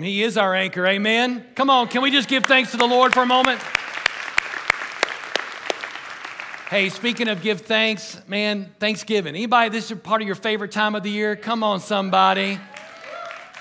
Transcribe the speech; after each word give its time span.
Awesome. 0.00 0.06
He 0.06 0.22
is 0.22 0.38
our 0.38 0.54
anchor. 0.54 0.86
Amen. 0.86 1.44
Come 1.54 1.68
on, 1.68 1.88
can 1.88 2.00
we 2.00 2.10
just 2.10 2.26
give 2.26 2.44
thanks 2.44 2.70
to 2.70 2.78
the 2.78 2.86
Lord 2.86 3.12
for 3.12 3.22
a 3.22 3.26
moment? 3.26 3.60
Hey, 6.70 6.88
speaking 6.88 7.28
of 7.28 7.42
give 7.42 7.60
thanks, 7.62 8.18
man, 8.26 8.72
Thanksgiving. 8.78 9.34
Anybody, 9.34 9.68
this 9.68 9.90
is 9.90 9.98
part 9.98 10.22
of 10.22 10.26
your 10.26 10.36
favorite 10.36 10.72
time 10.72 10.94
of 10.94 11.02
the 11.02 11.10
year? 11.10 11.36
Come 11.36 11.62
on, 11.62 11.80
somebody. 11.80 12.58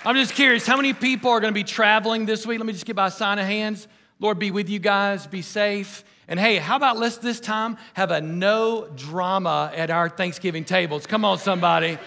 I'm 0.05 0.15
just 0.15 0.33
curious, 0.33 0.65
how 0.65 0.77
many 0.77 0.93
people 0.93 1.29
are 1.29 1.41
going 1.41 1.51
to 1.51 1.59
be 1.59 1.65
traveling 1.65 2.25
this 2.25 2.47
week? 2.47 2.57
Let 2.59 2.67
me 2.67 2.73
just 2.73 2.85
give 2.85 2.97
a 2.97 3.11
sign 3.11 3.37
of 3.37 3.45
hands. 3.45 3.89
Lord, 4.19 4.39
be 4.39 4.51
with 4.51 4.69
you 4.69 4.79
guys, 4.79 5.27
be 5.27 5.41
safe. 5.41 6.05
And 6.29 6.39
hey, 6.39 6.55
how 6.55 6.77
about 6.77 6.97
let's 6.97 7.17
this 7.17 7.41
time 7.41 7.75
have 7.95 8.11
a 8.11 8.21
no 8.21 8.87
drama 8.95 9.73
at 9.75 9.89
our 9.89 10.07
Thanksgiving 10.07 10.63
tables? 10.63 11.05
Come 11.05 11.25
on, 11.25 11.37
somebody. 11.37 11.97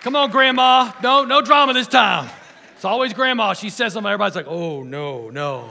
Come 0.00 0.16
on, 0.16 0.30
Grandma. 0.30 0.92
No, 1.02 1.24
no 1.24 1.40
drama 1.40 1.72
this 1.72 1.88
time. 1.88 2.28
It's 2.78 2.84
always 2.84 3.12
Grandma. 3.12 3.54
She 3.54 3.70
says 3.70 3.94
something, 3.94 4.08
everybody's 4.08 4.36
like, 4.36 4.46
oh, 4.46 4.84
no, 4.84 5.30
no. 5.30 5.68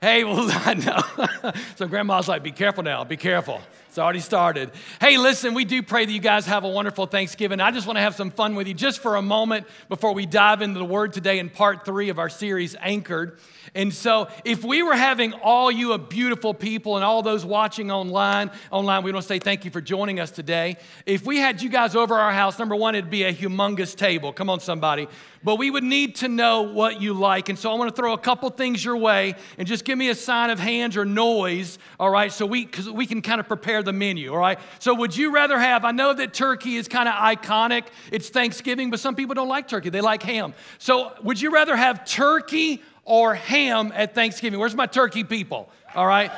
Hey, 0.00 0.24
well, 0.24 0.50
I 0.50 0.72
know. 0.72 1.52
so 1.76 1.86
grandma's 1.86 2.28
like, 2.28 2.42
be 2.42 2.50
careful 2.50 2.82
now, 2.82 3.04
be 3.04 3.18
careful. 3.18 3.60
It's 3.90 3.98
already 3.98 4.20
started. 4.20 4.70
Hey, 5.00 5.18
listen, 5.18 5.52
we 5.52 5.64
do 5.64 5.82
pray 5.82 6.06
that 6.06 6.12
you 6.12 6.20
guys 6.20 6.46
have 6.46 6.62
a 6.62 6.68
wonderful 6.68 7.06
Thanksgiving. 7.06 7.60
I 7.60 7.72
just 7.72 7.86
want 7.88 7.96
to 7.96 8.00
have 8.00 8.14
some 8.14 8.30
fun 8.30 8.54
with 8.54 8.68
you 8.68 8.72
just 8.74 9.00
for 9.00 9.16
a 9.16 9.22
moment 9.22 9.66
before 9.88 10.14
we 10.14 10.26
dive 10.26 10.62
into 10.62 10.78
the 10.78 10.84
word 10.84 11.12
today 11.12 11.40
in 11.40 11.50
part 11.50 11.84
three 11.84 12.08
of 12.08 12.18
our 12.18 12.28
series, 12.28 12.76
Anchored. 12.80 13.38
And 13.74 13.92
so, 13.92 14.28
if 14.44 14.64
we 14.64 14.82
were 14.82 14.94
having 14.94 15.32
all 15.32 15.70
you 15.70 15.96
beautiful 15.98 16.54
people 16.54 16.96
and 16.96 17.04
all 17.04 17.22
those 17.22 17.44
watching 17.44 17.90
online, 17.90 18.50
online, 18.70 19.02
we 19.02 19.12
want 19.12 19.24
to 19.24 19.28
say 19.28 19.40
thank 19.40 19.64
you 19.64 19.70
for 19.70 19.80
joining 19.80 20.20
us 20.20 20.30
today. 20.30 20.76
If 21.04 21.26
we 21.26 21.38
had 21.38 21.60
you 21.60 21.68
guys 21.68 21.94
over 21.94 22.14
our 22.14 22.32
house, 22.32 22.58
number 22.58 22.76
one, 22.76 22.94
it'd 22.94 23.10
be 23.10 23.24
a 23.24 23.34
humongous 23.34 23.96
table. 23.96 24.32
Come 24.32 24.48
on, 24.50 24.60
somebody. 24.60 25.08
But 25.42 25.56
we 25.56 25.70
would 25.70 25.84
need 25.84 26.16
to 26.16 26.28
know 26.28 26.62
what 26.62 27.00
you 27.00 27.14
like. 27.14 27.48
And 27.48 27.58
so 27.58 27.72
I 27.72 27.74
want 27.74 27.88
to 27.88 27.96
throw 27.96 28.12
a 28.12 28.18
couple 28.18 28.50
things 28.50 28.84
your 28.84 28.98
way 28.98 29.36
and 29.56 29.66
just 29.66 29.86
give 29.86 29.96
me 29.96 30.10
a 30.10 30.14
sign 30.14 30.50
of 30.50 30.58
hands 30.58 30.98
or 30.98 31.06
noise, 31.06 31.78
all 31.98 32.10
right, 32.10 32.30
so 32.30 32.44
we, 32.44 32.66
cause 32.66 32.90
we 32.90 33.06
can 33.06 33.22
kind 33.22 33.40
of 33.40 33.48
prepare 33.48 33.82
the 33.82 33.92
menu, 33.92 34.32
all 34.32 34.38
right? 34.38 34.58
So 34.80 34.92
would 34.94 35.16
you 35.16 35.32
rather 35.32 35.58
have, 35.58 35.86
I 35.86 35.92
know 35.92 36.12
that 36.12 36.34
turkey 36.34 36.76
is 36.76 36.88
kind 36.88 37.08
of 37.08 37.14
iconic, 37.14 37.84
it's 38.12 38.28
Thanksgiving, 38.28 38.90
but 38.90 39.00
some 39.00 39.14
people 39.14 39.34
don't 39.34 39.48
like 39.48 39.66
turkey, 39.66 39.88
they 39.88 40.02
like 40.02 40.22
ham. 40.22 40.52
So 40.78 41.14
would 41.22 41.40
you 41.40 41.50
rather 41.50 41.74
have 41.74 42.04
turkey 42.04 42.82
or 43.10 43.34
ham 43.34 43.92
at 43.96 44.14
Thanksgiving. 44.14 44.60
Where's 44.60 44.76
my 44.76 44.86
turkey 44.86 45.24
people? 45.24 45.68
All 45.96 46.06
right. 46.06 46.30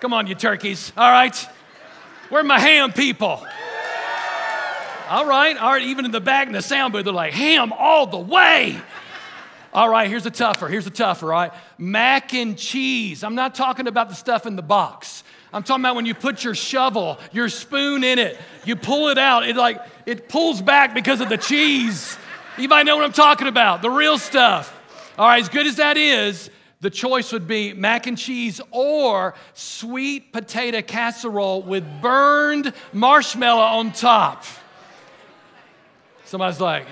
Come 0.00 0.12
on, 0.12 0.28
you 0.28 0.36
turkeys. 0.36 0.92
All 0.96 1.10
right. 1.10 1.36
Where 2.28 2.44
my 2.44 2.60
ham 2.60 2.92
people? 2.92 3.44
All 5.08 5.26
right. 5.26 5.56
All 5.56 5.72
right. 5.72 5.82
Even 5.82 6.04
in 6.04 6.10
the 6.10 6.20
back 6.20 6.46
in 6.46 6.52
the 6.52 6.62
sound 6.62 6.92
booth, 6.92 7.04
they're 7.04 7.12
like, 7.12 7.32
ham 7.32 7.72
all 7.72 8.06
the 8.06 8.18
way. 8.18 8.80
All 9.72 9.88
right, 9.88 10.08
here's 10.08 10.24
a 10.24 10.30
tougher. 10.30 10.66
Here's 10.66 10.86
a 10.86 10.90
tougher, 10.90 11.26
all 11.26 11.40
right? 11.40 11.52
Mac 11.76 12.32
and 12.32 12.56
cheese. 12.56 13.22
I'm 13.22 13.34
not 13.34 13.54
talking 13.54 13.86
about 13.86 14.08
the 14.08 14.14
stuff 14.14 14.46
in 14.46 14.56
the 14.56 14.62
box. 14.62 15.22
I'm 15.52 15.62
talking 15.62 15.82
about 15.82 15.94
when 15.94 16.06
you 16.06 16.14
put 16.14 16.42
your 16.42 16.54
shovel, 16.54 17.18
your 17.32 17.48
spoon 17.48 18.02
in 18.02 18.18
it, 18.18 18.38
you 18.64 18.76
pull 18.76 19.08
it 19.08 19.18
out, 19.18 19.48
it 19.48 19.56
like 19.56 19.80
it 20.06 20.28
pulls 20.28 20.60
back 20.60 20.94
because 20.94 21.20
of 21.20 21.28
the 21.28 21.36
cheese. 21.36 22.16
You 22.56 22.68
might 22.68 22.84
know 22.84 22.96
what 22.96 23.04
I'm 23.04 23.12
talking 23.12 23.46
about, 23.46 23.82
the 23.82 23.90
real 23.90 24.18
stuff. 24.18 24.74
All 25.18 25.26
right, 25.26 25.40
as 25.40 25.48
good 25.48 25.66
as 25.66 25.76
that 25.76 25.96
is, 25.96 26.50
the 26.80 26.90
choice 26.90 27.32
would 27.32 27.46
be 27.46 27.72
mac 27.72 28.06
and 28.06 28.16
cheese 28.16 28.60
or 28.70 29.34
sweet 29.54 30.32
potato 30.32 30.80
casserole 30.80 31.62
with 31.62 31.84
burned 32.00 32.72
marshmallow 32.92 33.62
on 33.62 33.92
top. 33.92 34.44
Somebody's 36.28 36.60
like, 36.60 36.86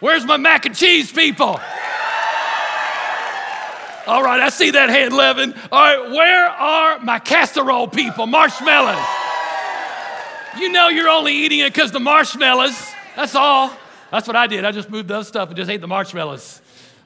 Where's 0.00 0.24
my 0.24 0.38
mac 0.38 0.64
and 0.64 0.74
cheese 0.74 1.12
people? 1.12 1.60
All 4.06 4.22
right, 4.22 4.40
I 4.40 4.48
see 4.48 4.70
that 4.70 4.88
hand, 4.88 5.12
Levin. 5.12 5.52
All 5.70 5.78
right, 5.78 6.10
where 6.10 6.46
are 6.46 6.98
my 7.00 7.18
casserole 7.18 7.88
people? 7.88 8.26
Marshmallows. 8.26 9.04
You 10.58 10.72
know 10.72 10.88
you're 10.88 11.10
only 11.10 11.34
eating 11.34 11.58
it 11.58 11.74
because 11.74 11.92
the 11.92 12.00
marshmallows. 12.00 12.90
That's 13.16 13.34
all. 13.34 13.70
That's 14.10 14.26
what 14.26 14.36
I 14.36 14.46
did. 14.46 14.64
I 14.64 14.72
just 14.72 14.88
moved 14.88 15.08
those 15.08 15.28
stuff 15.28 15.48
and 15.48 15.58
just 15.58 15.70
ate 15.70 15.82
the 15.82 15.88
marshmallows. 15.88 16.62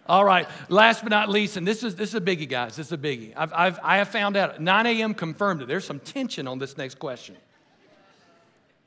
All 0.06 0.24
right. 0.24 0.46
Last 0.68 1.02
but 1.02 1.10
not 1.10 1.28
least, 1.28 1.56
and 1.56 1.66
this 1.66 1.82
is 1.82 1.96
this 1.96 2.10
is 2.10 2.14
a 2.14 2.20
biggie, 2.20 2.48
guys. 2.48 2.76
This 2.76 2.86
is 2.86 2.92
a 2.92 2.98
biggie. 2.98 3.32
I've, 3.36 3.52
I've 3.52 3.80
I 3.82 3.96
have 3.96 4.10
found 4.10 4.36
out 4.36 4.60
9 4.60 4.86
a.m. 4.86 5.12
confirmed 5.12 5.62
it. 5.62 5.66
There's 5.66 5.84
some 5.84 5.98
tension 5.98 6.46
on 6.46 6.60
this 6.60 6.76
next 6.76 7.00
question. 7.00 7.34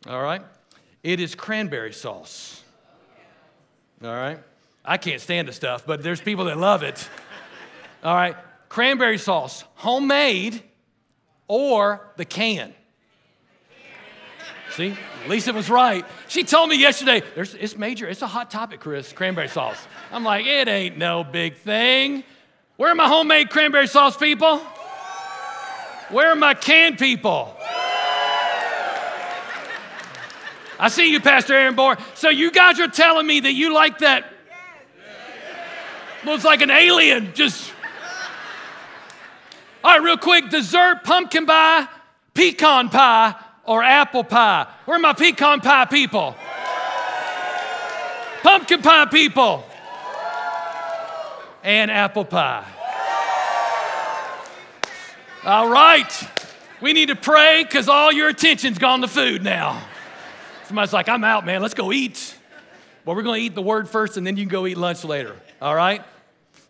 All 0.08 0.22
right. 0.22 0.42
It 1.02 1.20
is 1.20 1.36
cranberry 1.36 1.94
sauce. 1.94 2.62
All 4.04 4.14
right. 4.14 4.40
I 4.84 4.98
can't 4.98 5.22
stand 5.22 5.48
the 5.48 5.54
stuff, 5.54 5.86
but 5.86 6.04
there's 6.04 6.20
people 6.20 6.46
that 6.46 6.58
love 6.58 6.84
it. 6.84 7.08
All 8.04 8.14
right. 8.14 8.36
Cranberry 8.68 9.18
sauce, 9.18 9.64
homemade 9.76 10.62
or 11.48 12.12
the 12.18 12.26
can. 12.26 12.74
See, 14.72 14.98
Lisa 15.28 15.54
was 15.54 15.70
right. 15.70 16.04
She 16.28 16.44
told 16.44 16.70
me 16.70 16.80
yesterday, 16.80 17.22
it's 17.36 17.78
major, 17.78 18.08
it's 18.08 18.24
a 18.24 18.28
hot 18.28 18.50
topic, 18.50 18.80
Chris, 18.80 19.14
cranberry 19.14 19.48
sauce. 19.48 19.88
I'm 20.12 20.24
like, 20.24 20.48
it 20.48 20.68
ain't 20.68 20.98
no 20.98 21.24
big 21.24 21.58
thing. 21.58 22.24
Where 22.78 22.90
are 22.92 22.96
my 22.96 23.08
homemade 23.08 23.52
cranberry 23.52 23.88
sauce 23.88 24.18
people? 24.18 24.58
Where 26.10 26.32
are 26.32 26.36
my 26.36 26.56
canned 26.56 26.98
people? 26.98 27.56
I 30.80 30.90
see 30.90 31.12
you, 31.12 31.20
Pastor 31.20 31.54
Aaron 31.54 31.76
Bohr. 31.76 32.00
So 32.16 32.30
you 32.30 32.52
guys 32.52 32.80
are 32.80 32.88
telling 32.88 33.28
me 33.28 33.42
that 33.42 33.54
you 33.54 33.74
like 33.74 34.00
that? 34.00 34.26
Looks 36.26 36.44
like 36.44 36.62
an 36.62 36.72
alien. 36.72 37.34
Just. 37.34 37.72
All 39.84 39.92
right, 39.92 40.02
real 40.02 40.18
quick 40.18 40.50
dessert, 40.50 41.02
pumpkin 41.04 41.46
pie, 41.46 41.88
pecan 42.34 42.90
pie, 42.90 43.36
or 43.66 43.84
apple 43.84 44.24
pie? 44.24 44.68
Where 44.86 44.98
are 44.98 45.00
my 45.00 45.14
pecan 45.14 45.60
pie 45.60 45.86
people? 45.86 46.36
Pumpkin 48.42 48.82
pie 48.82 49.06
people. 49.06 49.66
And 51.64 51.90
apple 51.92 52.26
pie. 52.26 52.66
All 55.46 55.70
right. 55.70 56.30
We 56.82 56.94
need 56.94 57.08
to 57.08 57.16
pray 57.16 57.64
because 57.64 57.88
all 57.88 58.12
your 58.12 58.30
attention's 58.30 58.78
gone 58.78 59.02
to 59.02 59.08
food 59.08 59.44
now. 59.44 59.82
Somebody's 60.74 60.92
like, 60.92 61.08
I'm 61.08 61.24
out, 61.24 61.46
man. 61.46 61.62
Let's 61.62 61.76
go 61.76 61.92
eat. 61.94 62.36
Well, 63.06 63.16
we're 63.16 63.22
going 63.22 63.40
to 63.40 63.46
eat 63.46 63.54
the 63.54 63.62
word 63.62 63.88
first 63.88 64.18
and 64.18 64.26
then 64.26 64.38
you 64.38 64.42
can 64.46 64.50
go 64.50 64.66
eat 64.66 64.76
lunch 64.76 65.04
later. 65.04 65.36
All 65.62 65.76
right? 65.76 66.04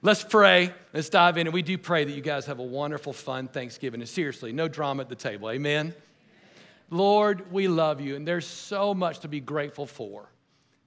Let's 0.01 0.25
pray. 0.25 0.73
Let's 0.93 1.07
dive 1.07 1.37
in. 1.37 1.47
And 1.47 1.53
we 1.53 1.61
do 1.61 1.77
pray 1.77 2.03
that 2.03 2.11
you 2.11 2.21
guys 2.21 2.47
have 2.47 2.59
a 2.59 2.63
wonderful, 2.63 3.13
fun 3.13 3.47
Thanksgiving. 3.47 4.01
And 4.01 4.09
seriously, 4.09 4.51
no 4.51 4.67
drama 4.67 5.03
at 5.03 5.07
the 5.07 5.15
table. 5.15 5.49
Amen. 5.49 5.93
Lord, 6.89 7.49
we 7.49 7.69
love 7.69 8.01
you, 8.01 8.17
and 8.17 8.27
there's 8.27 8.45
so 8.45 8.93
much 8.93 9.19
to 9.19 9.29
be 9.29 9.39
grateful 9.39 9.85
for. 9.85 10.27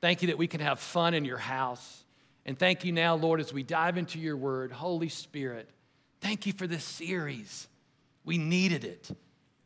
Thank 0.03 0.21
you 0.21 0.29
that 0.29 0.37
we 0.37 0.47
can 0.47 0.61
have 0.61 0.79
fun 0.79 1.15
in 1.15 1.25
your 1.25 1.39
house. 1.39 2.05
And 2.45 2.59
thank 2.59 2.85
you 2.85 2.93
now, 2.93 3.15
Lord, 3.15 3.41
as 3.41 3.51
we 3.51 3.63
dive 3.63 3.97
into 3.97 4.19
your 4.19 4.37
word, 4.37 4.73
Holy 4.73 5.09
Spirit, 5.09 5.71
thank 6.21 6.45
you 6.45 6.53
for 6.53 6.67
this 6.67 6.85
series. 6.85 7.67
We 8.27 8.37
needed 8.37 8.85
it. 8.85 9.11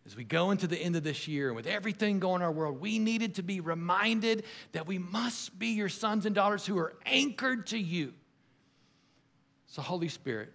As 0.07 0.17
we 0.17 0.25
go 0.25 0.51
into 0.51 0.67
the 0.67 0.79
end 0.79 0.97
of 0.97 1.05
this 1.05 1.29
year 1.29 1.49
and 1.49 1.57
with 1.57 1.67
everything 1.67 2.19
going 2.19 2.41
in 2.41 2.43
our 2.43 2.53
world, 2.53 2.81
we 2.81 2.99
needed 2.99 3.35
to 3.37 3.43
be 3.43 3.61
reminded 3.61 4.45
that 4.73 4.87
we 4.87 4.99
must 4.99 5.59
be 5.59 5.69
your 5.69 5.89
sons 5.89 6.27
and 6.27 6.35
daughters 6.35 6.65
who 6.65 6.79
are 6.79 6.95
anchored 7.05 7.67
to 7.69 7.79
you. 7.79 8.15
So, 9.67 9.83
Holy 9.83 10.09
Spirit, 10.09 10.53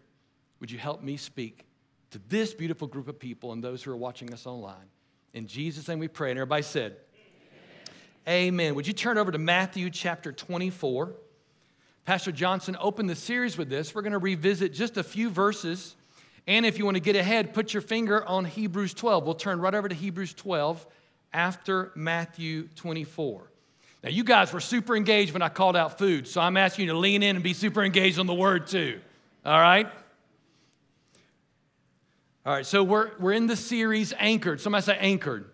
would 0.59 0.71
you 0.71 0.77
help 0.77 1.01
me 1.03 1.15
speak 1.15 1.65
to 2.11 2.19
this 2.27 2.53
beautiful 2.53 2.87
group 2.87 3.07
of 3.07 3.19
people 3.19 3.51
and 3.53 3.63
those 3.63 3.83
who 3.83 3.91
are 3.91 3.97
watching 3.97 4.33
us 4.33 4.45
online? 4.45 4.89
In 5.33 5.47
Jesus' 5.47 5.87
name 5.87 5.99
we 5.99 6.07
pray. 6.07 6.31
And 6.31 6.39
everybody 6.39 6.63
said, 6.63 6.97
Amen. 8.27 8.49
Amen. 8.49 8.75
Would 8.75 8.87
you 8.87 8.93
turn 8.93 9.17
over 9.17 9.31
to 9.31 9.37
Matthew 9.37 9.89
chapter 9.89 10.31
24? 10.31 11.13
Pastor 12.05 12.31
Johnson 12.31 12.77
opened 12.79 13.09
the 13.09 13.15
series 13.15 13.57
with 13.57 13.69
this. 13.69 13.93
We're 13.93 14.01
going 14.01 14.13
to 14.13 14.19
revisit 14.19 14.73
just 14.73 14.97
a 14.97 15.03
few 15.03 15.29
verses. 15.29 15.95
And 16.47 16.65
if 16.65 16.77
you 16.77 16.85
want 16.85 16.95
to 16.95 17.01
get 17.01 17.15
ahead, 17.15 17.53
put 17.53 17.73
your 17.73 17.81
finger 17.81 18.23
on 18.23 18.45
Hebrews 18.45 18.93
12. 18.93 19.25
We'll 19.25 19.35
turn 19.35 19.59
right 19.59 19.73
over 19.73 19.89
to 19.89 19.95
Hebrews 19.95 20.33
12 20.33 20.85
after 21.33 21.91
Matthew 21.95 22.67
24. 22.75 23.51
Now, 24.03 24.09
you 24.09 24.23
guys 24.23 24.53
were 24.53 24.59
super 24.59 24.95
engaged 24.95 25.33
when 25.33 25.41
I 25.41 25.49
called 25.49 25.75
out 25.75 25.97
food, 25.97 26.27
so 26.27 26.39
I'm 26.39 26.57
asking 26.57 26.85
you 26.85 26.91
to 26.91 26.97
lean 26.97 27.23
in 27.23 27.35
and 27.35 27.43
be 27.43 27.53
super 27.53 27.83
engaged 27.83 28.19
on 28.19 28.27
the 28.27 28.35
word 28.35 28.67
too. 28.67 28.99
All 29.43 29.59
right? 29.59 29.87
All 32.45 32.53
right, 32.53 32.65
so 32.65 32.83
we're, 32.83 33.09
we're 33.17 33.31
in 33.31 33.47
the 33.47 33.55
series 33.55 34.13
Anchored. 34.19 34.61
Somebody 34.61 34.83
say 34.83 34.97
Anchored. 34.99 35.49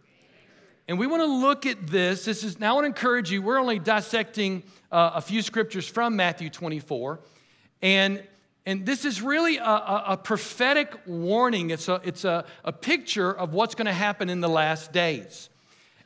And 0.90 1.00
we 1.00 1.08
want 1.08 1.22
to 1.22 1.26
look 1.26 1.66
at 1.66 1.88
this. 1.88 2.26
This 2.26 2.44
is 2.44 2.60
now 2.60 2.72
I 2.72 2.74
want 2.74 2.84
to 2.84 2.88
encourage 2.88 3.32
you. 3.32 3.42
We're 3.42 3.60
only 3.60 3.80
dissecting 3.80 4.64
uh, 4.92 5.12
a 5.16 5.22
few 5.22 5.42
scriptures 5.42 5.88
from 5.88 6.18
Matthew 6.18 6.50
24. 6.50 7.22
And, 7.82 8.22
and 8.66 8.86
this 8.86 9.06
is 9.06 9.22
really 9.22 9.58
a, 9.58 9.64
a, 9.64 10.04
a 10.10 10.18
prophetic 10.18 10.94
warning. 11.06 11.72
It's, 11.72 11.88
a, 11.88 12.00
it's 12.04 12.26
a, 12.26 12.46
a 12.64 12.72
picture 12.72 13.32
of 13.32 13.54
what's 13.54 13.74
going 13.74 13.88
to 13.88 13.94
happen 13.94 14.30
in 14.30 14.40
the 14.40 14.50
last 14.50 14.92
days. 14.92 15.50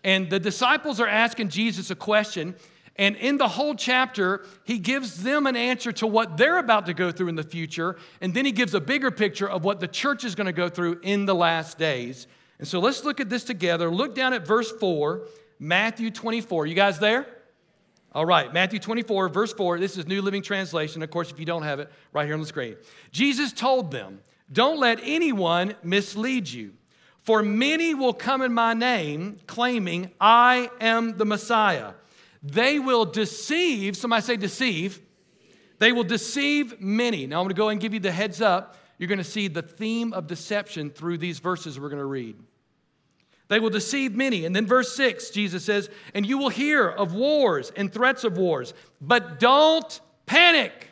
And 0.04 0.30
the 0.30 0.40
disciples 0.40 1.00
are 1.00 1.08
asking 1.08 1.50
Jesus 1.50 1.92
a 1.92 1.96
question. 1.96 2.56
And 2.96 3.18
in 3.18 3.38
the 3.38 3.50
whole 3.50 3.76
chapter, 3.76 4.46
he 4.64 4.80
gives 4.80 5.22
them 5.24 5.48
an 5.48 5.58
answer 5.58 5.92
to 5.94 6.08
what 6.08 6.38
they're 6.38 6.60
about 6.60 6.86
to 6.86 6.94
go 6.94 7.12
through 7.12 7.28
in 7.28 7.36
the 7.36 7.44
future. 7.44 7.98
And 8.22 8.34
then 8.34 8.46
he 8.46 8.54
gives 8.54 8.74
a 8.74 8.80
bigger 8.80 9.12
picture 9.12 9.50
of 9.50 9.66
what 9.66 9.82
the 9.82 9.88
church 9.88 10.24
is 10.24 10.34
going 10.34 10.48
to 10.48 10.54
go 10.54 10.70
through 10.70 11.00
in 11.02 11.26
the 11.26 11.36
last 11.36 11.78
days. 11.78 12.28
And 12.58 12.68
so 12.68 12.80
let's 12.80 13.04
look 13.04 13.20
at 13.20 13.30
this 13.30 13.44
together. 13.44 13.90
Look 13.90 14.16
down 14.16 14.34
at 14.34 14.48
verse 14.48 14.72
4, 14.72 15.24
Matthew 15.60 16.10
24. 16.10 16.68
You 16.68 16.76
guys 16.76 17.00
there? 17.00 17.28
All 18.16 18.26
right, 18.26 18.54
Matthew 18.54 18.80
24, 18.80 19.28
verse 19.28 19.52
4. 19.52 19.78
This 19.78 19.98
is 19.98 20.08
New 20.08 20.22
Living 20.22 20.42
Translation. 20.42 21.04
Of 21.04 21.12
course, 21.12 21.32
if 21.32 21.38
you 21.38 21.46
don't 21.46 21.64
have 21.64 21.82
it, 21.82 21.92
right 22.14 22.24
here 22.24 22.34
on 22.34 22.40
the 22.40 22.48
screen. 22.48 22.78
Jesus 23.12 23.52
told 23.52 23.92
them, 23.92 24.22
Don't 24.50 24.80
let 24.80 25.02
anyone 25.04 25.76
mislead 25.84 26.48
you. 26.48 26.76
For 27.24 27.44
many 27.44 27.94
will 27.94 28.14
come 28.14 28.42
in 28.42 28.54
my 28.54 28.74
name, 28.74 29.40
claiming, 29.48 30.12
I 30.22 30.70
am 30.80 31.18
the 31.18 31.26
Messiah. 31.26 31.92
They 32.42 32.80
will 32.80 33.04
deceive, 33.04 33.98
somebody 33.98 34.22
say 34.22 34.38
deceive. 34.38 35.02
They 35.80 35.92
will 35.92 36.06
deceive 36.06 36.80
many. 36.80 37.28
Now 37.28 37.40
I'm 37.40 37.44
going 37.44 37.50
to 37.50 37.56
go 37.56 37.68
and 37.68 37.82
give 37.82 37.94
you 37.94 38.00
the 38.00 38.14
heads 38.14 38.40
up. 38.42 38.78
You're 38.98 39.10
going 39.10 39.18
to 39.18 39.26
see 39.26 39.50
the 39.50 39.62
theme 39.62 40.14
of 40.14 40.28
deception 40.28 40.90
through 40.90 41.18
these 41.18 41.40
verses 41.40 41.78
we're 41.78 41.90
going 41.90 42.00
to 42.00 42.06
read. 42.06 42.38
They 43.48 43.60
will 43.60 43.70
deceive 43.70 44.16
many. 44.16 44.46
And 44.46 44.56
then 44.56 44.66
verse 44.66 44.96
6, 44.96 45.30
Jesus 45.30 45.64
says, 45.64 45.90
And 46.14 46.26
you 46.26 46.38
will 46.38 46.50
hear 46.50 46.88
of 46.88 47.14
wars 47.14 47.72
and 47.76 47.92
threats 47.94 48.24
of 48.24 48.38
wars, 48.38 48.74
but 49.00 49.40
don't 49.40 50.00
panic. 50.26 50.90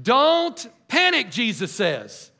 Don't 0.00 0.66
panic, 0.88 1.30
Jesus 1.30 1.70
says. 1.70 2.32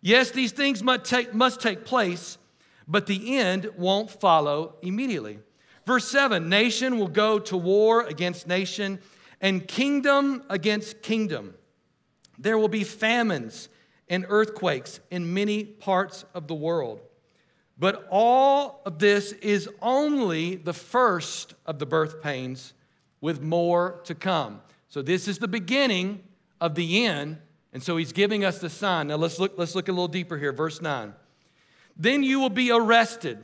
Yes, 0.00 0.30
these 0.30 0.52
things 0.52 0.82
must 0.82 1.04
take, 1.04 1.34
must 1.34 1.60
take 1.60 1.84
place, 1.84 2.38
but 2.86 3.06
the 3.06 3.38
end 3.38 3.70
won't 3.76 4.10
follow 4.10 4.76
immediately. 4.82 5.40
Verse 5.84 6.08
7 6.08 6.48
Nation 6.48 6.98
will 6.98 7.08
go 7.08 7.40
to 7.40 7.56
war 7.56 8.02
against 8.02 8.46
nation, 8.46 9.00
and 9.40 9.66
kingdom 9.66 10.44
against 10.48 11.02
kingdom. 11.02 11.54
There 12.38 12.58
will 12.58 12.68
be 12.68 12.84
famines 12.84 13.68
and 14.08 14.24
earthquakes 14.28 15.00
in 15.10 15.34
many 15.34 15.64
parts 15.64 16.24
of 16.34 16.46
the 16.46 16.54
world. 16.54 17.00
But 17.78 18.06
all 18.10 18.82
of 18.86 18.98
this 18.98 19.32
is 19.32 19.68
only 19.82 20.56
the 20.56 20.72
first 20.72 21.54
of 21.66 21.78
the 21.78 21.86
birth 21.86 22.22
pains, 22.22 22.72
with 23.20 23.42
more 23.42 24.00
to 24.04 24.14
come. 24.14 24.60
So, 24.88 25.02
this 25.02 25.28
is 25.28 25.38
the 25.38 25.48
beginning 25.48 26.22
of 26.60 26.74
the 26.74 27.06
end. 27.06 27.38
And 27.72 27.82
so, 27.82 27.96
he's 27.96 28.12
giving 28.12 28.44
us 28.44 28.58
the 28.58 28.70
sign. 28.70 29.08
Now, 29.08 29.16
let's 29.16 29.38
look, 29.38 29.54
let's 29.56 29.74
look 29.74 29.88
a 29.88 29.92
little 29.92 30.08
deeper 30.08 30.38
here. 30.38 30.52
Verse 30.52 30.80
9. 30.80 31.12
Then 31.96 32.22
you 32.22 32.40
will 32.40 32.50
be 32.50 32.70
arrested 32.70 33.38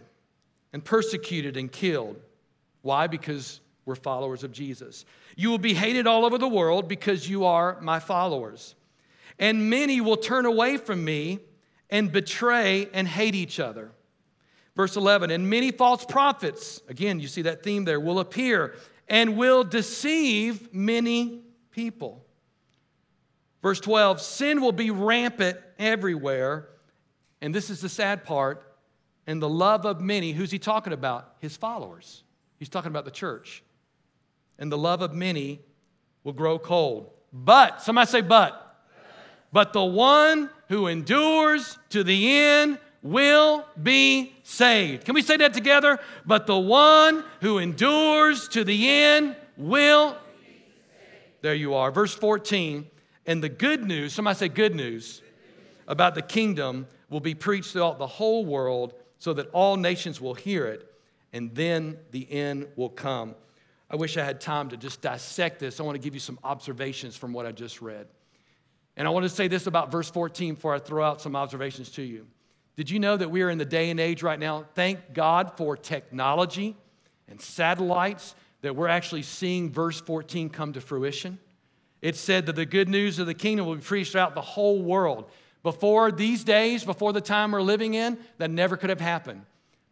and 0.72 0.84
persecuted 0.84 1.56
and 1.56 1.70
killed 1.70 2.16
why? 2.82 3.06
Because 3.06 3.60
we're 3.86 3.94
followers 3.94 4.44
of 4.44 4.52
Jesus. 4.52 5.04
You 5.36 5.50
will 5.50 5.58
be 5.58 5.74
hated 5.74 6.06
all 6.06 6.24
over 6.24 6.36
the 6.36 6.48
world 6.48 6.88
because 6.88 7.28
you 7.28 7.44
are 7.44 7.80
my 7.80 8.00
followers. 8.00 8.74
And 9.38 9.70
many 9.70 10.00
will 10.00 10.16
turn 10.16 10.46
away 10.46 10.76
from 10.76 11.04
me 11.04 11.40
and 11.88 12.12
betray 12.12 12.88
and 12.92 13.08
hate 13.08 13.34
each 13.34 13.58
other. 13.58 13.90
Verse 14.74 14.96
11, 14.96 15.30
and 15.30 15.50
many 15.50 15.70
false 15.70 16.04
prophets, 16.04 16.80
again, 16.88 17.20
you 17.20 17.28
see 17.28 17.42
that 17.42 17.62
theme 17.62 17.84
there, 17.84 18.00
will 18.00 18.18
appear 18.18 18.74
and 19.06 19.36
will 19.36 19.64
deceive 19.64 20.72
many 20.72 21.42
people. 21.70 22.24
Verse 23.60 23.80
12, 23.80 24.20
sin 24.20 24.60
will 24.60 24.72
be 24.72 24.90
rampant 24.90 25.58
everywhere. 25.78 26.68
And 27.40 27.54
this 27.54 27.68
is 27.68 27.80
the 27.80 27.88
sad 27.88 28.24
part. 28.24 28.66
And 29.26 29.40
the 29.40 29.48
love 29.48 29.84
of 29.84 30.00
many, 30.00 30.32
who's 30.32 30.50
he 30.50 30.58
talking 30.58 30.92
about? 30.92 31.36
His 31.40 31.56
followers. 31.56 32.24
He's 32.58 32.68
talking 32.68 32.90
about 32.90 33.04
the 33.04 33.10
church. 33.10 33.62
And 34.58 34.72
the 34.72 34.78
love 34.78 35.02
of 35.02 35.12
many 35.12 35.60
will 36.24 36.32
grow 36.32 36.58
cold. 36.58 37.10
But, 37.32 37.82
somebody 37.82 38.10
say, 38.10 38.20
but. 38.20 38.58
But 39.52 39.72
the 39.72 39.84
one 39.84 40.50
who 40.68 40.86
endures 40.86 41.78
to 41.90 42.02
the 42.02 42.36
end 42.36 42.78
will 43.02 43.64
be 43.80 44.32
saved. 44.44 45.04
Can 45.04 45.14
we 45.14 45.22
say 45.22 45.36
that 45.38 45.52
together? 45.52 45.98
But 46.24 46.46
the 46.46 46.58
one 46.58 47.24
who 47.40 47.58
endures 47.58 48.48
to 48.48 48.64
the 48.64 48.88
end 48.88 49.36
will. 49.56 50.16
There 51.40 51.54
you 51.54 51.74
are. 51.74 51.90
Verse 51.90 52.14
14. 52.14 52.86
And 53.26 53.42
the 53.42 53.48
good 53.48 53.84
news, 53.84 54.12
somebody 54.12 54.38
say 54.38 54.48
good 54.48 54.74
news, 54.74 55.22
about 55.86 56.14
the 56.14 56.22
kingdom 56.22 56.86
will 57.10 57.20
be 57.20 57.34
preached 57.34 57.72
throughout 57.72 57.98
the 57.98 58.06
whole 58.06 58.44
world 58.44 58.94
so 59.18 59.32
that 59.32 59.48
all 59.50 59.76
nations 59.76 60.20
will 60.20 60.34
hear 60.34 60.66
it 60.66 60.88
and 61.32 61.54
then 61.54 61.98
the 62.10 62.30
end 62.30 62.68
will 62.76 62.88
come. 62.88 63.34
I 63.90 63.96
wish 63.96 64.16
I 64.16 64.24
had 64.24 64.40
time 64.40 64.70
to 64.70 64.76
just 64.76 65.02
dissect 65.02 65.58
this. 65.60 65.78
I 65.78 65.82
want 65.82 65.96
to 65.96 66.02
give 66.02 66.14
you 66.14 66.20
some 66.20 66.38
observations 66.42 67.16
from 67.16 67.32
what 67.32 67.46
I 67.46 67.52
just 67.52 67.82
read. 67.82 68.06
And 68.96 69.06
I 69.06 69.10
want 69.10 69.24
to 69.24 69.28
say 69.28 69.48
this 69.48 69.66
about 69.66 69.90
verse 69.90 70.10
14 70.10 70.54
before 70.54 70.74
I 70.74 70.78
throw 70.78 71.04
out 71.04 71.20
some 71.20 71.36
observations 71.36 71.90
to 71.92 72.02
you. 72.02 72.26
Did 72.76 72.90
you 72.90 72.98
know 72.98 73.16
that 73.16 73.30
we 73.30 73.42
are 73.42 73.50
in 73.50 73.58
the 73.58 73.64
day 73.64 73.90
and 73.90 74.00
age 74.00 74.22
right 74.22 74.38
now? 74.38 74.64
Thank 74.74 75.12
God 75.12 75.52
for 75.56 75.76
technology 75.76 76.76
and 77.28 77.40
satellites 77.40 78.34
that 78.62 78.74
we're 78.76 78.88
actually 78.88 79.22
seeing 79.22 79.70
verse 79.70 80.00
14 80.00 80.48
come 80.48 80.72
to 80.72 80.80
fruition. 80.80 81.38
It 82.00 82.16
said 82.16 82.46
that 82.46 82.56
the 82.56 82.66
good 82.66 82.88
news 82.88 83.18
of 83.18 83.26
the 83.26 83.34
kingdom 83.34 83.66
will 83.66 83.76
be 83.76 83.82
preached 83.82 84.12
throughout 84.12 84.34
the 84.34 84.40
whole 84.40 84.82
world. 84.82 85.30
Before 85.62 86.10
these 86.10 86.42
days, 86.42 86.84
before 86.84 87.12
the 87.12 87.20
time 87.20 87.52
we're 87.52 87.62
living 87.62 87.94
in, 87.94 88.18
that 88.38 88.50
never 88.50 88.76
could 88.76 88.90
have 88.90 89.00
happened. 89.00 89.42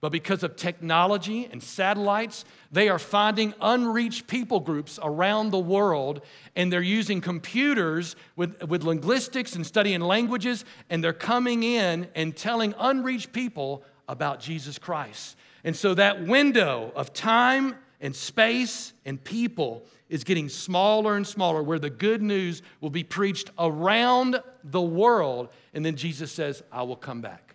But 0.00 0.12
because 0.12 0.42
of 0.42 0.56
technology 0.56 1.46
and 1.52 1.62
satellites, 1.62 2.46
they 2.72 2.88
are 2.88 2.98
finding 2.98 3.52
unreached 3.60 4.26
people 4.26 4.60
groups 4.60 4.98
around 5.02 5.50
the 5.50 5.58
world, 5.58 6.22
and 6.56 6.72
they're 6.72 6.80
using 6.80 7.20
computers 7.20 8.16
with, 8.34 8.62
with 8.64 8.82
linguistics 8.82 9.54
and 9.54 9.66
studying 9.66 10.00
languages, 10.00 10.64
and 10.88 11.04
they're 11.04 11.12
coming 11.12 11.62
in 11.62 12.08
and 12.14 12.34
telling 12.34 12.74
unreached 12.78 13.32
people 13.32 13.84
about 14.08 14.40
Jesus 14.40 14.78
Christ. 14.78 15.36
And 15.64 15.76
so 15.76 15.92
that 15.92 16.26
window 16.26 16.92
of 16.96 17.12
time 17.12 17.76
and 18.00 18.16
space 18.16 18.94
and 19.04 19.22
people 19.22 19.84
is 20.08 20.24
getting 20.24 20.48
smaller 20.48 21.14
and 21.14 21.26
smaller, 21.26 21.62
where 21.62 21.78
the 21.78 21.90
good 21.90 22.22
news 22.22 22.62
will 22.80 22.90
be 22.90 23.04
preached 23.04 23.50
around 23.58 24.42
the 24.64 24.80
world. 24.80 25.50
And 25.74 25.84
then 25.84 25.96
Jesus 25.96 26.32
says, 26.32 26.62
I 26.72 26.84
will 26.84 26.96
come 26.96 27.20
back. 27.20 27.54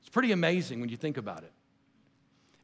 It's 0.00 0.08
pretty 0.08 0.30
amazing 0.30 0.80
when 0.80 0.88
you 0.88 0.96
think 0.96 1.16
about 1.16 1.42
it. 1.42 1.52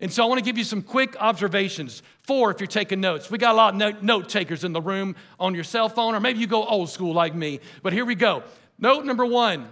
And 0.00 0.12
so 0.12 0.23
I 0.23 0.26
want 0.26 0.38
to 0.38 0.45
give 0.45 0.57
you 0.57 0.64
some 0.64 0.83
quick 0.83 1.17
observations. 1.19 2.02
Four, 2.23 2.50
if 2.52 2.61
you're 2.61 2.69
taking 2.69 3.00
notes. 3.00 3.31
We 3.31 3.38
got 3.38 3.55
a 3.55 3.57
lot 3.57 3.83
of 3.83 4.02
note 4.02 4.28
takers 4.28 4.62
in 4.62 4.73
the 4.73 4.81
room 4.81 5.17
on 5.40 5.55
your 5.55 5.64
cell 5.64 5.88
phone, 5.88 6.14
or 6.14 6.21
maybe 6.21 6.38
you 6.38 6.47
go 6.47 6.64
old 6.64 6.88
school 6.88 7.12
like 7.12 7.35
me. 7.35 7.61
But 7.83 7.93
here 7.93 8.05
we 8.05 8.14
go. 8.14 8.45
Note 8.78 9.05
number 9.05 9.26
one 9.26 9.69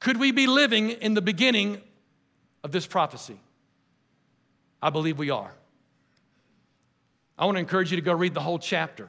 Could 0.00 0.18
we 0.18 0.32
be 0.32 0.46
living 0.46 0.90
in 0.90 1.14
the 1.14 1.22
beginning 1.22 1.80
of 2.64 2.72
this 2.72 2.86
prophecy? 2.86 3.38
I 4.82 4.90
believe 4.90 5.18
we 5.18 5.30
are. 5.30 5.52
I 7.38 7.44
want 7.44 7.56
to 7.56 7.60
encourage 7.60 7.90
you 7.90 7.96
to 7.96 8.02
go 8.02 8.12
read 8.12 8.34
the 8.34 8.40
whole 8.40 8.58
chapter. 8.58 9.08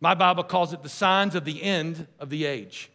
My 0.00 0.14
Bible 0.14 0.44
calls 0.44 0.72
it 0.72 0.82
the 0.82 0.88
signs 0.88 1.34
of 1.34 1.44
the 1.44 1.62
end 1.62 2.06
of 2.18 2.30
the 2.30 2.46
age. 2.46 2.90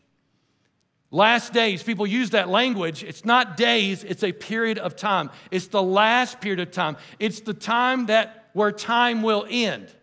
Last 1.13 1.51
days, 1.51 1.83
people 1.83 2.07
use 2.07 2.29
that 2.29 2.47
language. 2.47 3.03
It's 3.03 3.25
not 3.25 3.57
days, 3.57 4.05
it's 4.05 4.23
a 4.23 4.31
period 4.31 4.79
of 4.79 4.95
time. 4.95 5.29
It's 5.51 5.67
the 5.67 5.83
last 5.83 6.39
period 6.39 6.61
of 6.61 6.71
time. 6.71 6.95
It's 7.19 7.41
the 7.41 7.53
time 7.53 8.05
that 8.05 8.49
where 8.53 8.71
time 8.71 9.21
will 9.21 9.45
end. 9.49 9.93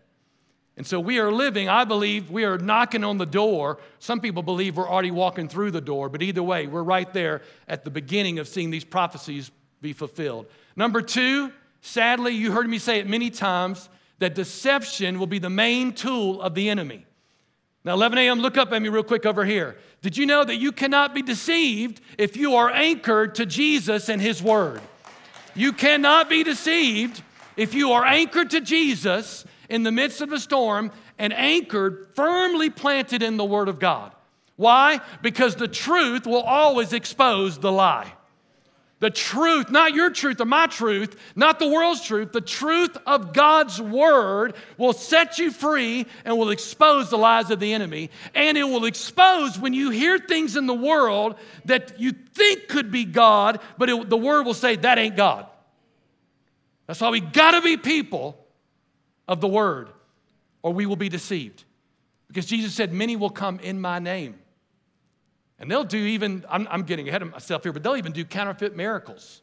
And 0.77 0.87
so 0.87 0.99
we 0.99 1.19
are 1.19 1.31
living, 1.31 1.67
I 1.67 1.83
believe, 1.83 2.31
we 2.31 2.45
are 2.45 2.57
knocking 2.57 3.03
on 3.03 3.17
the 3.17 3.25
door. 3.25 3.79
Some 3.97 4.21
people 4.21 4.43
believe 4.43 4.77
we're 4.77 4.87
already 4.87 5.11
walking 5.11 5.49
through 5.49 5.71
the 5.71 5.81
door, 5.81 6.07
but 6.07 6.21
either 6.21 6.41
way, 6.43 6.67
we're 6.67 6.83
right 6.83 7.11
there 7.11 7.41
at 7.67 7.83
the 7.83 7.91
beginning 7.91 8.39
of 8.39 8.47
seeing 8.47 8.69
these 8.69 8.85
prophecies 8.85 9.51
be 9.81 9.91
fulfilled. 9.93 10.45
Number 10.75 11.01
two, 11.01 11.51
sadly, 11.81 12.33
you 12.33 12.51
heard 12.51 12.69
me 12.69 12.77
say 12.77 12.99
it 12.99 13.09
many 13.09 13.29
times 13.29 13.89
that 14.19 14.35
deception 14.35 15.19
will 15.19 15.27
be 15.27 15.39
the 15.39 15.49
main 15.49 15.91
tool 15.91 16.39
of 16.41 16.53
the 16.53 16.69
enemy. 16.69 17.05
Now, 17.89 17.95
11 17.95 18.19
a.m., 18.19 18.39
look 18.39 18.55
up 18.55 18.71
at 18.71 18.79
me 18.83 18.87
real 18.87 19.01
quick 19.01 19.25
over 19.25 19.43
here. 19.43 19.75
Did 20.03 20.15
you 20.15 20.27
know 20.27 20.43
that 20.43 20.57
you 20.57 20.71
cannot 20.71 21.15
be 21.15 21.23
deceived 21.23 22.01
if 22.19 22.37
you 22.37 22.53
are 22.53 22.69
anchored 22.69 23.33
to 23.33 23.47
Jesus 23.47 24.09
and 24.09 24.21
His 24.21 24.43
Word? 24.43 24.79
You 25.55 25.73
cannot 25.73 26.29
be 26.29 26.43
deceived 26.43 27.23
if 27.57 27.73
you 27.73 27.93
are 27.93 28.05
anchored 28.05 28.51
to 28.51 28.61
Jesus 28.61 29.43
in 29.69 29.81
the 29.81 29.91
midst 29.91 30.21
of 30.21 30.31
a 30.31 30.37
storm 30.37 30.91
and 31.17 31.33
anchored, 31.33 32.09
firmly 32.13 32.69
planted 32.69 33.23
in 33.23 33.37
the 33.37 33.43
Word 33.43 33.67
of 33.67 33.79
God. 33.79 34.11
Why? 34.55 35.01
Because 35.23 35.55
the 35.55 35.67
truth 35.67 36.27
will 36.27 36.43
always 36.43 36.93
expose 36.93 37.57
the 37.57 37.71
lie. 37.71 38.13
The 38.99 39.09
truth, 39.09 39.71
not 39.71 39.93
your 39.93 40.09
truth 40.09 40.41
or 40.41 40.45
my 40.45 40.67
truth, 40.67 41.15
not 41.33 41.57
the 41.57 41.69
world's 41.69 42.01
truth, 42.01 42.33
the 42.33 42.41
truth 42.41 42.97
of 43.05 43.31
God's 43.33 43.81
word 43.81 44.55
will 44.77 44.91
set 44.91 45.39
you 45.39 45.51
free 45.51 46.05
and 46.25 46.37
will 46.37 46.49
expose 46.49 47.09
the 47.09 47.17
lies 47.17 47.49
of 47.49 47.61
the 47.61 47.73
enemy. 47.73 48.09
And 48.35 48.57
it 48.57 48.65
will 48.65 48.83
expose 48.83 49.57
when 49.57 49.73
you 49.73 49.89
hear 49.89 50.17
things 50.19 50.57
in 50.57 50.67
the 50.67 50.73
world 50.73 51.35
that 51.63 51.97
you 51.99 52.11
think 52.11 52.67
could 52.67 52.91
be 52.91 53.05
God, 53.05 53.61
but 53.77 53.89
it, 53.89 54.09
the 54.09 54.17
word 54.17 54.45
will 54.45 54.53
say 54.53 54.75
that 54.75 54.97
ain't 54.97 55.15
God. 55.15 55.45
That's 56.85 56.99
why 56.99 57.09
we 57.09 57.21
gotta 57.21 57.61
be 57.61 57.77
people 57.77 58.37
of 59.27 59.39
the 59.39 59.47
word. 59.47 59.89
or 60.61 60.73
we 60.73 60.85
will 60.85 60.97
be 60.97 61.07
deceived. 61.07 61.63
Because 62.27 62.45
Jesus 62.45 62.73
said, 62.73 62.91
Many 62.91 63.15
will 63.15 63.29
come 63.29 63.59
in 63.59 63.79
my 63.79 63.99
name. 63.99 64.35
And 65.59 65.69
they'll 65.69 65.83
do 65.83 65.97
even, 65.97 66.45
I'm, 66.49 66.67
I'm 66.71 66.83
getting 66.83 67.09
ahead 67.09 67.21
of 67.21 67.31
myself 67.31 67.63
here, 67.63 67.73
but 67.73 67.83
they'll 67.83 67.97
even 67.97 68.13
do 68.13 68.23
counterfeit 68.23 68.75
miracles 68.75 69.41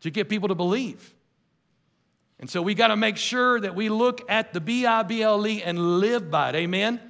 to 0.00 0.10
get 0.10 0.28
people 0.28 0.48
to 0.48 0.54
believe. 0.54 1.14
And 2.38 2.48
so 2.48 2.62
we 2.62 2.74
got 2.74 2.88
to 2.88 2.96
make 2.96 3.16
sure 3.16 3.58
that 3.60 3.74
we 3.74 3.88
look 3.88 4.30
at 4.30 4.52
the 4.52 4.60
B 4.60 4.86
I 4.86 5.02
B 5.02 5.22
L 5.22 5.44
E 5.44 5.60
and 5.60 5.98
live 5.98 6.30
by 6.30 6.50
it. 6.50 6.54
Amen? 6.54 7.00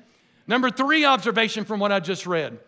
Number 0.46 0.70
three 0.70 1.04
observation 1.04 1.66
from 1.66 1.80
what 1.80 1.92
I 1.92 2.00
just 2.00 2.26
read 2.26 2.58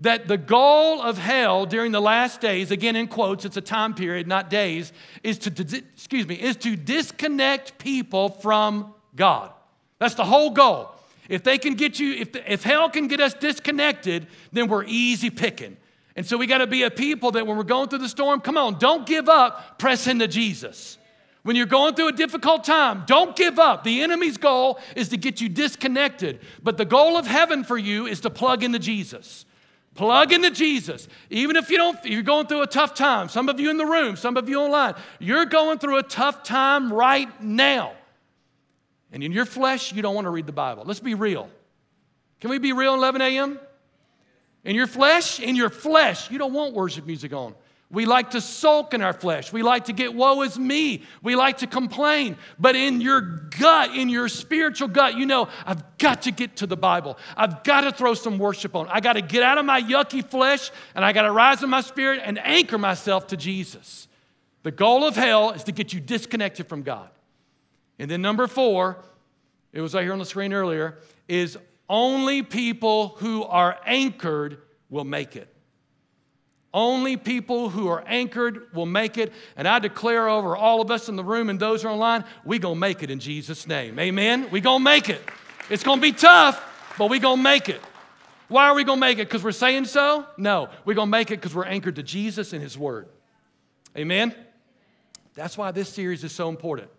that 0.00 0.28
the 0.28 0.38
goal 0.38 1.02
of 1.02 1.18
hell 1.18 1.66
during 1.66 1.92
the 1.92 2.00
last 2.00 2.40
days, 2.40 2.70
again 2.70 2.94
in 2.96 3.08
quotes, 3.08 3.44
it's 3.44 3.56
a 3.56 3.60
time 3.60 3.94
period, 3.94 4.28
not 4.28 4.48
days, 4.48 4.92
is 5.24 5.38
to, 5.38 5.82
excuse 5.94 6.26
me, 6.26 6.36
is 6.36 6.56
to 6.56 6.76
disconnect 6.76 7.78
people 7.78 8.28
from 8.28 8.94
God. 9.16 9.50
That's 9.98 10.14
the 10.14 10.24
whole 10.24 10.50
goal. 10.50 10.94
If 11.28 11.42
they 11.42 11.58
can 11.58 11.74
get 11.74 12.00
you, 12.00 12.14
if, 12.14 12.32
the, 12.32 12.52
if 12.52 12.62
hell 12.62 12.88
can 12.88 13.06
get 13.06 13.20
us 13.20 13.34
disconnected, 13.34 14.26
then 14.52 14.68
we're 14.68 14.84
easy 14.84 15.30
picking. 15.30 15.76
And 16.16 16.26
so 16.26 16.36
we 16.36 16.46
got 16.46 16.58
to 16.58 16.66
be 16.66 16.82
a 16.82 16.90
people 16.90 17.30
that 17.32 17.46
when 17.46 17.56
we're 17.56 17.62
going 17.62 17.88
through 17.88 18.00
the 18.00 18.08
storm, 18.08 18.40
come 18.40 18.56
on, 18.56 18.78
don't 18.78 19.06
give 19.06 19.28
up, 19.28 19.78
press 19.78 20.06
into 20.06 20.26
Jesus. 20.26 20.98
When 21.42 21.54
you're 21.54 21.66
going 21.66 21.94
through 21.94 22.08
a 22.08 22.12
difficult 22.12 22.64
time, 22.64 23.04
don't 23.06 23.36
give 23.36 23.58
up. 23.58 23.84
The 23.84 24.02
enemy's 24.02 24.36
goal 24.36 24.80
is 24.96 25.10
to 25.10 25.16
get 25.16 25.40
you 25.40 25.48
disconnected, 25.48 26.40
but 26.62 26.76
the 26.76 26.84
goal 26.84 27.16
of 27.16 27.26
heaven 27.26 27.62
for 27.62 27.78
you 27.78 28.06
is 28.06 28.20
to 28.22 28.30
plug 28.30 28.64
into 28.64 28.78
Jesus. 28.78 29.44
Plug 29.94 30.32
into 30.32 30.50
Jesus. 30.50 31.08
Even 31.30 31.56
if 31.56 31.70
you 31.70 31.76
don't, 31.76 32.04
you're 32.04 32.22
going 32.22 32.46
through 32.46 32.62
a 32.62 32.66
tough 32.66 32.94
time. 32.94 33.28
Some 33.28 33.48
of 33.48 33.58
you 33.58 33.70
in 33.70 33.76
the 33.76 33.86
room, 33.86 34.16
some 34.16 34.36
of 34.36 34.48
you 34.48 34.60
online, 34.60 34.94
you're 35.18 35.44
going 35.44 35.78
through 35.78 35.98
a 35.98 36.02
tough 36.02 36.42
time 36.42 36.92
right 36.92 37.42
now. 37.42 37.94
And 39.12 39.22
in 39.22 39.32
your 39.32 39.46
flesh, 39.46 39.92
you 39.92 40.02
don't 40.02 40.14
want 40.14 40.26
to 40.26 40.30
read 40.30 40.46
the 40.46 40.52
Bible. 40.52 40.84
Let's 40.86 41.00
be 41.00 41.14
real. 41.14 41.48
Can 42.40 42.50
we 42.50 42.58
be 42.58 42.72
real 42.72 42.92
at 42.92 42.98
11 42.98 43.20
a.m.? 43.22 43.58
In 44.64 44.74
your 44.74 44.86
flesh, 44.86 45.40
in 45.40 45.56
your 45.56 45.70
flesh, 45.70 46.30
you 46.30 46.38
don't 46.38 46.52
want 46.52 46.74
worship 46.74 47.06
music 47.06 47.32
on. 47.32 47.54
We 47.90 48.04
like 48.04 48.30
to 48.30 48.42
sulk 48.42 48.92
in 48.92 49.00
our 49.00 49.14
flesh. 49.14 49.50
We 49.50 49.62
like 49.62 49.86
to 49.86 49.94
get 49.94 50.14
woe 50.14 50.42
is 50.42 50.58
me. 50.58 51.04
We 51.22 51.36
like 51.36 51.58
to 51.58 51.66
complain. 51.66 52.36
But 52.58 52.76
in 52.76 53.00
your 53.00 53.20
gut, 53.22 53.96
in 53.96 54.10
your 54.10 54.28
spiritual 54.28 54.88
gut, 54.88 55.16
you 55.16 55.24
know, 55.24 55.48
I've 55.64 55.96
got 55.96 56.22
to 56.22 56.30
get 56.30 56.56
to 56.56 56.66
the 56.66 56.76
Bible. 56.76 57.16
I've 57.34 57.64
got 57.64 57.82
to 57.82 57.92
throw 57.92 58.12
some 58.12 58.38
worship 58.38 58.76
on. 58.76 58.88
I 58.88 59.00
got 59.00 59.14
to 59.14 59.22
get 59.22 59.42
out 59.42 59.56
of 59.56 59.64
my 59.64 59.80
yucky 59.80 60.22
flesh 60.22 60.70
and 60.94 61.02
I 61.02 61.14
got 61.14 61.22
to 61.22 61.32
rise 61.32 61.62
in 61.62 61.70
my 61.70 61.80
spirit 61.80 62.20
and 62.22 62.38
anchor 62.38 62.76
myself 62.76 63.28
to 63.28 63.38
Jesus. 63.38 64.06
The 64.64 64.70
goal 64.70 65.04
of 65.04 65.16
hell 65.16 65.52
is 65.52 65.64
to 65.64 65.72
get 65.72 65.94
you 65.94 66.00
disconnected 66.00 66.66
from 66.66 66.82
God. 66.82 67.08
And 67.98 68.10
then 68.10 68.22
number 68.22 68.46
four, 68.46 68.98
it 69.72 69.80
was 69.80 69.94
right 69.94 70.02
here 70.02 70.12
on 70.12 70.18
the 70.18 70.24
screen 70.24 70.52
earlier, 70.52 70.98
is 71.26 71.58
only 71.88 72.42
people 72.42 73.08
who 73.18 73.42
are 73.44 73.78
anchored 73.84 74.58
will 74.90 75.04
make 75.04 75.36
it. 75.36 75.52
Only 76.72 77.16
people 77.16 77.70
who 77.70 77.88
are 77.88 78.04
anchored 78.06 78.72
will 78.74 78.86
make 78.86 79.16
it. 79.16 79.32
And 79.56 79.66
I 79.66 79.78
declare 79.78 80.28
over 80.28 80.56
all 80.56 80.80
of 80.80 80.90
us 80.90 81.08
in 81.08 81.16
the 81.16 81.24
room 81.24 81.48
and 81.48 81.58
those 81.58 81.82
who 81.82 81.88
are 81.88 81.92
online, 81.92 82.24
we 82.44 82.58
to 82.58 82.74
make 82.74 83.02
it 83.02 83.10
in 83.10 83.20
Jesus' 83.20 83.66
name. 83.66 83.98
Amen? 83.98 84.50
we 84.50 84.60
to 84.60 84.78
make 84.78 85.08
it. 85.08 85.22
It's 85.70 85.82
to 85.82 85.96
be 86.00 86.12
tough, 86.12 86.62
but 86.98 87.08
we 87.08 87.20
to 87.20 87.36
make 87.36 87.68
it. 87.68 87.80
Why 88.48 88.68
are 88.68 88.74
we 88.74 88.84
to 88.84 88.96
make 88.96 89.18
it? 89.18 89.28
Because 89.28 89.42
we're 89.42 89.52
saying 89.52 89.86
so? 89.86 90.26
No. 90.36 90.68
We're 90.84 90.94
to 90.94 91.06
make 91.06 91.30
it 91.30 91.36
because 91.36 91.54
we're 91.54 91.64
anchored 91.64 91.96
to 91.96 92.02
Jesus 92.02 92.52
and 92.52 92.62
His 92.62 92.76
Word. 92.78 93.08
Amen? 93.96 94.34
That's 95.34 95.56
why 95.56 95.70
this 95.70 95.88
series 95.88 96.24
is 96.24 96.32
so 96.32 96.48
important. 96.48 96.90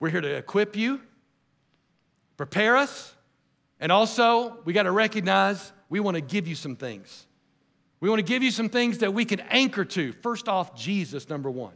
We're 0.00 0.08
here 0.08 0.22
to 0.22 0.36
equip 0.36 0.76
you, 0.76 1.00
prepare 2.38 2.78
us, 2.78 3.14
and 3.78 3.92
also 3.92 4.58
we 4.64 4.72
got 4.72 4.84
to 4.84 4.90
recognize 4.90 5.72
we 5.90 6.00
want 6.00 6.14
to 6.14 6.22
give 6.22 6.48
you 6.48 6.54
some 6.54 6.74
things. 6.74 7.26
We 8.00 8.08
want 8.08 8.18
to 8.18 8.24
give 8.24 8.42
you 8.42 8.50
some 8.50 8.70
things 8.70 8.98
that 8.98 9.12
we 9.12 9.26
can 9.26 9.40
anchor 9.40 9.84
to. 9.84 10.12
First 10.12 10.48
off, 10.48 10.74
Jesus, 10.74 11.28
number 11.28 11.50
one. 11.50 11.74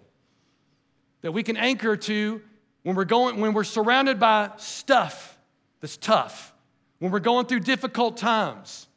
That 1.20 1.32
we 1.32 1.42
can 1.42 1.58
anchor 1.58 1.96
to 1.96 2.40
when 2.82 2.96
we're 2.96 3.04
going, 3.04 3.40
when 3.40 3.52
we're 3.52 3.62
surrounded 3.62 4.18
by 4.18 4.52
stuff 4.56 5.38
that's 5.80 5.98
tough, 5.98 6.54
when 7.00 7.12
we're 7.12 7.20
going 7.20 7.44
through 7.44 7.60
difficult 7.60 8.16
times. 8.16 8.88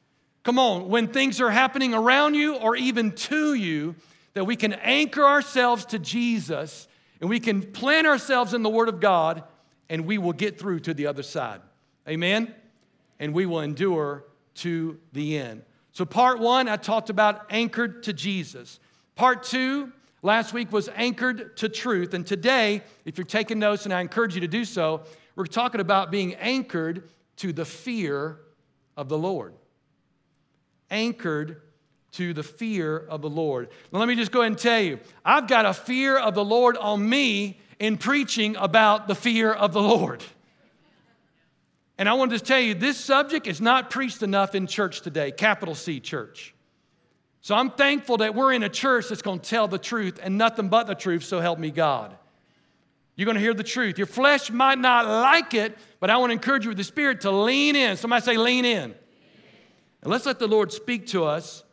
Come 0.44 0.58
on, 0.58 0.88
when 0.88 1.10
things 1.10 1.42
are 1.42 1.52
happening 1.52 1.94
around 1.94 2.36
you 2.36 2.56
or 2.56 2.78
even 2.78 3.12
to 3.12 3.54
you, 3.54 3.96
that 4.36 4.46
we 4.46 4.56
can 4.56 4.72
anchor 4.72 5.26
ourselves 5.26 5.84
to 5.88 6.00
Jesus 6.00 6.88
and 7.20 7.30
we 7.30 7.40
can 7.40 7.62
plant 7.62 8.08
ourselves 8.08 8.54
in 8.54 8.64
the 8.64 8.70
Word 8.70 8.90
of 8.90 9.00
God 9.00 9.44
and 9.90 10.06
we 10.06 10.18
will 10.18 10.34
get 10.34 10.60
through 10.60 10.82
to 10.82 10.94
the 10.94 11.08
other 11.08 11.24
side. 11.24 11.62
Amen? 12.08 12.54
And 13.20 13.34
we 13.34 13.46
will 13.46 13.62
endure 13.62 14.26
to 14.56 15.00
the 15.14 15.38
end. 15.38 15.64
So, 15.92 16.06
part 16.06 16.40
one, 16.40 16.70
I 16.70 16.78
talked 16.78 17.10
about 17.10 17.48
anchored 17.50 18.04
to 18.04 18.14
Jesus. 18.14 18.80
Part 19.16 19.44
two, 19.44 19.92
last 20.22 20.54
week 20.54 20.72
was 20.72 20.90
anchored 20.96 21.58
to 21.58 21.70
truth. 21.70 22.14
And 22.14 22.26
today, 22.26 22.84
if 23.06 23.18
you're 23.18 23.26
taking 23.26 23.58
notes, 23.60 23.86
and 23.86 23.94
I 23.94 24.02
encourage 24.02 24.36
you 24.36 24.42
to 24.42 24.48
do 24.48 24.64
so, 24.64 25.02
we're 25.36 25.46
talking 25.46 25.82
about 25.82 26.12
being 26.12 26.36
anchored 26.36 27.10
to 27.38 27.52
the 27.54 27.66
fear 27.66 28.40
of 28.96 29.10
the 29.10 29.18
Lord. 29.18 29.54
Anchored 30.92 31.62
to 32.18 32.34
the 32.34 32.44
fear 32.44 32.98
of 32.98 33.22
the 33.22 33.30
Lord. 33.30 33.70
Now, 33.92 34.00
let 34.00 34.08
me 34.08 34.16
just 34.16 34.32
go 34.32 34.42
ahead 34.42 34.52
and 34.52 34.60
tell 34.60 34.80
you 34.80 35.00
I've 35.24 35.48
got 35.48 35.66
a 35.66 35.74
fear 35.74 36.18
of 36.18 36.34
the 36.36 36.44
Lord 36.44 36.76
on 36.78 37.08
me 37.08 37.60
in 37.80 37.98
preaching 37.98 38.56
about 38.58 39.08
the 39.08 39.16
fear 39.16 39.54
of 39.54 39.72
the 39.72 39.82
Lord. 39.82 40.24
And 42.00 42.10
I 42.10 42.14
want 42.14 42.32
to 42.32 42.40
tell 42.40 42.60
you, 42.60 42.74
this 42.74 42.98
subject 42.98 43.48
is 43.48 43.62
not 43.62 43.90
preached 43.90 44.22
enough 44.22 44.56
in 44.56 44.68
church 44.68 45.02
today, 45.02 45.32
capital 45.32 45.76
C 45.76 46.00
church. 46.00 46.54
So 47.42 47.56
I'm 47.56 47.72
thankful 47.72 48.18
that 48.18 48.36
we're 48.36 48.52
in 48.52 48.64
a 48.64 48.70
church 48.70 49.10
that's 49.10 49.22
going 49.22 49.40
to 49.40 49.50
tell 49.50 49.68
the 49.68 49.78
truth 49.78 50.20
and 50.22 50.38
nothing 50.38 50.70
but 50.70 50.88
the 50.88 50.96
truth, 50.96 51.24
so 51.24 51.40
help 51.40 51.60
me 51.60 51.72
God. 51.72 52.16
You're 53.16 53.26
going 53.26 53.36
to 53.36 53.42
hear 53.42 53.54
the 53.54 53.64
truth. 53.64 53.98
Your 53.98 54.08
flesh 54.08 54.52
might 54.52 54.78
not 54.78 55.06
like 55.06 55.54
it, 55.54 55.78
but 56.00 56.10
I 56.10 56.18
want 56.18 56.32
to 56.32 56.34
encourage 56.34 56.66
you 56.66 56.70
with 56.70 56.78
the 56.78 56.84
Spirit 56.84 57.22
to 57.22 57.32
lean 57.32 57.76
in. 57.76 57.98
Somebody 57.98 58.24
say, 58.24 58.38
lean 58.38 58.66
in. 58.66 58.94
And 60.02 60.12
let's 60.12 60.26
let 60.26 60.40
the 60.40 60.48
Lord 60.48 60.72
speak 60.72 61.08
to 61.08 61.26
us 61.26 61.64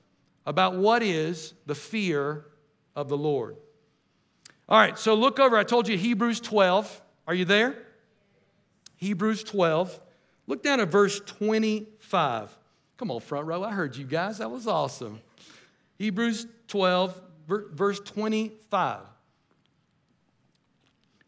about 0.46 0.76
what 0.76 1.02
is 1.02 1.54
the 1.66 1.74
fear 1.74 2.46
of 2.94 3.08
the 3.08 3.16
Lord. 3.16 3.56
All 4.68 4.78
right, 4.78 4.98
so 4.98 5.14
look 5.14 5.38
over. 5.38 5.56
I 5.56 5.64
told 5.64 5.88
you 5.88 5.96
Hebrews 5.96 6.40
12. 6.40 7.02
Are 7.26 7.34
you 7.34 7.44
there? 7.44 7.76
Hebrews 8.96 9.44
12. 9.44 10.00
Look 10.46 10.62
down 10.62 10.80
at 10.80 10.88
verse 10.88 11.20
25. 11.20 12.56
Come 12.96 13.10
on, 13.10 13.20
front 13.20 13.46
row. 13.46 13.62
I 13.62 13.72
heard 13.72 13.96
you 13.96 14.04
guys. 14.04 14.38
That 14.38 14.50
was 14.50 14.66
awesome. 14.66 15.20
Hebrews 15.98 16.46
12, 16.68 17.20
verse 17.46 18.00
25. 18.00 19.00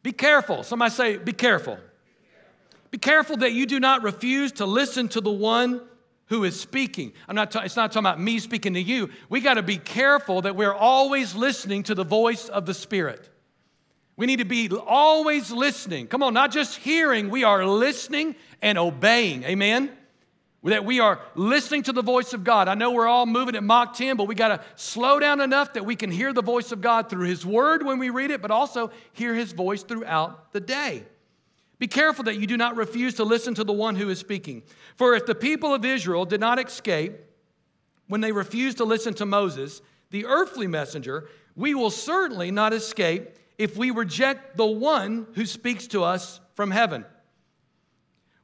Be 0.02 0.12
careful. 0.12 0.62
Somebody 0.62 0.90
say, 0.92 1.16
be 1.16 1.32
careful. 1.32 1.78
Be 2.90 2.98
careful 2.98 3.36
that 3.38 3.52
you 3.52 3.66
do 3.66 3.80
not 3.80 4.02
refuse 4.02 4.52
to 4.52 4.66
listen 4.66 5.08
to 5.08 5.20
the 5.20 5.30
one 5.30 5.82
who 6.26 6.44
is 6.44 6.58
speaking. 6.58 7.12
I'm 7.28 7.36
not 7.36 7.50
ta- 7.50 7.62
it's 7.62 7.76
not 7.76 7.92
talking 7.92 8.06
about 8.06 8.20
me 8.20 8.38
speaking 8.38 8.74
to 8.74 8.82
you. 8.82 9.10
We 9.28 9.40
got 9.40 9.54
to 9.54 9.62
be 9.62 9.76
careful 9.76 10.42
that 10.42 10.56
we're 10.56 10.74
always 10.74 11.34
listening 11.34 11.84
to 11.84 11.94
the 11.94 12.04
voice 12.04 12.48
of 12.48 12.66
the 12.66 12.74
Spirit. 12.74 13.30
We 14.16 14.26
need 14.26 14.38
to 14.38 14.44
be 14.44 14.68
always 14.70 15.50
listening. 15.50 16.06
Come 16.06 16.22
on, 16.22 16.34
not 16.34 16.50
just 16.50 16.78
hearing, 16.78 17.28
we 17.28 17.44
are 17.44 17.66
listening 17.66 18.34
and 18.62 18.78
obeying. 18.78 19.44
Amen? 19.44 19.90
That 20.64 20.84
we 20.84 20.98
are 20.98 21.20
listening 21.36 21.84
to 21.84 21.92
the 21.92 22.02
voice 22.02 22.32
of 22.32 22.42
God. 22.42 22.66
I 22.66 22.74
know 22.74 22.90
we're 22.90 23.06
all 23.06 23.26
moving 23.26 23.54
at 23.54 23.62
Mach 23.62 23.94
10, 23.94 24.16
but 24.16 24.26
we 24.26 24.34
got 24.34 24.48
to 24.48 24.60
slow 24.74 25.20
down 25.20 25.40
enough 25.40 25.74
that 25.74 25.84
we 25.84 25.94
can 25.94 26.10
hear 26.10 26.32
the 26.32 26.42
voice 26.42 26.72
of 26.72 26.80
God 26.80 27.08
through 27.08 27.28
His 27.28 27.46
Word 27.46 27.84
when 27.84 28.00
we 28.00 28.10
read 28.10 28.32
it, 28.32 28.42
but 28.42 28.50
also 28.50 28.90
hear 29.12 29.32
His 29.32 29.52
voice 29.52 29.84
throughout 29.84 30.52
the 30.52 30.60
day. 30.60 31.04
Be 31.78 31.86
careful 31.86 32.24
that 32.24 32.38
you 32.38 32.46
do 32.46 32.56
not 32.56 32.76
refuse 32.76 33.14
to 33.14 33.24
listen 33.24 33.54
to 33.54 33.64
the 33.64 33.72
one 33.72 33.96
who 33.96 34.08
is 34.08 34.18
speaking. 34.18 34.62
For 34.96 35.14
if 35.14 35.26
the 35.26 35.34
people 35.34 35.74
of 35.74 35.84
Israel 35.84 36.24
did 36.24 36.40
not 36.40 36.58
escape 36.58 37.14
when 38.08 38.20
they 38.20 38.32
refused 38.32 38.78
to 38.78 38.84
listen 38.84 39.14
to 39.14 39.26
Moses, 39.26 39.82
the 40.10 40.24
earthly 40.26 40.66
messenger, 40.66 41.28
we 41.54 41.74
will 41.74 41.90
certainly 41.90 42.50
not 42.50 42.72
escape 42.72 43.30
if 43.58 43.76
we 43.76 43.90
reject 43.90 44.56
the 44.56 44.66
one 44.66 45.26
who 45.34 45.44
speaks 45.44 45.86
to 45.88 46.02
us 46.02 46.40
from 46.54 46.70
heaven. 46.70 47.04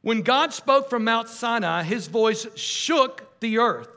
When 0.03 0.23
God 0.23 0.53
spoke 0.53 0.91
from 0.91 1.05
Mount 1.05 1.29
Sinai, 1.29 1.85
his 1.85 2.09
voice 2.09 2.47
shook 2.57 3.41
the 3.41 3.59
earth. 3.59 3.89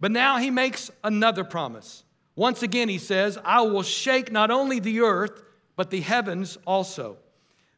But 0.00 0.10
now 0.10 0.38
he 0.38 0.50
makes 0.50 0.90
another 1.04 1.44
promise. 1.44 2.04
Once 2.34 2.62
again, 2.62 2.88
he 2.88 2.98
says, 2.98 3.38
I 3.44 3.60
will 3.62 3.82
shake 3.82 4.32
not 4.32 4.50
only 4.50 4.80
the 4.80 5.00
earth, 5.00 5.42
but 5.76 5.90
the 5.90 6.00
heavens 6.00 6.56
also. 6.66 7.18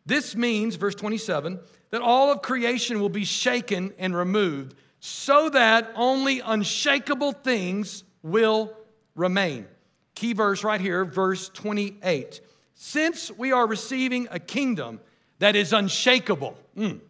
This 0.07 0.37
means, 0.37 0.77
verse 0.77 0.95
27, 0.95 1.59
that 1.91 2.03
all 2.03 2.31
of 2.31 2.43
creation 2.43 3.01
will 3.01 3.09
be 3.09 3.25
shaken 3.25 3.93
and 3.99 4.15
removed 4.15 4.75
so 5.01 5.49
that 5.51 5.93
only 5.95 6.41
unshakable 6.41 7.33
things 7.33 8.05
will 8.23 8.73
remain. 9.15 9.67
Key 10.15 10.33
verse 10.33 10.65
right 10.65 10.81
here, 10.81 11.05
verse 11.05 11.49
28. 11.51 12.41
Since 12.75 13.31
we 13.33 13.53
are 13.53 13.67
receiving 13.67 14.29
a 14.31 14.39
kingdom 14.39 15.01
that 15.39 15.57
is 15.57 15.73
unshakable. 15.73 16.57
Mm. 16.77 17.01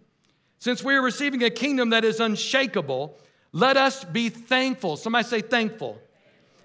Since 0.58 0.82
we 0.82 0.94
are 0.94 1.02
receiving 1.02 1.42
a 1.42 1.50
kingdom 1.50 1.90
that 1.90 2.04
is 2.04 2.20
unshakable, 2.20 3.16
let 3.52 3.76
us 3.76 4.04
be 4.04 4.28
thankful. 4.28 4.96
Somebody 4.96 5.26
say 5.26 5.40
thankful. 5.40 6.00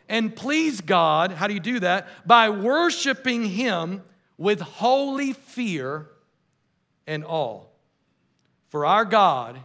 And 0.07 0.35
please 0.35 0.81
God, 0.81 1.31
how 1.31 1.47
do 1.47 1.53
you 1.53 1.59
do 1.59 1.79
that? 1.81 2.07
By 2.25 2.49
worshiping 2.49 3.45
Him 3.45 4.01
with 4.37 4.61
holy 4.61 5.33
fear 5.33 6.09
and 7.09 7.25
all. 7.25 7.71
For 8.69 8.85
our 8.85 9.03
God 9.03 9.59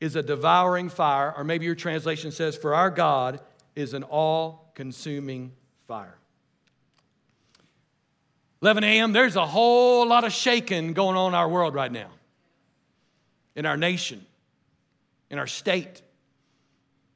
is 0.00 0.16
a 0.16 0.22
devouring 0.22 0.88
fire, 0.88 1.32
or 1.36 1.44
maybe 1.44 1.66
your 1.66 1.74
translation 1.74 2.32
says, 2.32 2.56
For 2.56 2.74
our 2.74 2.90
God 2.90 3.40
is 3.76 3.92
an 3.92 4.02
all 4.02 4.72
consuming 4.74 5.52
fire. 5.86 6.16
11 8.62 8.82
a.m., 8.82 9.12
there's 9.12 9.36
a 9.36 9.46
whole 9.46 10.08
lot 10.08 10.24
of 10.24 10.32
shaking 10.32 10.94
going 10.94 11.16
on 11.16 11.32
in 11.32 11.34
our 11.34 11.48
world 11.48 11.74
right 11.74 11.92
now, 11.92 12.08
in 13.54 13.66
our 13.66 13.76
nation, 13.76 14.24
in 15.30 15.38
our 15.38 15.46
state. 15.46 16.00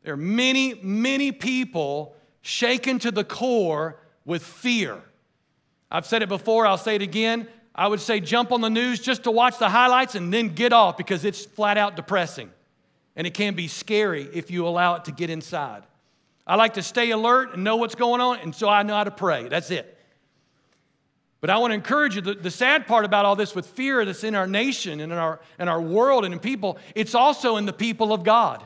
There 0.03 0.12
are 0.12 0.19
many, 0.19 0.75
many 0.75 1.33
people 1.33 2.15
shaken 2.43 2.99
to 2.99 3.11
the 3.11 3.25
core 3.25 3.99
with 4.27 4.43
fear. 4.43 5.01
I've 5.91 6.07
said 6.07 6.23
it 6.23 6.29
before, 6.29 6.67
I'll 6.67 6.77
say 6.77 6.97
it 6.97 7.03
again. 7.03 7.49
I 7.75 7.88
would 7.88 8.00
say 8.00 8.21
jump 8.21 8.52
on 8.52 8.61
the 8.61 8.71
news 8.71 9.00
just 9.00 9.25
to 9.25 9.31
watch 9.31 9.59
the 9.59 9.69
highlights 9.69 10.14
and 10.14 10.33
then 10.33 10.49
get 10.49 10.73
off 10.73 10.97
because 10.97 11.25
it's 11.25 11.45
flat 11.45 11.79
out 11.79 11.97
depressing. 11.97 12.50
And 13.17 13.26
it 13.26 13.35
can 13.35 13.55
be 13.55 13.69
scary 13.69 14.29
if 14.33 14.50
you 14.50 14.67
allow 14.67 14.97
it 14.97 15.07
to 15.07 15.12
get 15.12 15.31
inside. 15.31 15.83
I 16.47 16.57
like 16.57 16.75
to 16.75 16.83
stay 16.83 17.11
alert 17.11 17.55
and 17.55 17.64
know 17.64 17.76
what's 17.76 17.95
going 17.95 18.21
on, 18.21 18.41
and 18.41 18.55
so 18.55 18.69
I 18.69 18.83
know 18.83 18.95
how 18.95 19.05
to 19.05 19.11
pray. 19.11 19.49
That's 19.49 19.71
it. 19.71 19.99
But 21.41 21.50
I 21.50 21.59
want 21.59 21.73
to 21.73 21.75
encourage 21.75 22.14
you 22.14 22.21
the, 22.21 22.35
the 22.35 22.50
sad 22.50 22.87
part 22.87 23.05
about 23.05 23.25
all 23.25 23.37
this 23.37 23.55
with 23.55 23.67
fear 23.67 24.05
that's 24.05 24.23
in 24.23 24.35
our 24.35 24.47
nation 24.47 25.00
and 25.00 25.12
in 25.12 25.19
our, 25.19 25.41
in 25.59 25.69
our 25.69 25.81
world 25.81 26.25
and 26.25 26.33
in 26.33 26.41
people, 26.41 26.79
it's 26.95 27.14
also 27.14 27.57
in 27.57 27.67
the 27.67 27.73
people 27.73 28.12
of 28.12 28.23
God. 28.23 28.64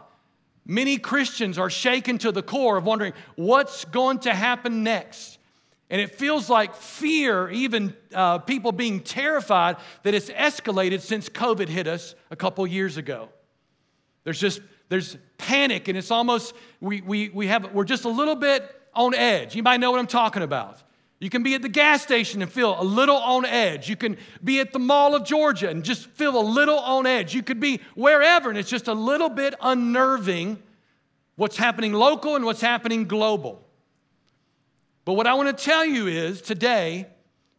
Many 0.67 0.99
Christians 0.99 1.59
are 1.59 1.71
shaken 1.71 2.19
to 2.19 2.33
the 2.33 2.43
core 2.43 2.77
of 2.77 2.85
wondering 2.85 3.13
what's 3.37 3.85
going 3.87 4.19
to 4.21 4.35
happen 4.35 4.83
next. 4.83 5.36
And 5.89 6.01
it 6.01 6.17
feels 6.17 6.51
like 6.51 6.75
fear, 6.75 7.49
even 7.51 7.95
uh, 8.13 8.39
people 8.39 8.73
being 8.73 9.01
terrified, 9.01 9.77
that 10.03 10.15
it's 10.15 10.31
escalated 10.31 11.01
since 11.01 11.29
COVID 11.29 11.69
hit 11.69 11.87
us 11.87 12.15
a 12.31 12.37
couple 12.37 12.67
years 12.67 12.97
ago. 12.97 13.29
There's 14.25 14.41
just 14.41 14.61
there's 14.89 15.17
panic, 15.39 15.89
and 15.89 15.97
it's 15.97 16.11
almost 16.11 16.55
we, 16.81 17.01
we, 17.01 17.29
we 17.29 17.47
have 17.49 17.73
we're 17.73 17.85
just 17.85 18.05
a 18.05 18.09
little 18.09 18.37
bit 18.37 18.69
on 18.95 19.15
edge. 19.15 19.55
You 19.55 19.63
might 19.63 19.79
know 19.79 19.91
what 19.91 20.01
I'm 20.01 20.07
talking 20.07 20.43
about. 20.43 20.83
You 21.19 21.31
can 21.31 21.43
be 21.43 21.55
at 21.55 21.63
the 21.63 21.69
gas 21.69 22.03
station 22.03 22.43
and 22.43 22.53
feel 22.53 22.81
a 22.81 22.85
little 22.85 23.17
on 23.17 23.47
edge. 23.47 23.89
You 23.89 23.97
can 23.97 24.19
be 24.45 24.61
at 24.61 24.73
the 24.73 24.79
Mall 24.79 25.15
of 25.15 25.25
Georgia 25.25 25.71
and 25.71 25.83
just 25.83 26.07
feel 26.09 26.39
a 26.39 26.43
little 26.43 26.79
on 26.79 27.07
edge. 27.07 27.35
You 27.35 27.43
could 27.43 27.59
be 27.59 27.81
wherever, 27.95 28.51
and 28.51 28.59
it's 28.59 28.69
just 28.69 28.87
a 28.87 28.93
little 28.93 29.31
bit 29.31 29.55
unnerving 29.61 30.63
what's 31.37 31.57
happening 31.57 31.93
local 31.93 32.37
and 32.37 32.45
what's 32.45 32.61
happening 32.61 33.07
global. 33.07 33.66
But 35.07 35.13
what 35.13 35.27
I 35.29 35.35
want 35.35 35.57
to 35.57 35.65
tell 35.65 35.85
you 35.85 36.09
is 36.09 36.43
today, 36.43 37.07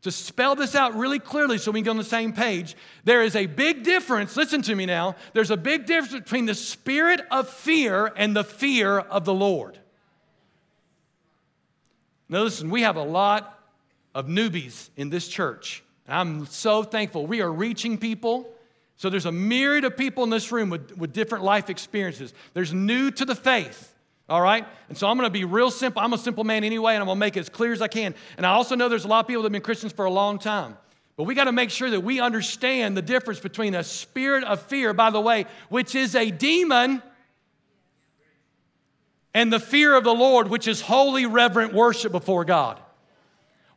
to 0.02 0.12
spell 0.12 0.56
this 0.56 0.76
out 0.76 0.96
really 0.96 1.18
clearly 1.18 1.58
so 1.58 1.72
we 1.72 1.80
can 1.80 1.86
get 1.86 1.90
on 1.92 1.98
the 1.98 2.04
same 2.04 2.34
page, 2.34 2.76
there 3.06 3.24
is 3.24 3.38
a 3.38 3.46
big 3.46 3.84
difference. 3.84 4.36
Listen 4.36 4.62
to 4.64 4.76
me 4.76 4.86
now. 4.86 5.16
There's 5.34 5.50
a 5.50 5.58
big 5.58 5.86
difference 5.86 6.24
between 6.24 6.46
the 6.46 6.54
spirit 6.54 7.22
of 7.32 7.50
fear 7.50 8.12
and 8.18 8.36
the 8.36 8.44
fear 8.44 9.00
of 9.00 9.24
the 9.24 9.34
Lord. 9.34 9.80
Now, 12.28 12.44
listen, 12.44 12.70
we 12.70 12.82
have 12.82 12.98
a 12.98 13.04
lot 13.04 13.58
of 14.14 14.28
newbies 14.28 14.90
in 14.98 15.10
this 15.10 15.30
church. 15.30 15.84
I'm 16.06 16.48
so 16.48 16.84
thankful. 16.84 17.26
We 17.28 17.42
are 17.42 17.52
reaching 17.52 17.98
people. 17.98 18.50
So 18.98 19.10
there's 19.10 19.26
a 19.26 19.32
myriad 19.32 19.86
of 19.86 19.96
people 19.96 20.26
in 20.26 20.30
this 20.30 20.52
room 20.52 20.70
with, 20.70 20.98
with 20.98 21.14
different 21.14 21.46
life 21.46 21.70
experiences. 21.70 22.34
There's 22.54 22.74
new 22.74 23.10
to 23.12 23.24
the 23.24 23.36
faith. 23.36 23.94
All 24.30 24.42
right? 24.42 24.66
And 24.90 24.98
so 24.98 25.08
I'm 25.08 25.18
going 25.18 25.28
to 25.28 25.32
be 25.32 25.46
real 25.46 25.72
simple. 25.72 26.02
I'm 26.02 26.14
a 26.14 26.18
simple 26.18 26.44
man 26.44 26.64
anyway, 26.64 26.94
and 26.94 27.02
I'm 27.02 27.08
going 27.08 27.16
to 27.16 27.20
make 27.20 27.38
it 27.38 27.42
as 27.42 27.50
clear 27.50 27.72
as 27.72 27.82
I 27.82 27.88
can. 27.88 28.14
And 28.36 28.46
I 28.46 28.50
also 28.50 28.76
know 28.76 28.90
there's 28.90 29.06
a 29.06 29.08
lot 29.08 29.22
of 29.22 29.28
people 29.28 29.44
that 29.44 29.48
have 29.48 29.54
been 29.54 29.62
Christians 29.62 29.94
for 29.94 30.06
a 30.06 30.12
long 30.12 30.38
time. 30.38 30.78
But 31.16 31.24
we 31.24 31.34
got 31.34 31.46
to 31.46 31.52
make 31.52 31.72
sure 31.72 31.90
that 31.90 32.02
we 32.02 32.20
understand 32.20 32.96
the 32.96 33.02
difference 33.02 33.40
between 33.40 33.74
a 33.74 33.84
spirit 33.84 34.44
of 34.44 34.62
fear, 34.62 34.94
by 34.94 35.10
the 35.10 35.22
way, 35.22 35.46
which 35.70 35.96
is 35.96 36.14
a 36.14 36.30
demon, 36.30 37.02
and 39.34 39.52
the 39.52 39.60
fear 39.60 39.96
of 39.96 40.04
the 40.04 40.14
Lord, 40.14 40.50
which 40.50 40.68
is 40.68 40.82
holy, 40.82 41.26
reverent 41.26 41.74
worship 41.74 42.12
before 42.12 42.46
God. 42.46 42.80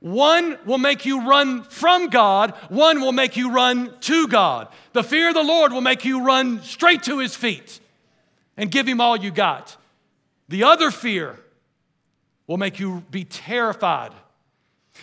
One 0.01 0.59
will 0.65 0.79
make 0.79 1.05
you 1.05 1.29
run 1.29 1.63
from 1.63 2.09
God, 2.09 2.53
one 2.71 3.01
will 3.01 3.13
make 3.13 3.37
you 3.37 3.53
run 3.53 3.95
to 4.01 4.27
God. 4.29 4.69
The 4.93 5.05
fear 5.05 5.29
of 5.29 5.35
the 5.35 5.43
Lord 5.43 5.73
will 5.73 5.83
make 5.83 6.05
you 6.05 6.25
run 6.25 6.63
straight 6.63 7.03
to 7.05 7.19
his 7.19 7.37
feet 7.37 7.81
and 8.57 8.71
give 8.71 8.89
him 8.89 9.01
all 9.01 9.17
you 9.17 9.31
got. 9.31 9.77
The 10.51 10.65
other 10.65 10.91
fear 10.91 11.39
will 12.49 12.57
make 12.57 12.81
you 12.81 13.05
be 13.09 13.25
terrified. 13.25 14.11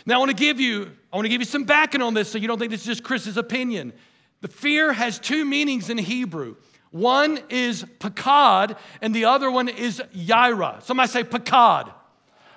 Now, 0.05 0.15
I 0.15 0.17
want 0.19 0.31
to 0.31 0.35
give 0.35 0.59
you, 0.59 0.91
I 1.11 1.15
want 1.15 1.23
to 1.23 1.29
give 1.29 1.39
you 1.39 1.45
some 1.45 1.63
backing 1.63 2.01
on 2.01 2.13
this 2.13 2.29
so 2.29 2.37
you 2.37 2.49
don't 2.49 2.59
think 2.59 2.69
this 2.69 2.81
is 2.81 2.87
just 2.87 3.03
Chris's 3.03 3.37
opinion. 3.37 3.93
The 4.41 4.49
fear 4.49 4.91
has 4.91 5.19
two 5.19 5.45
meanings 5.45 5.89
in 5.89 5.97
Hebrew. 5.97 6.57
One 6.91 7.39
is 7.49 7.85
pakad, 7.99 8.77
and 9.01 9.15
the 9.15 9.23
other 9.23 9.49
one 9.49 9.69
is 9.69 10.01
yaira. 10.13 10.83
Somebody 10.83 11.07
say 11.07 11.23
pakad. 11.23 11.93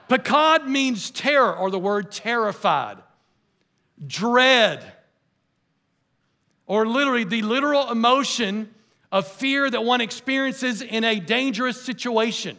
Pakad 0.09 0.66
means 0.66 1.12
terror, 1.12 1.57
or 1.57 1.70
the 1.70 1.79
word 1.79 2.11
terrified, 2.11 2.98
dread, 4.05 4.85
or 6.66 6.88
literally 6.88 7.22
the 7.22 7.42
literal 7.42 7.88
emotion 7.88 8.74
of 9.12 9.29
fear 9.29 9.70
that 9.70 9.85
one 9.85 10.00
experiences 10.00 10.83
in 10.83 11.05
a 11.05 11.20
dangerous 11.20 11.81
situation. 11.81 12.57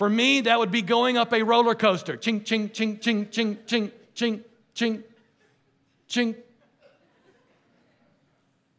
For 0.00 0.08
me, 0.08 0.40
that 0.40 0.58
would 0.58 0.70
be 0.70 0.80
going 0.80 1.18
up 1.18 1.30
a 1.34 1.42
roller 1.42 1.74
coaster. 1.74 2.16
Ching, 2.16 2.42
ching, 2.42 2.70
ching, 2.70 3.00
ching, 3.00 3.28
ching, 3.28 3.58
ching, 3.66 3.92
ching, 4.14 4.44
ching, 4.72 5.04
ching. 6.08 6.36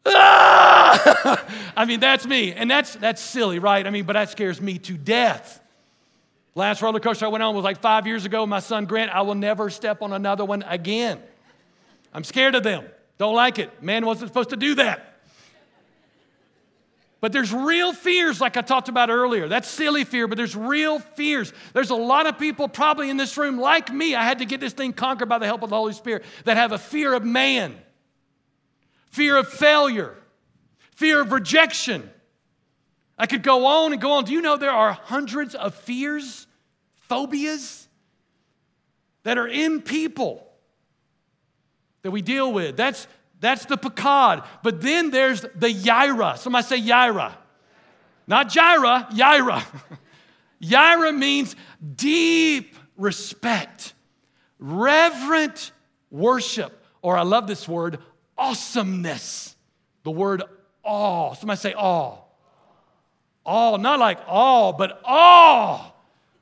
Ah! 0.04 1.46
I 1.78 1.86
mean, 1.86 2.00
that's 2.00 2.26
me. 2.26 2.54
And 2.54 2.72
that's, 2.72 2.96
that's 2.96 3.22
silly, 3.22 3.60
right? 3.60 3.86
I 3.86 3.92
mean, 3.92 4.06
but 4.06 4.14
that 4.14 4.32
scares 4.32 4.60
me 4.60 4.80
to 4.80 4.94
death. 4.94 5.62
Last 6.56 6.82
roller 6.82 7.00
coaster 7.00 7.28
I 7.28 7.30
went 7.30 7.44
on 7.44 7.54
was 7.54 7.64
like 7.64 7.84
five 7.84 8.08
years 8.08 8.26
ago. 8.26 8.48
My 8.48 8.60
son 8.60 8.88
Grant, 8.88 9.12
I 9.12 9.22
will 9.22 9.36
never 9.36 9.70
step 9.70 10.02
on 10.02 10.14
another 10.14 10.44
one 10.44 10.64
again. 10.64 11.20
I'm 12.16 12.24
scared 12.24 12.56
of 12.56 12.64
them. 12.64 12.86
Don't 13.20 13.36
like 13.36 13.60
it. 13.60 13.84
Man 13.84 14.08
wasn't 14.08 14.32
supposed 14.32 14.50
to 14.50 14.58
do 14.58 14.74
that. 14.74 15.11
But 17.22 17.32
there's 17.32 17.54
real 17.54 17.94
fears, 17.94 18.42
like 18.42 18.58
I 18.58 18.62
talked 18.62 18.90
about 18.90 19.12
earlier. 19.12 19.48
That's 19.48 19.68
silly 19.68 20.04
fear, 20.04 20.28
but 20.28 20.38
there's 20.38 20.56
real 20.56 20.98
fears. 20.98 21.54
There's 21.72 21.92
a 21.92 21.96
lot 21.96 22.26
of 22.26 22.40
people 22.40 22.68
probably 22.68 23.12
in 23.12 23.18
this 23.18 23.38
room, 23.38 23.60
like 23.60 23.94
me, 23.94 24.16
I 24.16 24.24
had 24.24 24.40
to 24.40 24.46
get 24.46 24.60
this 24.60 24.74
thing 24.74 24.92
conquered 24.92 25.30
by 25.30 25.38
the 25.38 25.46
help 25.46 25.62
of 25.62 25.70
the 25.70 25.76
Holy 25.76 25.94
Spirit, 25.94 26.26
that 26.46 26.58
have 26.58 26.72
a 26.72 26.80
fear 26.80 27.14
of 27.14 27.24
man, 27.24 27.76
fear 29.12 29.38
of 29.38 29.48
failure, 29.48 30.18
fear 30.96 31.22
of 31.22 31.32
rejection. 31.32 32.10
I 33.20 33.28
could 33.28 33.44
go 33.44 33.68
on 33.68 33.94
and 33.94 34.02
go 34.02 34.14
on. 34.14 34.26
Do 34.26 34.34
you 34.34 34.42
know 34.42 34.58
there 34.58 34.72
are 34.72 34.92
hundreds 34.92 35.54
of 35.54 35.76
fears, 35.76 36.48
phobias 37.08 37.88
that 39.22 39.38
are 39.38 39.48
in 39.48 39.84
people 39.84 40.52
that 42.02 42.10
we 42.10 42.24
deal 42.24 42.52
with? 42.52 42.78
That's 42.78 43.06
that's 43.42 43.66
the 43.66 43.78
pakad. 43.78 44.46
But 44.64 44.82
then 44.82 45.12
there's 45.12 45.42
the 45.42 45.68
yaira. 45.68 46.38
Somebody 46.38 46.66
say 46.66 46.80
yaira. 46.80 47.34
Not 48.28 48.50
gyra, 48.50 49.10
yaira. 49.12 49.66
yaira 50.62 51.18
means 51.18 51.56
deep 51.96 52.76
respect, 52.96 53.94
reverent 54.60 55.72
worship, 56.12 56.86
or 57.02 57.18
I 57.18 57.24
love 57.24 57.48
this 57.48 57.68
word, 57.68 57.98
awesomeness. 58.38 59.56
The 60.04 60.12
word 60.12 60.44
awe. 60.84 61.34
Somebody 61.34 61.60
say 61.60 61.74
awe. 61.74 62.20
Awe, 63.44 63.78
not 63.78 64.00
like 64.00 64.20
awe, 64.28 64.72
but 64.72 65.02
awe. 65.04 65.92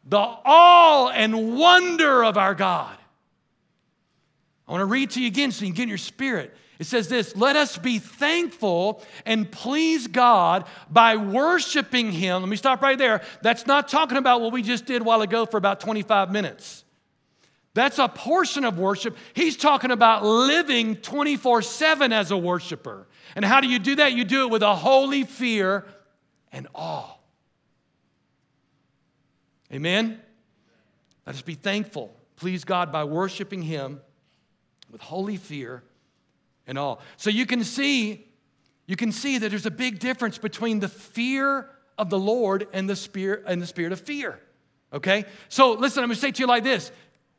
The 0.06 0.18
awe 0.18 1.10
and 1.10 1.58
wonder 1.58 2.26
of 2.26 2.38
our 2.38 2.56
God. 2.56 2.98
I 4.68 4.72
want 4.72 4.82
to 4.82 4.86
read 4.86 5.12
to 5.12 5.22
you 5.22 5.28
again 5.28 5.52
so 5.52 5.66
you 5.66 5.72
can 5.72 5.76
get 5.76 5.84
in 5.84 5.90
your 5.90 5.98
spirit. 5.98 6.56
It 6.80 6.88
says 6.88 7.10
this 7.10 7.36
let 7.36 7.58
us 7.58 7.78
be 7.78 8.00
thankful 8.00 9.04
and 9.26 9.52
please 9.52 10.08
God 10.08 10.66
by 10.90 11.18
worshiping 11.18 12.12
Him. 12.14 12.42
Let 12.42 12.50
me 12.50 12.56
stop 12.56 12.82
right 12.82 12.98
there. 12.98 13.22
That's 13.42 13.68
not 13.68 13.90
talking 13.90 14.18
about 14.18 14.40
what 14.42 14.54
we 14.54 14.64
just 14.64 14.86
did 14.86 15.02
a 15.02 15.04
while 15.04 15.22
ago 15.22 15.46
for 15.46 15.58
about 15.58 15.82
25 15.82 16.32
minutes. 16.32 16.86
That's 17.74 18.00
a 18.00 18.08
portion 18.08 18.64
of 18.64 18.80
worship. 18.80 19.16
He's 19.34 19.58
talking 19.58 19.92
about 19.92 20.24
living 20.24 20.96
24 20.96 21.62
7 21.62 22.14
as 22.14 22.32
a 22.32 22.38
worshiper. 22.38 23.08
And 23.36 23.44
how 23.44 23.60
do 23.60 23.68
you 23.68 23.78
do 23.78 23.96
that? 23.98 24.14
You 24.14 24.24
do 24.24 24.46
it 24.46 24.50
with 24.50 24.64
a 24.64 24.74
holy 24.74 25.24
fear 25.24 25.86
and 26.52 26.68
awe. 26.74 27.14
Amen? 29.72 30.20
Let 31.28 31.36
us 31.36 31.42
be 31.42 31.54
thankful. 31.56 32.16
Please 32.38 32.64
God 32.64 32.92
by 32.92 33.04
worshiping 33.04 33.62
Him 33.62 34.00
with 34.90 35.02
holy 35.02 35.36
fear 35.38 35.84
and 36.70 36.78
all. 36.78 37.02
So 37.18 37.30
you 37.30 37.46
can 37.46 37.64
see, 37.64 38.26
you 38.86 38.96
can 38.96 39.12
see 39.12 39.40
that 39.40 39.50
there's 39.50 39.66
a 39.66 39.72
big 39.72 40.00
difference 40.00 40.38
between 40.38 40.80
the 40.80 40.88
fear 40.88 41.68
of 41.98 42.10
the 42.10 42.20
Lord 42.20 42.68
and 42.72 42.88
the 42.88 42.96
spirit 42.96 43.44
and 43.48 43.62
the 43.62 43.68
spirit 43.68 43.92
of 43.92 44.00
fear. 44.00 44.40
Okay? 44.94 45.26
So 45.50 45.74
listen, 45.74 46.04
I'm 46.04 46.10
gonna 46.10 46.20
say 46.20 46.32
to 46.32 46.40
you 46.40 46.48
like 46.48 46.64
this. 46.64 46.92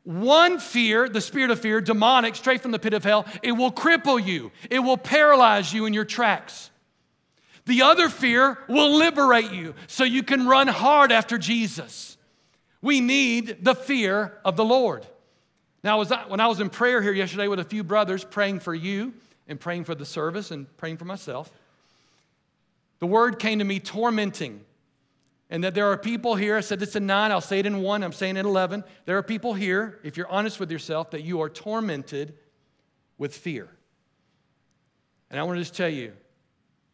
One 0.03 0.59
fear, 0.59 1.07
the 1.07 1.21
spirit 1.21 1.49
of 1.49 1.59
fear, 1.59 1.79
demonic, 1.79 2.35
straight 2.35 2.61
from 2.61 2.71
the 2.71 2.79
pit 2.79 2.93
of 2.93 3.03
hell, 3.03 3.25
it 3.41 3.53
will 3.53 3.71
cripple 3.71 4.23
you. 4.23 4.51
It 4.69 4.79
will 4.79 4.97
paralyze 4.97 5.71
you 5.73 5.85
in 5.85 5.93
your 5.93 6.05
tracks. 6.05 6.69
The 7.65 7.83
other 7.83 8.09
fear 8.09 8.57
will 8.67 8.97
liberate 8.97 9.51
you 9.51 9.75
so 9.87 10.03
you 10.03 10.23
can 10.23 10.45
run 10.47 10.67
hard 10.67 11.11
after 11.11 11.37
Jesus. 11.37 12.17
We 12.81 12.99
need 12.99 13.63
the 13.63 13.75
fear 13.75 14.39
of 14.43 14.57
the 14.57 14.65
Lord. 14.65 15.05
Now, 15.83 15.97
was 15.97 16.11
when 16.27 16.39
I 16.39 16.47
was 16.47 16.59
in 16.59 16.69
prayer 16.69 17.01
here 17.01 17.13
yesterday 17.13 17.47
with 17.47 17.59
a 17.59 17.63
few 17.63 17.83
brothers 17.83 18.23
praying 18.23 18.59
for 18.59 18.73
you 18.73 19.13
and 19.47 19.59
praying 19.59 19.85
for 19.85 19.95
the 19.95 20.05
service 20.05 20.51
and 20.51 20.65
praying 20.77 20.97
for 20.97 21.05
myself, 21.05 21.51
the 22.99 23.07
word 23.07 23.39
came 23.39 23.59
to 23.59 23.65
me 23.65 23.79
tormenting. 23.79 24.63
And 25.49 25.65
that 25.65 25.73
there 25.73 25.87
are 25.87 25.97
people 25.97 26.35
here, 26.35 26.55
I 26.55 26.61
said 26.61 26.79
this 26.79 26.95
in 26.95 27.05
nine, 27.05 27.31
I'll 27.31 27.41
say 27.41 27.59
it 27.59 27.65
in 27.65 27.81
one, 27.81 28.03
I'm 28.03 28.13
saying 28.13 28.37
it 28.37 28.41
in 28.41 28.45
11. 28.45 28.85
There 29.05 29.17
are 29.17 29.23
people 29.23 29.53
here, 29.53 29.99
if 30.01 30.15
you're 30.15 30.29
honest 30.29 30.61
with 30.61 30.71
yourself, 30.71 31.11
that 31.11 31.23
you 31.23 31.41
are 31.41 31.49
tormented 31.49 32.35
with 33.17 33.35
fear. 33.35 33.67
And 35.29 35.39
I 35.39 35.43
want 35.43 35.57
to 35.57 35.61
just 35.61 35.75
tell 35.75 35.89
you 35.89 36.13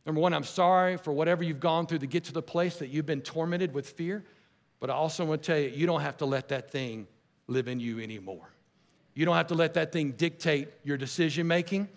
number 0.08 0.22
one, 0.22 0.34
I'm 0.34 0.44
sorry 0.44 0.98
for 0.98 1.12
whatever 1.12 1.44
you've 1.44 1.60
gone 1.60 1.86
through 1.86 2.00
to 2.00 2.08
get 2.08 2.24
to 2.26 2.34
the 2.34 2.42
place 2.42 2.78
that 2.78 2.88
you've 2.88 3.06
been 3.06 3.22
tormented 3.22 3.74
with 3.74 3.90
fear. 3.90 4.24
But 4.80 4.90
I 4.90 4.94
also 4.94 5.26
want 5.26 5.44
to 5.44 5.48
tell 5.48 5.60
you, 5.60 5.70
you 5.70 5.86
don't 5.86 6.02
have 6.02 6.18
to 6.18 6.26
let 6.26 6.48
that 6.48 6.72
thing 6.72 7.08
live 7.48 7.68
in 7.68 7.80
you 7.80 8.00
anymore. 8.00 8.50
You 9.18 9.26
don't 9.26 9.36
have 9.36 9.48
to 9.48 9.56
let 9.56 9.74
that 9.74 9.92
thing 9.92 10.12
dictate 10.12 10.68
your 10.84 10.96
decision 10.96 11.48
making. 11.48 11.88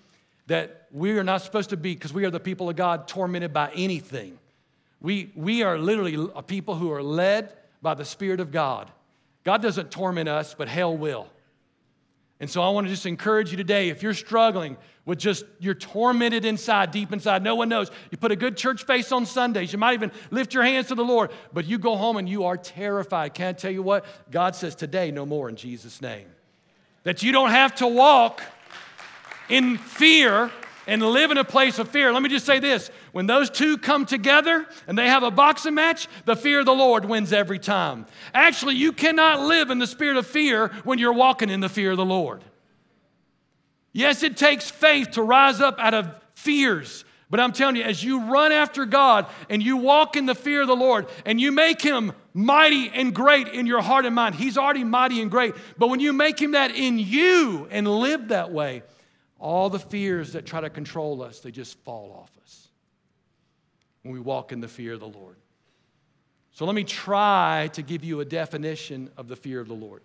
That 0.47 0.87
we 0.91 1.19
are 1.19 1.23
not 1.23 1.43
supposed 1.43 1.69
to 1.69 1.77
be, 1.77 1.93
because 1.93 2.15
we 2.15 2.25
are 2.25 2.31
the 2.31 2.41
people 2.41 2.71
of 2.71 2.77
God, 2.77 3.07
tormented 3.07 3.53
by 3.53 3.71
anything. 3.75 4.39
We, 5.03 5.31
we 5.37 5.63
are 5.63 5.77
literally 5.77 6.31
a 6.35 6.43
people 6.43 6.77
who 6.77 6.91
are 6.91 7.03
led 7.03 7.53
by 7.83 7.93
the 7.93 8.07
Spirit 8.07 8.41
of 8.41 8.51
God. 8.51 8.91
God 9.45 9.61
doesn't 9.61 9.91
torment 9.91 10.31
us, 10.31 10.55
but 10.55 10.67
hell 10.67 10.97
will. 10.97 11.29
And 12.41 12.49
so 12.49 12.63
I 12.63 12.71
want 12.71 12.87
to 12.87 12.91
just 12.91 13.05
encourage 13.05 13.51
you 13.51 13.59
today 13.59 13.91
if 13.91 14.03
you're 14.03 14.15
struggling 14.15 14.79
with 15.05 15.19
just, 15.19 15.45
you're 15.59 15.75
tormented 15.75 16.47
inside, 16.47 16.91
deep 16.91 17.13
inside, 17.13 17.43
no 17.43 17.55
one 17.55 17.69
knows. 17.69 17.91
You 18.11 18.17
put 18.17 18.33
a 18.33 18.37
good 18.37 18.57
church 18.57 18.87
face 18.87 19.13
on 19.13 19.27
Sundays. 19.27 19.75
You 19.75 19.79
might 19.79 19.93
even 19.93 20.11
lift 20.31 20.55
your 20.55 20.63
hands 20.63 20.87
to 20.87 20.95
the 20.95 21.05
Lord, 21.05 21.33
but 21.53 21.67
you 21.67 21.77
go 21.77 21.97
home 21.97 22.17
and 22.17 22.27
you 22.27 22.45
are 22.45 22.57
terrified. 22.57 23.35
Can 23.35 23.49
I 23.49 23.53
tell 23.53 23.71
you 23.71 23.83
what? 23.83 24.07
God 24.31 24.57
says 24.57 24.75
today, 24.75 25.11
no 25.11 25.27
more 25.27 25.51
in 25.51 25.57
Jesus' 25.57 26.01
name 26.01 26.25
that 27.03 27.23
you 27.23 27.33
don't 27.33 27.51
have 27.51 27.75
to 27.77 27.87
walk 27.87 28.43
in 29.49 29.79
fear 29.79 30.51
and 30.87 31.03
live 31.03 31.31
in 31.31 31.39
a 31.39 31.45
place 31.45 31.79
of 31.79 31.89
fear. 31.89 32.13
Let 32.13 32.23
me 32.23 32.29
just 32.29 32.47
say 32.47 32.59
this 32.59 32.91
when 33.13 33.27
those 33.27 33.51
two 33.51 33.79
come 33.79 34.07
together 34.07 34.67
and 34.87 34.97
they 34.99 35.09
have 35.09 35.23
a 35.23 35.31
boxing 35.31 35.75
match, 35.75 36.09
the 36.25 36.37
fear 36.37 36.61
of 36.61 36.67
the 36.67 36.73
Lord 36.73 37.05
wins 37.05 37.33
every 37.33 37.59
time. 37.59 38.07
Actually, 38.35 38.77
you 38.77 38.93
cannot 38.93 39.41
live 39.41 39.71
in 39.71 39.79
the 39.79 39.87
spirit 39.87 40.17
of 40.17 40.27
fear 40.27 40.69
when 40.85 40.99
you're 40.99 41.13
walking 41.13 41.51
in 41.51 41.61
the 41.61 41.69
fear 41.69 41.93
of 41.93 41.97
the 41.97 42.05
Lord. 42.05 42.43
Yes, 43.93 44.23
it 44.23 44.37
takes 44.37 44.71
faith 44.71 45.13
to 45.13 45.23
rise 45.23 45.61
up 45.61 45.79
out 45.79 45.95
of 45.95 46.21
fears. 46.35 47.05
But 47.31 47.39
I'm 47.39 47.53
telling 47.53 47.77
you, 47.77 47.85
as 47.85 48.03
you 48.03 48.25
run 48.25 48.51
after 48.51 48.85
God 48.85 49.27
and 49.49 49.63
you 49.63 49.77
walk 49.77 50.17
in 50.17 50.27
the 50.27 50.35
fear 50.35 50.63
of 50.63 50.67
the 50.67 50.75
Lord 50.75 51.07
and 51.25 51.41
you 51.41 51.53
make 51.53 51.81
Him 51.81 52.13
mighty 52.35 52.91
and 52.93 53.15
great 53.15 53.47
in 53.49 53.67
your 53.67 53.81
heart 53.81 54.05
and 54.05 54.15
mind, 54.15 54.35
He's 54.35 54.59
already 54.59 54.83
mighty 54.83 55.23
and 55.23 55.31
great. 55.31 55.55
But 55.79 55.91
when 55.91 56.01
you 56.01 56.13
make 56.13 56.41
Him 56.41 56.53
that 56.53 56.75
in 56.75 56.99
you 56.99 57.69
and 57.71 57.87
live 57.87 58.29
that 58.29 58.51
way, 58.51 58.83
all 59.39 59.71
the 59.71 59.79
fears 59.79 60.33
that 60.33 60.45
try 60.45 60.61
to 60.61 60.71
control 60.71 61.23
us, 61.23 61.39
they 61.39 61.53
just 61.53 61.79
fall 61.79 62.13
off 62.21 62.31
us 62.43 62.69
when 64.03 64.13
we 64.13 64.21
walk 64.21 64.51
in 64.51 64.61
the 64.61 64.69
fear 64.69 64.95
of 64.95 65.01
the 65.01 65.09
Lord. 65.09 65.37
So 66.51 66.65
let 66.65 66.75
me 66.75 66.85
try 66.85 67.71
to 67.75 67.83
give 67.83 68.03
you 68.03 68.21
a 68.21 68.25
definition 68.25 69.09
of 69.17 69.29
the 69.29 69.37
fear 69.37 69.61
of 69.61 69.69
the 69.69 69.75
Lord. 69.75 70.03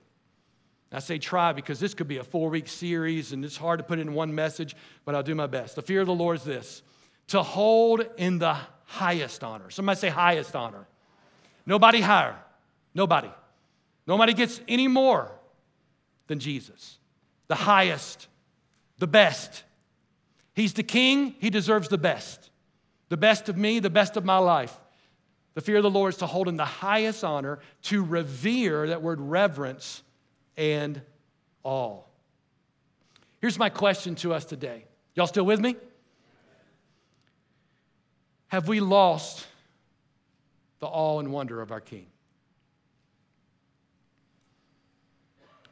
I 0.91 0.99
say 0.99 1.17
try 1.17 1.51
because 1.51 1.79
this 1.79 1.93
could 1.93 2.07
be 2.07 2.17
a 2.17 2.23
four 2.23 2.49
week 2.49 2.67
series 2.67 3.33
and 3.33 3.43
it's 3.43 3.57
hard 3.57 3.79
to 3.79 3.83
put 3.83 3.99
in 3.99 4.13
one 4.13 4.33
message, 4.33 4.75
but 5.03 5.15
I'll 5.15 5.23
do 5.23 5.35
my 5.35 5.47
best. 5.47 5.75
The 5.75 5.81
fear 5.81 5.99
of 6.01 6.07
the 6.07 6.13
Lord 6.13 6.38
is 6.38 6.43
this 6.43 6.83
to 7.27 7.41
hold 7.41 8.05
in 8.17 8.39
the 8.39 8.57
highest 8.85 9.43
honor. 9.43 9.69
Somebody 9.69 9.99
say 9.99 10.09
highest 10.09 10.55
honor. 10.55 10.88
Nobody 11.65 12.01
higher. 12.01 12.35
Nobody. 12.93 13.29
Nobody 14.07 14.33
gets 14.33 14.61
any 14.67 14.88
more 14.88 15.31
than 16.27 16.39
Jesus. 16.39 16.97
The 17.47 17.55
highest, 17.55 18.27
the 18.99 19.07
best. 19.07 19.63
He's 20.53 20.73
the 20.73 20.83
king, 20.83 21.35
he 21.39 21.49
deserves 21.49 21.89
the 21.89 21.97
best. 21.97 22.49
The 23.09 23.17
best 23.17 23.49
of 23.49 23.57
me, 23.57 23.79
the 23.79 23.89
best 23.89 24.17
of 24.17 24.25
my 24.25 24.38
life. 24.38 24.75
The 25.53 25.61
fear 25.61 25.77
of 25.77 25.83
the 25.83 25.89
Lord 25.89 26.13
is 26.13 26.19
to 26.19 26.27
hold 26.27 26.47
in 26.47 26.57
the 26.57 26.65
highest 26.65 27.23
honor, 27.23 27.59
to 27.83 28.03
revere, 28.03 28.88
that 28.88 29.01
word 29.01 29.21
reverence, 29.21 30.03
and 30.57 31.01
all. 31.63 32.09
Here's 33.41 33.59
my 33.59 33.69
question 33.69 34.15
to 34.15 34.33
us 34.33 34.45
today. 34.45 34.85
Y'all 35.15 35.27
still 35.27 35.45
with 35.45 35.59
me? 35.59 35.75
Have 38.47 38.67
we 38.67 38.79
lost 38.79 39.47
the 40.79 40.88
awe 40.88 41.19
and 41.19 41.31
wonder 41.31 41.62
of 41.62 41.71
our 41.71 41.81
King? 41.81 42.08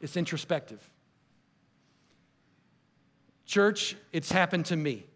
It's 0.00 0.16
introspective. 0.16 0.86
Church, 3.46 3.96
it's 4.12 4.30
happened 4.30 4.66
to 4.66 4.76
me. 4.76 5.06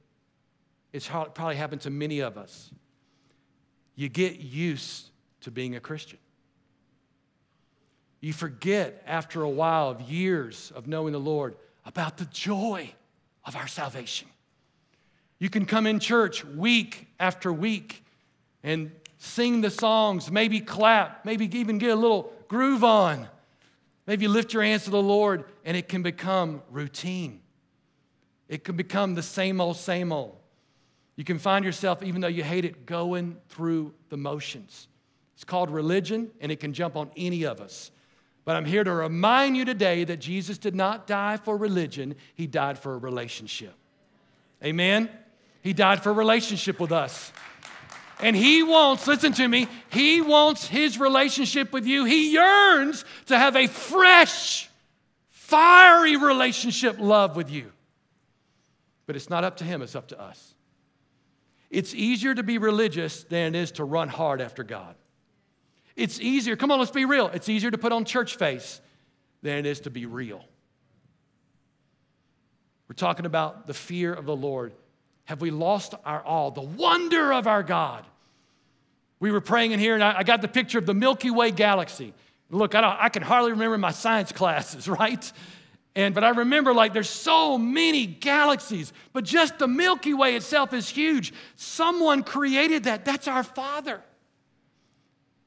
It's 0.93 1.09
probably 1.09 1.57
happened 1.57 1.83
to 1.83 1.91
many 1.91 2.21
of 2.21 2.39
us. 2.39 2.71
You 3.95 4.09
get 4.09 4.39
used 4.39 5.11
to 5.43 5.51
being 5.51 5.77
a 5.77 5.81
Christian. 5.81 6.19
You 8.21 8.33
forget 8.33 9.03
after 9.07 9.43
a 9.43 9.49
while 9.49 9.91
of 9.91 10.01
years 10.01 10.73
of 10.75 10.87
knowing 10.87 11.13
the 11.13 11.21
Lord 11.21 11.57
about 11.85 12.17
the 12.17 12.25
joy 12.27 12.93
of 13.45 13.57
our 13.57 13.67
salvation. 13.67 14.29
You 15.39 15.49
can 15.51 15.67
come 15.67 15.87
in 15.87 16.01
church 16.01 16.45
week 16.45 17.09
after 17.21 17.53
week 17.53 18.05
and 18.63 18.91
sing 19.19 19.61
the 19.61 19.71
songs, 19.71 20.31
maybe 20.31 20.61
clap, 20.61 21.25
maybe 21.25 21.47
even 21.57 21.79
get 21.79 21.91
a 21.91 21.97
little 21.97 22.33
groove 22.49 22.85
on. 22.85 23.29
Maybe 24.07 24.27
lift 24.27 24.55
your 24.55 24.63
hands 24.63 24.85
to 24.85 24.91
the 24.91 25.03
Lord 25.03 25.45
and 25.65 25.77
it 25.77 25.89
can 25.89 26.03
become 26.03 26.63
routine. 26.71 27.41
It 28.49 28.65
can 28.65 28.75
become 28.75 29.15
the 29.15 29.23
same 29.23 29.61
old, 29.61 29.77
same 29.77 30.13
old. 30.13 30.37
You 31.15 31.25
can 31.25 31.39
find 31.39 31.65
yourself, 31.65 32.03
even 32.03 32.23
though 32.23 32.29
you 32.29 32.43
hate 32.43 32.65
it, 32.65 32.87
going 32.87 33.37
through 33.51 33.93
the 34.09 34.17
motions. 34.17 34.89
It's 35.35 35.45
called 35.45 35.69
religion 35.69 36.31
and 36.41 36.51
it 36.51 36.59
can 36.59 36.73
jump 36.73 36.97
on 36.97 37.11
any 37.17 37.45
of 37.45 37.61
us. 37.61 37.91
But 38.47 38.57
I'm 38.57 38.65
here 38.65 38.83
to 38.83 38.93
remind 38.93 39.59
you 39.59 39.67
today 39.67 40.05
that 40.05 40.17
Jesus 40.21 40.57
did 40.57 40.75
not 40.75 41.07
die 41.07 41.37
for 41.37 41.57
religion, 41.57 42.15
He 42.35 42.47
died 42.47 42.79
for 42.79 42.95
a 42.95 42.99
relationship. 42.99 43.75
Amen? 44.65 45.11
He 45.63 45.73
died 45.73 46.03
for 46.03 46.11
a 46.11 46.15
relationship 46.15 46.81
with 46.81 46.93
us. 46.93 47.33
And 48.21 48.35
He 48.35 48.63
wants, 48.63 49.07
listen 49.07 49.33
to 49.35 49.47
me, 49.47 49.69
He 49.91 50.21
wants 50.21 50.67
His 50.67 50.99
relationship 50.99 51.73
with 51.73 51.87
you. 51.87 52.05
He 52.05 52.33
yearns 52.33 53.05
to 53.27 53.39
have 53.39 53.57
a 53.57 53.67
fresh, 53.67 54.69
fiery 55.31 56.17
relationship 56.17 56.97
love 56.99 57.37
with 57.37 57.51
you. 57.51 57.73
But 59.07 59.17
it's 59.17 59.31
not 59.31 59.45
up 59.45 59.59
to 59.59 59.65
Him, 59.65 59.83
it's 59.83 59.95
up 59.95 60.09
to 60.09 60.21
us. 60.21 60.55
It's 61.71 61.95
easier 61.95 62.35
to 62.35 62.43
be 62.43 62.59
religious 62.59 63.25
than 63.25 63.55
it 63.55 63.59
is 63.59 63.73
to 63.73 63.85
run 63.85 64.09
hard 64.09 64.41
after 64.41 64.63
God. 64.63 64.95
It's 65.97 66.21
easier, 66.21 66.57
come 66.57 66.71
on, 66.71 66.79
let's 66.79 66.91
be 66.91 67.05
real. 67.05 67.29
It's 67.29 67.49
easier 67.49 67.71
to 67.71 67.79
put 67.79 67.93
on 67.93 68.05
church 68.05 68.37
face 68.37 68.81
than 69.43 69.59
it 69.59 69.67
is 69.67 69.81
to 69.81 69.91
be 69.91 70.07
real. 70.07 70.45
We're 72.89 72.95
talking 72.95 73.27
about 73.27 73.67
the 73.67 73.75
fear 73.75 74.15
of 74.15 74.25
the 74.25 74.35
Lord 74.35 74.73
have 75.29 75.43
we 75.43 75.51
lost 75.51 75.95
our 76.07 76.25
all, 76.25 76.51
the 76.51 76.63
wonder 76.63 77.35
of 77.35 77.47
our 77.47 77.63
God? 77.63 78.03
We 79.21 79.31
were 79.31 79.43
praying 79.43 79.73
in 79.73 79.79
here, 79.79 79.93
and 79.93 80.03
I, 80.03 80.23
got 80.23 80.41
the 80.41 80.49
picture 80.49 80.79
of 80.79 80.87
the 80.87 80.95
Milky 80.95 81.31
Way 81.31 81.51
galaxy. 81.51 82.15
Look, 82.49 82.75
I, 82.75 82.97
I 82.99 83.09
can 83.11 83.23
hardly 83.23 83.51
remember 83.51 83.77
my 83.77 83.91
science 83.91 84.33
classes, 84.33 84.89
right? 84.89 85.31
And, 85.95 86.15
but 86.15 86.25
I 86.25 86.31
remember 86.31 86.73
like 86.73 86.95
there's 86.95 87.11
so 87.11 87.59
many 87.59 88.07
galaxies, 88.07 88.91
but 89.13 89.23
just 89.25 89.59
the 89.59 89.69
Milky 89.69 90.15
Way 90.15 90.35
itself 90.35 90.73
is 90.73 90.89
huge. 90.89 91.35
Someone 91.57 92.23
created 92.23 92.85
that. 92.85 93.05
That's 93.05 93.29
our 93.29 93.43
Father. 93.43 94.01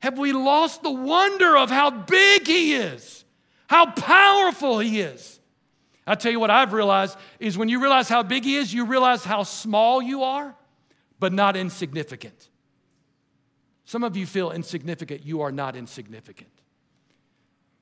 Have 0.04 0.20
we 0.20 0.32
lost 0.32 0.84
the 0.84 0.92
wonder 0.92 1.58
of 1.58 1.72
how 1.72 1.90
big 1.90 2.46
He 2.46 2.76
is, 2.76 3.26
how 3.66 3.90
powerful 3.90 4.78
He 4.78 5.02
is? 5.02 5.40
I 6.08 6.16
tell 6.16 6.32
you 6.32 6.40
what 6.40 6.50
I've 6.50 6.74
realized 6.74 7.18
is 7.40 7.58
when 7.58 7.70
you 7.70 7.80
realize 7.80 8.10
how 8.10 8.24
big 8.24 8.44
He 8.44 8.56
is, 8.56 8.74
you 8.74 8.86
realize 8.86 9.24
how 9.24 9.44
small 9.44 10.02
you 10.02 10.24
are, 10.24 10.56
but 11.20 11.32
not 11.32 11.56
insignificant. 11.56 12.50
Some 13.86 14.04
of 14.04 14.18
you 14.18 14.26
feel 14.26 14.52
insignificant. 14.52 15.26
You 15.26 15.42
are 15.42 15.52
not 15.52 15.76
insignificant. 15.76 16.50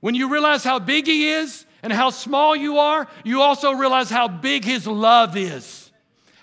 When 0.01 0.15
you 0.15 0.31
realize 0.31 0.63
how 0.63 0.79
big 0.79 1.05
He 1.07 1.29
is 1.29 1.65
and 1.83 1.93
how 1.93 2.09
small 2.09 2.55
you 2.55 2.77
are, 2.79 3.07
you 3.23 3.41
also 3.41 3.71
realize 3.73 4.09
how 4.09 4.27
big 4.27 4.65
His 4.65 4.87
love 4.87 5.37
is. 5.37 5.91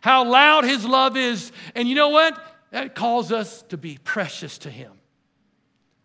how 0.00 0.24
loud 0.24 0.64
His 0.64 0.84
love 0.84 1.16
is. 1.16 1.50
And 1.74 1.88
you 1.88 1.96
know 1.96 2.10
what? 2.10 2.40
That 2.70 2.94
calls 2.94 3.32
us 3.32 3.62
to 3.70 3.76
be 3.76 3.98
precious 4.04 4.58
to 4.58 4.70
Him. 4.70 4.92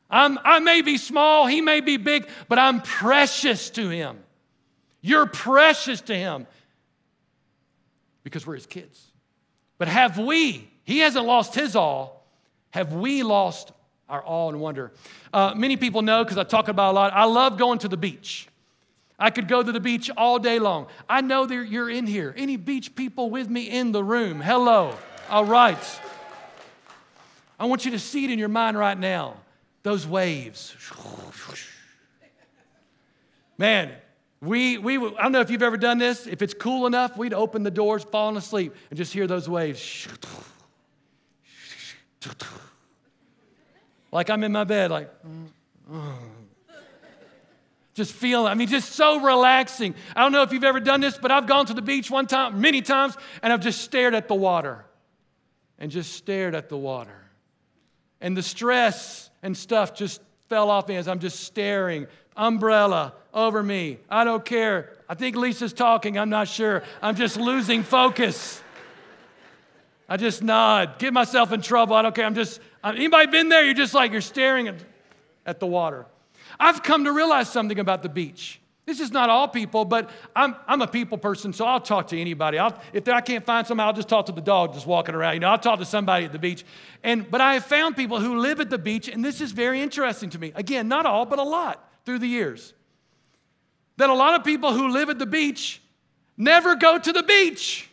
I'm, 0.10 0.40
I 0.44 0.60
may 0.60 0.82
be 0.82 0.98
small, 0.98 1.46
He 1.46 1.62
may 1.62 1.82
be 1.82 1.98
big, 1.98 2.28
but 2.50 2.58
I'm 2.58 2.82
precious 2.82 3.70
to 3.72 3.90
Him. 3.90 4.18
You're 5.02 5.26
precious 5.26 6.02
to 6.02 6.16
Him 6.16 6.48
because 8.24 8.46
we're 8.46 8.56
His 8.56 8.68
kids. 8.68 9.12
But 9.78 9.88
have 9.88 10.18
we, 10.18 10.70
He 10.84 11.00
hasn't 11.00 11.26
lost 11.26 11.56
His 11.56 11.76
all, 11.76 12.26
have 12.70 12.94
we 12.94 13.24
lost 13.24 13.72
our 14.08 14.24
awe 14.26 14.50
and 14.50 14.60
wonder? 14.60 14.92
Uh, 15.34 15.54
many 15.56 15.78
people 15.78 16.02
know 16.02 16.24
because 16.24 16.38
I 16.38 16.44
talk 16.44 16.68
about 16.68 16.92
a 16.92 16.96
lot, 16.96 17.14
I 17.14 17.26
love 17.26 17.58
going 17.58 17.80
to 17.80 17.88
the 17.88 17.98
beach. 17.98 18.48
I 19.22 19.30
could 19.30 19.48
go 19.48 19.62
to 19.62 19.72
the 19.72 19.80
beach 19.80 20.10
all 20.18 20.40
day 20.40 20.58
long. 20.58 20.88
I 21.08 21.22
know 21.22 21.46
that 21.46 21.68
you're 21.68 21.92
in 21.92 22.08
here. 22.08 22.34
Any 22.36 22.58
beach 22.58 22.96
people 22.96 23.30
with 23.30 23.48
me 23.50 23.70
in 23.70 23.92
the 23.92 24.04
room? 24.04 24.42
Hello. 24.42 24.98
All 25.30 25.46
right. 25.46 26.02
I 27.60 27.66
want 27.66 27.86
you 27.86 27.92
to 27.92 28.00
see 28.00 28.26
it 28.26 28.32
in 28.32 28.40
your 28.40 28.50
mind 28.50 28.80
right 28.80 28.98
now. 28.98 29.36
Those 29.84 30.08
waves. 30.08 30.76
Man, 33.60 33.92
we, 34.42 34.80
we, 34.80 34.98
I 34.98 35.22
don't 35.22 35.32
know 35.32 35.42
if 35.42 35.52
you've 35.52 35.62
ever 35.62 35.78
done 35.78 36.00
this. 36.00 36.26
If 36.26 36.42
it's 36.42 36.56
cool 36.56 36.88
enough, 36.88 37.16
we'd 37.16 37.34
open 37.34 37.62
the 37.64 37.72
doors, 37.72 38.04
falling 38.04 38.38
asleep, 38.38 38.76
and 38.90 38.98
just 38.98 39.14
hear 39.14 39.28
those 39.28 39.48
waves. 39.48 40.08
Like 44.12 44.30
I'm 44.30 44.44
in 44.44 44.52
my 44.52 44.64
bed, 44.64 44.92
like, 44.92 45.10
just 47.94 48.14
feeling, 48.14 48.48
I 48.48 48.56
mean, 48.56 48.68
just 48.68 48.94
so 48.94 49.22
relaxing. 49.22 49.94
I 50.16 50.24
don't 50.24 50.32
know 50.32 50.42
if 50.42 50.52
you've 50.52 50.64
ever 50.64 50.80
done 50.80 51.02
this, 51.02 51.18
but 51.18 51.32
I've 51.32 51.46
gone 51.46 51.68
to 51.68 51.74
the 51.74 51.82
beach 51.82 52.10
one 52.10 52.26
time, 52.26 52.60
many 52.62 52.82
times, 52.82 53.16
and 53.44 53.54
I've 53.54 53.62
just 53.62 53.82
stared 53.82 54.16
at 54.16 54.28
the 54.28 54.36
water 54.36 54.86
and 55.78 55.92
just 55.92 56.14
stared 56.14 56.56
at 56.56 56.68
the 56.68 56.78
water. 56.78 57.30
And 58.20 58.36
the 58.36 58.44
stress 58.44 59.30
and 59.44 59.56
stuff 59.56 59.94
just 59.96 60.22
fell 60.50 60.70
off 60.70 60.88
me 60.88 60.96
as 60.96 61.08
I'm 61.08 61.20
just 61.20 61.42
staring. 61.42 62.08
Umbrella 62.36 63.14
over 63.34 63.62
me. 63.64 64.00
I 64.10 64.24
don't 64.24 64.44
care. 64.44 64.90
I 65.08 65.14
think 65.14 65.36
Lisa's 65.36 65.74
talking. 65.74 66.18
I'm 66.18 66.30
not 66.30 66.48
sure. 66.48 66.84
I'm 67.02 67.16
just 67.16 67.38
losing 67.38 67.84
focus. 67.84 68.62
I 70.08 70.18
just 70.18 70.44
nod, 70.44 71.00
get 71.00 71.14
myself 71.14 71.54
in 71.54 71.62
trouble. 71.62 71.96
I 71.96 72.02
don't 72.02 72.14
care. 72.14 72.26
I'm 72.26 72.36
just, 72.36 72.60
anybody 72.84 73.28
been 73.28 73.48
there? 73.48 73.64
You're 73.64 73.74
just 73.74 73.94
like, 73.94 74.12
you're 74.12 74.20
staring 74.20 74.68
at, 74.68 74.76
at 75.46 75.60
the 75.60 75.68
water. 75.68 76.06
I've 76.60 76.84
come 76.84 77.06
to 77.06 77.14
realize 77.14 77.50
something 77.50 77.80
about 77.80 78.04
the 78.04 78.10
beach. 78.10 78.60
This 78.86 79.00
is 79.00 79.12
not 79.12 79.30
all 79.30 79.48
people, 79.48 79.86
but 79.86 80.10
I'm, 80.36 80.56
I'm 80.68 80.82
a 80.82 80.88
people 80.88 81.18
person, 81.18 81.54
so 81.54 81.66
I'll 81.66 81.80
talk 81.80 82.08
to 82.08 82.20
anybody. 82.20 82.58
I'll, 82.58 82.78
if 82.92 83.08
I 83.08 83.22
can't 83.22 83.46
find 83.46 83.66
somebody, 83.66 83.88
I'll 83.88 83.94
just 83.94 84.10
talk 84.10 84.26
to 84.26 84.32
the 84.34 84.42
dog 84.42 84.74
just 84.74 84.86
walking 84.86 85.16
around. 85.16 85.36
You 85.36 85.40
know, 85.40 85.50
I'll 85.50 85.60
talk 85.60 85.80
to 85.80 85.86
somebody 85.86 86.26
at 86.26 86.34
the 86.34 86.40
beach. 86.40 86.66
And, 87.04 87.30
but 87.30 87.40
I 87.40 87.54
have 87.54 87.66
found 87.66 87.96
people 87.96 88.20
who 88.20 88.40
live 88.40 88.60
at 88.60 88.70
the 88.70 88.78
beach, 88.78 89.08
and 89.08 89.24
this 89.24 89.40
is 89.40 89.54
very 89.54 89.82
interesting 89.82 90.30
to 90.32 90.40
me. 90.40 90.52
Again, 90.56 90.88
not 90.88 91.06
all, 91.06 91.26
but 91.26 91.40
a 91.40 91.44
lot 91.44 91.90
through 92.06 92.20
the 92.20 92.28
years. 92.28 92.74
That 93.98 94.10
a 94.10 94.14
lot 94.14 94.40
of 94.40 94.44
people 94.44 94.74
who 94.74 94.90
live 94.90 95.10
at 95.10 95.20
the 95.20 95.26
beach 95.26 95.82
never 96.38 96.76
go 96.76 96.98
to 96.98 97.12
the 97.12 97.24
beach. 97.24 97.90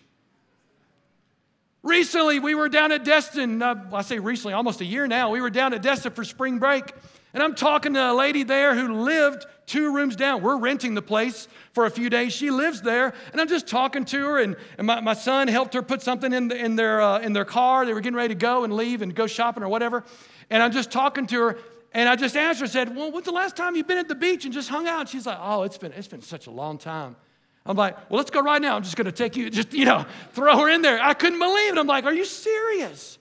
Recently, 1.83 2.39
we 2.39 2.55
were 2.55 2.69
down 2.69 2.93
at 2.93 3.05
Destin. 3.05 3.63
Uh, 3.63 3.89
I 3.93 4.03
say 4.03 4.19
recently, 4.19 4.55
almost 4.55 4.81
a 4.81 4.85
year 4.85 5.07
now. 5.07 5.31
We 5.31 5.41
were 5.41 5.51
down 5.51 5.73
at 5.73 5.83
Destin 5.83 6.13
for 6.13 6.25
spring 6.25 6.59
break. 6.59 6.93
And 7.35 7.43
I'm 7.43 7.55
talking 7.55 7.95
to 7.95 8.11
a 8.11 8.15
lady 8.15 8.43
there 8.43 8.75
who 8.75 9.03
lived 9.03 9.47
two 9.67 9.95
rooms 9.95 10.17
down. 10.17 10.43
We're 10.43 10.57
renting 10.57 10.95
the 10.95 11.03
place 11.03 11.47
for 11.73 11.85
a 11.85 11.91
few 11.91 12.11
days. 12.11 12.33
She 12.33 12.51
lives 12.51 12.83
there. 12.83 13.13
And 13.33 13.41
I'm 13.41 13.49
just 13.49 13.69
talking 13.69 14.05
to 14.07 14.19
her. 14.19 14.39
And, 14.39 14.57
and 14.79 14.87
my, 14.87 15.01
my 15.01 15.15
son 15.15 15.47
helped 15.47 15.75
her 15.75 15.83
put 15.83 16.03
something 16.03 16.33
in, 16.33 16.49
the, 16.49 16.57
in, 16.57 16.75
their, 16.75 17.01
uh, 17.01 17.21
in 17.21 17.33
their 17.33 17.45
car. 17.45 17.87
They 17.87 17.93
were 17.93 18.01
getting 18.01 18.17
ready 18.17 18.35
to 18.35 18.39
go 18.39 18.65
and 18.65 18.75
leave 18.75 19.03
and 19.03 19.15
go 19.15 19.27
shopping 19.27 19.63
or 19.63 19.69
whatever. 19.69 20.05
And 20.51 20.63
I'm 20.63 20.73
just 20.73 20.91
talking 20.91 21.27
to 21.29 21.41
her. 21.41 21.59
And 21.93 22.09
I 22.09 22.17
just 22.17 22.37
asked 22.37 22.61
her, 22.61 22.67
said, 22.67 22.95
Well, 22.95 23.11
when's 23.11 23.25
the 23.25 23.33
last 23.33 23.57
time 23.57 23.77
you've 23.77 23.87
been 23.87 23.99
at 23.99 24.09
the 24.09 24.15
beach 24.15 24.45
and 24.45 24.53
just 24.53 24.69
hung 24.69 24.87
out? 24.87 25.01
And 25.01 25.09
she's 25.09 25.27
like, 25.27 25.39
Oh, 25.41 25.63
it's 25.63 25.79
been, 25.79 25.93
it's 25.93 26.09
been 26.09 26.23
such 26.23 26.47
a 26.47 26.51
long 26.51 26.79
time. 26.79 27.17
I'm 27.65 27.77
like, 27.77 28.11
Well, 28.11 28.19
let's 28.19 28.31
go 28.31 28.41
right 28.41 28.61
now. 28.61 28.77
I'm 28.77 28.83
just 28.83 28.97
going 28.97 29.07
to 29.07 29.13
take 29.13 29.37
you, 29.37 29.51
just, 29.51 29.73
you 29.73 29.85
know, 29.85 30.05
throw 30.33 30.59
her 30.59 30.69
in 30.69 30.83
there. 30.83 31.01
I 31.01 31.15
couldn't 31.15 31.39
believe 31.39 31.73
it. 31.73 31.79
I'm 31.79 31.87
like, 31.87 32.05
Are 32.05 32.15
you 32.15 32.25
serious? 32.25 33.19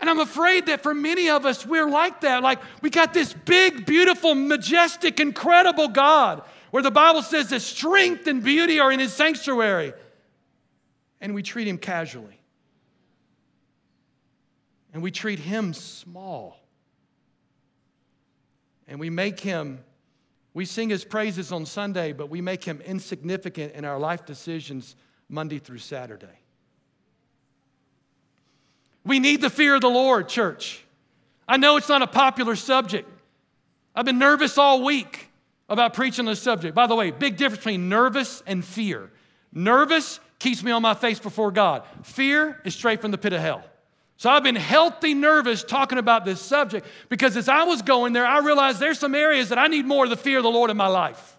And 0.00 0.10
I'm 0.10 0.20
afraid 0.20 0.66
that 0.66 0.82
for 0.82 0.92
many 0.92 1.30
of 1.30 1.46
us, 1.46 1.64
we're 1.64 1.88
like 1.88 2.22
that. 2.22 2.42
Like, 2.42 2.58
we 2.82 2.90
got 2.90 3.14
this 3.14 3.32
big, 3.32 3.86
beautiful, 3.86 4.34
majestic, 4.34 5.20
incredible 5.20 5.88
God 5.88 6.42
where 6.72 6.82
the 6.82 6.90
Bible 6.90 7.22
says 7.22 7.50
that 7.50 7.60
strength 7.60 8.26
and 8.26 8.42
beauty 8.42 8.80
are 8.80 8.90
in 8.90 8.98
his 8.98 9.12
sanctuary. 9.12 9.94
And 11.20 11.32
we 11.34 11.42
treat 11.42 11.68
him 11.68 11.78
casually. 11.78 12.40
And 14.92 15.02
we 15.02 15.10
treat 15.10 15.38
him 15.38 15.72
small. 15.72 16.63
And 18.86 19.00
we 19.00 19.10
make 19.10 19.40
him, 19.40 19.80
we 20.52 20.64
sing 20.64 20.90
his 20.90 21.04
praises 21.04 21.52
on 21.52 21.66
Sunday, 21.66 22.12
but 22.12 22.30
we 22.30 22.40
make 22.40 22.64
him 22.64 22.80
insignificant 22.82 23.74
in 23.74 23.84
our 23.84 23.98
life 23.98 24.26
decisions 24.26 24.96
Monday 25.28 25.58
through 25.58 25.78
Saturday. 25.78 26.40
We 29.04 29.18
need 29.18 29.40
the 29.40 29.50
fear 29.50 29.74
of 29.74 29.80
the 29.80 29.88
Lord, 29.88 30.28
church. 30.28 30.84
I 31.46 31.56
know 31.56 31.76
it's 31.76 31.88
not 31.88 32.02
a 32.02 32.06
popular 32.06 32.56
subject. 32.56 33.08
I've 33.94 34.06
been 34.06 34.18
nervous 34.18 34.56
all 34.58 34.82
week 34.82 35.28
about 35.68 35.94
preaching 35.94 36.24
this 36.24 36.40
subject. 36.40 36.74
By 36.74 36.86
the 36.86 36.94
way, 36.94 37.10
big 37.10 37.36
difference 37.36 37.58
between 37.58 37.88
nervous 37.88 38.42
and 38.46 38.64
fear. 38.64 39.10
Nervous 39.52 40.20
keeps 40.38 40.62
me 40.62 40.72
on 40.72 40.82
my 40.82 40.94
face 40.94 41.18
before 41.18 41.50
God, 41.50 41.84
fear 42.02 42.60
is 42.64 42.74
straight 42.74 43.00
from 43.00 43.10
the 43.10 43.18
pit 43.18 43.32
of 43.32 43.40
hell. 43.40 43.64
So 44.16 44.30
I've 44.30 44.42
been 44.42 44.56
healthy 44.56 45.14
nervous 45.14 45.64
talking 45.64 45.98
about 45.98 46.24
this 46.24 46.40
subject 46.40 46.86
because 47.08 47.36
as 47.36 47.48
I 47.48 47.64
was 47.64 47.82
going 47.82 48.12
there, 48.12 48.26
I 48.26 48.38
realized 48.38 48.78
there's 48.78 48.98
some 48.98 49.14
areas 49.14 49.48
that 49.48 49.58
I 49.58 49.66
need 49.66 49.86
more 49.86 50.04
of 50.04 50.10
the 50.10 50.16
fear 50.16 50.38
of 50.38 50.44
the 50.44 50.50
Lord 50.50 50.70
in 50.70 50.76
my 50.76 50.86
life. 50.86 51.36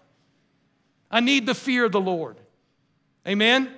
I 1.10 1.20
need 1.20 1.46
the 1.46 1.54
fear 1.54 1.84
of 1.84 1.92
the 1.92 2.00
Lord. 2.00 2.36
Amen? 3.26 3.70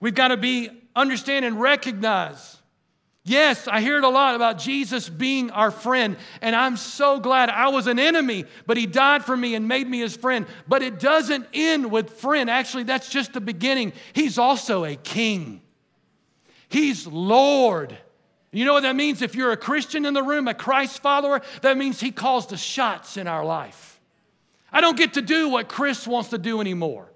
We've 0.00 0.14
got 0.14 0.28
to 0.28 0.36
be 0.36 0.70
understand 0.96 1.44
and 1.44 1.60
recognize. 1.60 2.56
Yes, 3.22 3.68
I 3.68 3.80
hear 3.80 3.98
it 3.98 4.04
a 4.04 4.08
lot 4.08 4.34
about 4.34 4.58
Jesus 4.58 5.08
being 5.08 5.50
our 5.50 5.70
friend, 5.70 6.16
and 6.40 6.56
I'm 6.56 6.76
so 6.78 7.20
glad 7.20 7.50
I 7.50 7.68
was 7.68 7.86
an 7.86 7.98
enemy, 7.98 8.46
but 8.66 8.78
he 8.78 8.86
died 8.86 9.24
for 9.24 9.36
me 9.36 9.54
and 9.54 9.68
made 9.68 9.86
me 9.86 10.00
his 10.00 10.16
friend. 10.16 10.46
But 10.66 10.82
it 10.82 10.98
doesn't 10.98 11.46
end 11.52 11.90
with 11.90 12.10
friend. 12.14 12.48
Actually, 12.48 12.84
that's 12.84 13.10
just 13.10 13.34
the 13.34 13.40
beginning. 13.40 13.92
He's 14.14 14.38
also 14.38 14.84
a 14.84 14.96
king, 14.96 15.60
he's 16.70 17.06
Lord. 17.06 17.98
You 18.52 18.64
know 18.64 18.72
what 18.72 18.82
that 18.82 18.96
means? 18.96 19.20
If 19.20 19.34
you're 19.34 19.52
a 19.52 19.56
Christian 19.56 20.06
in 20.06 20.14
the 20.14 20.22
room, 20.22 20.48
a 20.48 20.54
Christ 20.54 21.00
follower, 21.00 21.42
that 21.62 21.76
means 21.76 22.00
he 22.00 22.10
calls 22.10 22.46
the 22.46 22.56
shots 22.56 23.16
in 23.16 23.28
our 23.28 23.44
life. 23.44 24.00
I 24.72 24.80
don't 24.80 24.96
get 24.96 25.14
to 25.14 25.22
do 25.22 25.48
what 25.48 25.68
Chris 25.68 26.06
wants 26.06 26.30
to 26.30 26.38
do 26.38 26.60
anymore. 26.60 27.12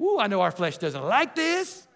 Ooh, 0.00 0.18
I 0.18 0.26
know 0.26 0.40
our 0.40 0.50
flesh 0.50 0.78
doesn't 0.78 1.04
like 1.04 1.34
this. 1.34 1.86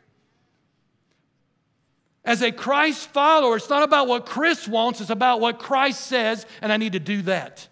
As 2.24 2.40
a 2.42 2.52
Christ 2.52 3.08
follower, 3.08 3.56
it's 3.56 3.68
not 3.68 3.82
about 3.82 4.06
what 4.06 4.26
Chris 4.26 4.68
wants, 4.68 5.00
it's 5.00 5.10
about 5.10 5.40
what 5.40 5.58
Christ 5.58 6.02
says, 6.02 6.46
and 6.60 6.72
I 6.72 6.76
need 6.76 6.92
to 6.92 7.00
do 7.00 7.22
that. 7.22 7.68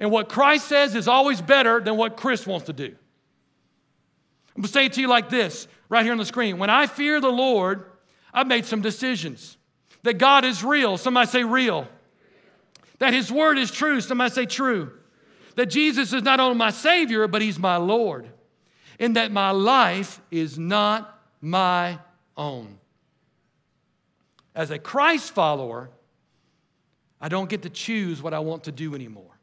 And 0.00 0.10
what 0.10 0.28
Christ 0.28 0.66
says 0.68 0.94
is 0.94 1.08
always 1.08 1.40
better 1.40 1.80
than 1.80 1.96
what 1.96 2.16
Chris 2.16 2.46
wants 2.46 2.66
to 2.66 2.72
do. 2.72 2.94
I'm 4.56 4.62
gonna 4.62 4.68
say 4.68 4.86
it 4.86 4.94
to 4.94 5.00
you 5.00 5.08
like 5.08 5.28
this, 5.28 5.68
right 5.88 6.02
here 6.04 6.12
on 6.12 6.18
the 6.18 6.24
screen. 6.24 6.58
When 6.58 6.70
I 6.70 6.86
fear 6.86 7.20
the 7.20 7.30
Lord, 7.30 7.87
I've 8.32 8.46
made 8.46 8.66
some 8.66 8.80
decisions. 8.80 9.56
That 10.02 10.14
God 10.14 10.44
is 10.44 10.62
real, 10.62 10.96
somebody 10.96 11.28
say 11.28 11.44
real. 11.44 11.88
That 12.98 13.12
His 13.12 13.30
word 13.30 13.58
is 13.58 13.70
true, 13.70 14.00
somebody 14.00 14.30
say 14.30 14.46
true. 14.46 14.92
That 15.56 15.66
Jesus 15.66 16.12
is 16.12 16.22
not 16.22 16.40
only 16.40 16.56
my 16.56 16.70
Savior, 16.70 17.26
but 17.26 17.42
He's 17.42 17.58
my 17.58 17.76
Lord. 17.76 18.28
And 19.00 19.16
that 19.16 19.32
my 19.32 19.50
life 19.50 20.20
is 20.30 20.58
not 20.58 21.20
my 21.40 21.98
own 22.36 22.78
as 24.58 24.72
a 24.72 24.78
Christ 24.78 25.30
follower, 25.34 25.88
I 27.20 27.28
don't 27.28 27.48
get 27.48 27.62
to 27.62 27.70
choose 27.70 28.20
what 28.20 28.34
I 28.34 28.40
want 28.40 28.64
to 28.64 28.72
do 28.72 28.92
anymore. 28.96 29.38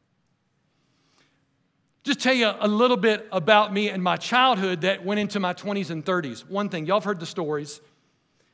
Just 2.03 2.19
tell 2.19 2.33
you 2.33 2.51
a 2.59 2.67
little 2.67 2.97
bit 2.97 3.25
about 3.31 3.73
me 3.73 3.87
and 3.89 4.03
my 4.03 4.17
childhood 4.17 4.81
that 4.81 5.05
went 5.05 5.21
into 5.21 5.39
my 5.39 5.53
20s 5.53 5.89
and 5.89 6.03
30s. 6.03 6.41
One 6.49 6.67
thing, 6.67 6.85
y'all 6.85 6.97
have 6.97 7.05
heard 7.05 7.21
the 7.21 7.25
stories. 7.25 7.79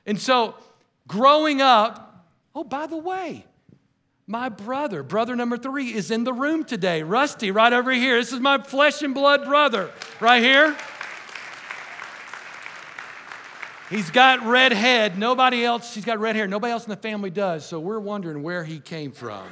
And 0.06 0.20
so, 0.20 0.56
growing 1.08 1.62
up, 1.62 2.28
oh, 2.56 2.64
by 2.64 2.88
the 2.88 2.98
way, 2.98 3.46
my 4.28 4.50
brother, 4.50 5.04
brother 5.04 5.36
number 5.36 5.58
three, 5.58 5.94
is 5.94 6.10
in 6.10 6.24
the 6.24 6.34
room 6.34 6.64
today. 6.64 7.04
Rusty, 7.04 7.52
right 7.52 7.74
over 7.74 7.92
here. 7.92 8.18
This 8.18 8.32
is 8.32 8.40
my 8.40 8.58
flesh 8.60 9.02
and 9.02 9.14
blood 9.14 9.44
brother, 9.44 9.92
right 10.20 10.42
here. 10.42 10.76
He's 13.90 14.10
got 14.10 14.46
red 14.46 14.72
head. 14.72 15.18
Nobody 15.18 15.66
else, 15.66 15.94
he's 15.94 16.06
got 16.06 16.20
red 16.20 16.38
hair. 16.38 16.48
Nobody 16.48 16.72
else 16.72 16.86
in 16.86 16.92
the 16.92 16.96
family 16.96 17.30
does. 17.30 17.66
So 17.66 17.78
we're 17.78 18.00
wondering 18.00 18.42
where 18.42 18.64
he 18.64 18.80
came 18.80 19.12
from. 19.12 19.46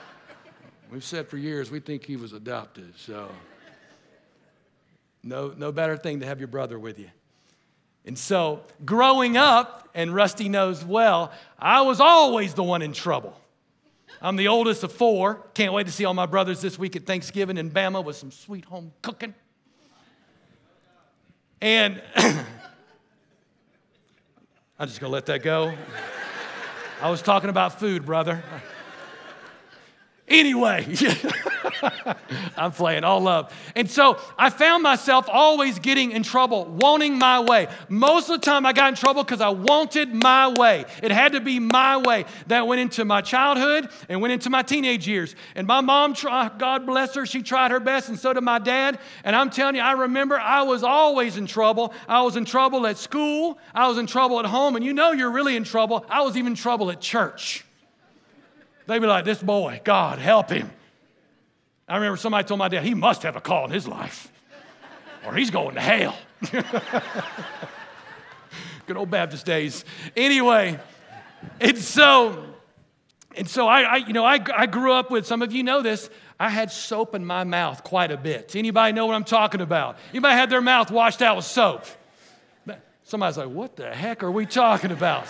We've 0.92 1.02
said 1.02 1.26
for 1.28 1.36
years 1.36 1.68
we 1.68 1.80
think 1.80 2.04
he 2.04 2.16
was 2.16 2.32
adopted. 2.32 2.96
So 2.96 3.28
no, 5.24 5.52
no 5.56 5.72
better 5.72 5.96
thing 5.96 6.20
to 6.20 6.26
have 6.26 6.38
your 6.38 6.46
brother 6.46 6.78
with 6.78 7.00
you. 7.00 7.10
And 8.06 8.16
so, 8.16 8.62
growing 8.84 9.36
up, 9.36 9.88
and 9.94 10.14
Rusty 10.14 10.48
knows 10.48 10.84
well, 10.84 11.32
I 11.58 11.80
was 11.82 12.00
always 12.00 12.54
the 12.54 12.62
one 12.62 12.82
in 12.82 12.92
trouble. 12.92 13.36
I'm 14.22 14.36
the 14.36 14.48
oldest 14.48 14.84
of 14.84 14.92
four. 14.92 15.46
Can't 15.54 15.72
wait 15.72 15.86
to 15.86 15.92
see 15.92 16.04
all 16.04 16.14
my 16.14 16.26
brothers 16.26 16.60
this 16.60 16.78
week 16.78 16.96
at 16.96 17.04
Thanksgiving 17.04 17.56
in 17.58 17.70
Bama 17.70 18.04
with 18.04 18.16
some 18.16 18.30
sweet 18.30 18.64
home 18.64 18.92
cooking. 19.02 19.34
And 21.60 22.00
I'm 22.16 22.46
just 24.86 25.00
gonna 25.00 25.12
let 25.12 25.26
that 25.26 25.42
go. 25.42 25.74
I 27.02 27.10
was 27.10 27.22
talking 27.22 27.50
about 27.50 27.80
food, 27.80 28.06
brother. 28.06 28.42
Anyway, 30.28 30.84
I'm 32.56 32.72
playing 32.72 33.04
all 33.04 33.20
love. 33.20 33.54
And 33.76 33.88
so 33.88 34.18
I 34.36 34.50
found 34.50 34.82
myself 34.82 35.28
always 35.28 35.78
getting 35.78 36.10
in 36.10 36.24
trouble, 36.24 36.64
wanting 36.64 37.16
my 37.16 37.38
way. 37.38 37.68
Most 37.88 38.28
of 38.28 38.40
the 38.40 38.44
time 38.44 38.66
I 38.66 38.72
got 38.72 38.88
in 38.88 38.96
trouble 38.96 39.22
because 39.22 39.40
I 39.40 39.50
wanted 39.50 40.12
my 40.12 40.48
way. 40.48 40.84
It 41.00 41.12
had 41.12 41.32
to 41.32 41.40
be 41.40 41.60
my 41.60 41.98
way. 41.98 42.24
That 42.48 42.66
went 42.66 42.80
into 42.80 43.04
my 43.04 43.20
childhood 43.20 43.88
and 44.08 44.20
went 44.20 44.32
into 44.32 44.50
my 44.50 44.62
teenage 44.62 45.06
years. 45.06 45.36
And 45.54 45.64
my 45.64 45.80
mom, 45.80 46.12
tried, 46.12 46.46
uh, 46.46 46.48
God 46.58 46.86
bless 46.86 47.14
her, 47.14 47.24
she 47.24 47.42
tried 47.42 47.70
her 47.70 47.80
best, 47.80 48.08
and 48.08 48.18
so 48.18 48.32
did 48.32 48.42
my 48.42 48.58
dad. 48.58 48.98
And 49.22 49.36
I'm 49.36 49.50
telling 49.50 49.76
you, 49.76 49.82
I 49.82 49.92
remember 49.92 50.40
I 50.40 50.62
was 50.62 50.82
always 50.82 51.36
in 51.36 51.46
trouble. 51.46 51.94
I 52.08 52.22
was 52.22 52.34
in 52.34 52.44
trouble 52.44 52.86
at 52.88 52.96
school, 52.98 53.58
I 53.72 53.86
was 53.86 53.96
in 53.96 54.08
trouble 54.08 54.40
at 54.40 54.46
home, 54.46 54.74
and 54.74 54.84
you 54.84 54.92
know 54.92 55.12
you're 55.12 55.30
really 55.30 55.54
in 55.54 55.62
trouble. 55.62 56.04
I 56.08 56.22
was 56.22 56.36
even 56.36 56.56
trouble 56.56 56.90
at 56.90 57.00
church. 57.00 57.65
They'd 58.86 58.98
be 59.00 59.06
like, 59.06 59.24
This 59.24 59.42
boy, 59.42 59.80
God, 59.84 60.18
help 60.18 60.50
him. 60.50 60.70
I 61.88 61.96
remember 61.96 62.16
somebody 62.16 62.46
told 62.46 62.58
my 62.58 62.68
dad, 62.68 62.84
He 62.84 62.94
must 62.94 63.22
have 63.22 63.36
a 63.36 63.40
call 63.40 63.66
in 63.66 63.70
his 63.70 63.86
life, 63.86 64.30
or 65.24 65.34
he's 65.34 65.50
going 65.50 65.74
to 65.74 65.80
hell. 65.80 66.16
Good 68.86 68.96
old 68.96 69.10
Baptist 69.10 69.44
days. 69.44 69.84
Anyway, 70.16 70.78
and 71.60 71.76
so, 71.78 72.44
and 73.34 73.48
so 73.48 73.66
I, 73.66 73.82
I 73.82 73.96
you 73.96 74.12
know, 74.12 74.24
I, 74.24 74.38
I 74.54 74.66
grew 74.66 74.92
up 74.92 75.10
with, 75.10 75.26
some 75.26 75.42
of 75.42 75.52
you 75.52 75.64
know 75.64 75.82
this, 75.82 76.08
I 76.38 76.50
had 76.50 76.70
soap 76.70 77.14
in 77.14 77.24
my 77.24 77.44
mouth 77.44 77.82
quite 77.82 78.10
a 78.12 78.16
bit. 78.16 78.54
Anybody 78.54 78.92
know 78.92 79.06
what 79.06 79.14
I'm 79.14 79.24
talking 79.24 79.60
about? 79.60 79.96
Anybody 80.10 80.34
had 80.34 80.50
their 80.50 80.60
mouth 80.60 80.90
washed 80.90 81.22
out 81.22 81.36
with 81.36 81.46
soap? 81.46 81.84
Somebody's 83.04 83.38
like, 83.38 83.48
what 83.48 83.76
the 83.76 83.94
heck 83.94 84.24
are 84.24 84.30
we 84.32 84.46
talking 84.46 84.90
about? 84.90 85.26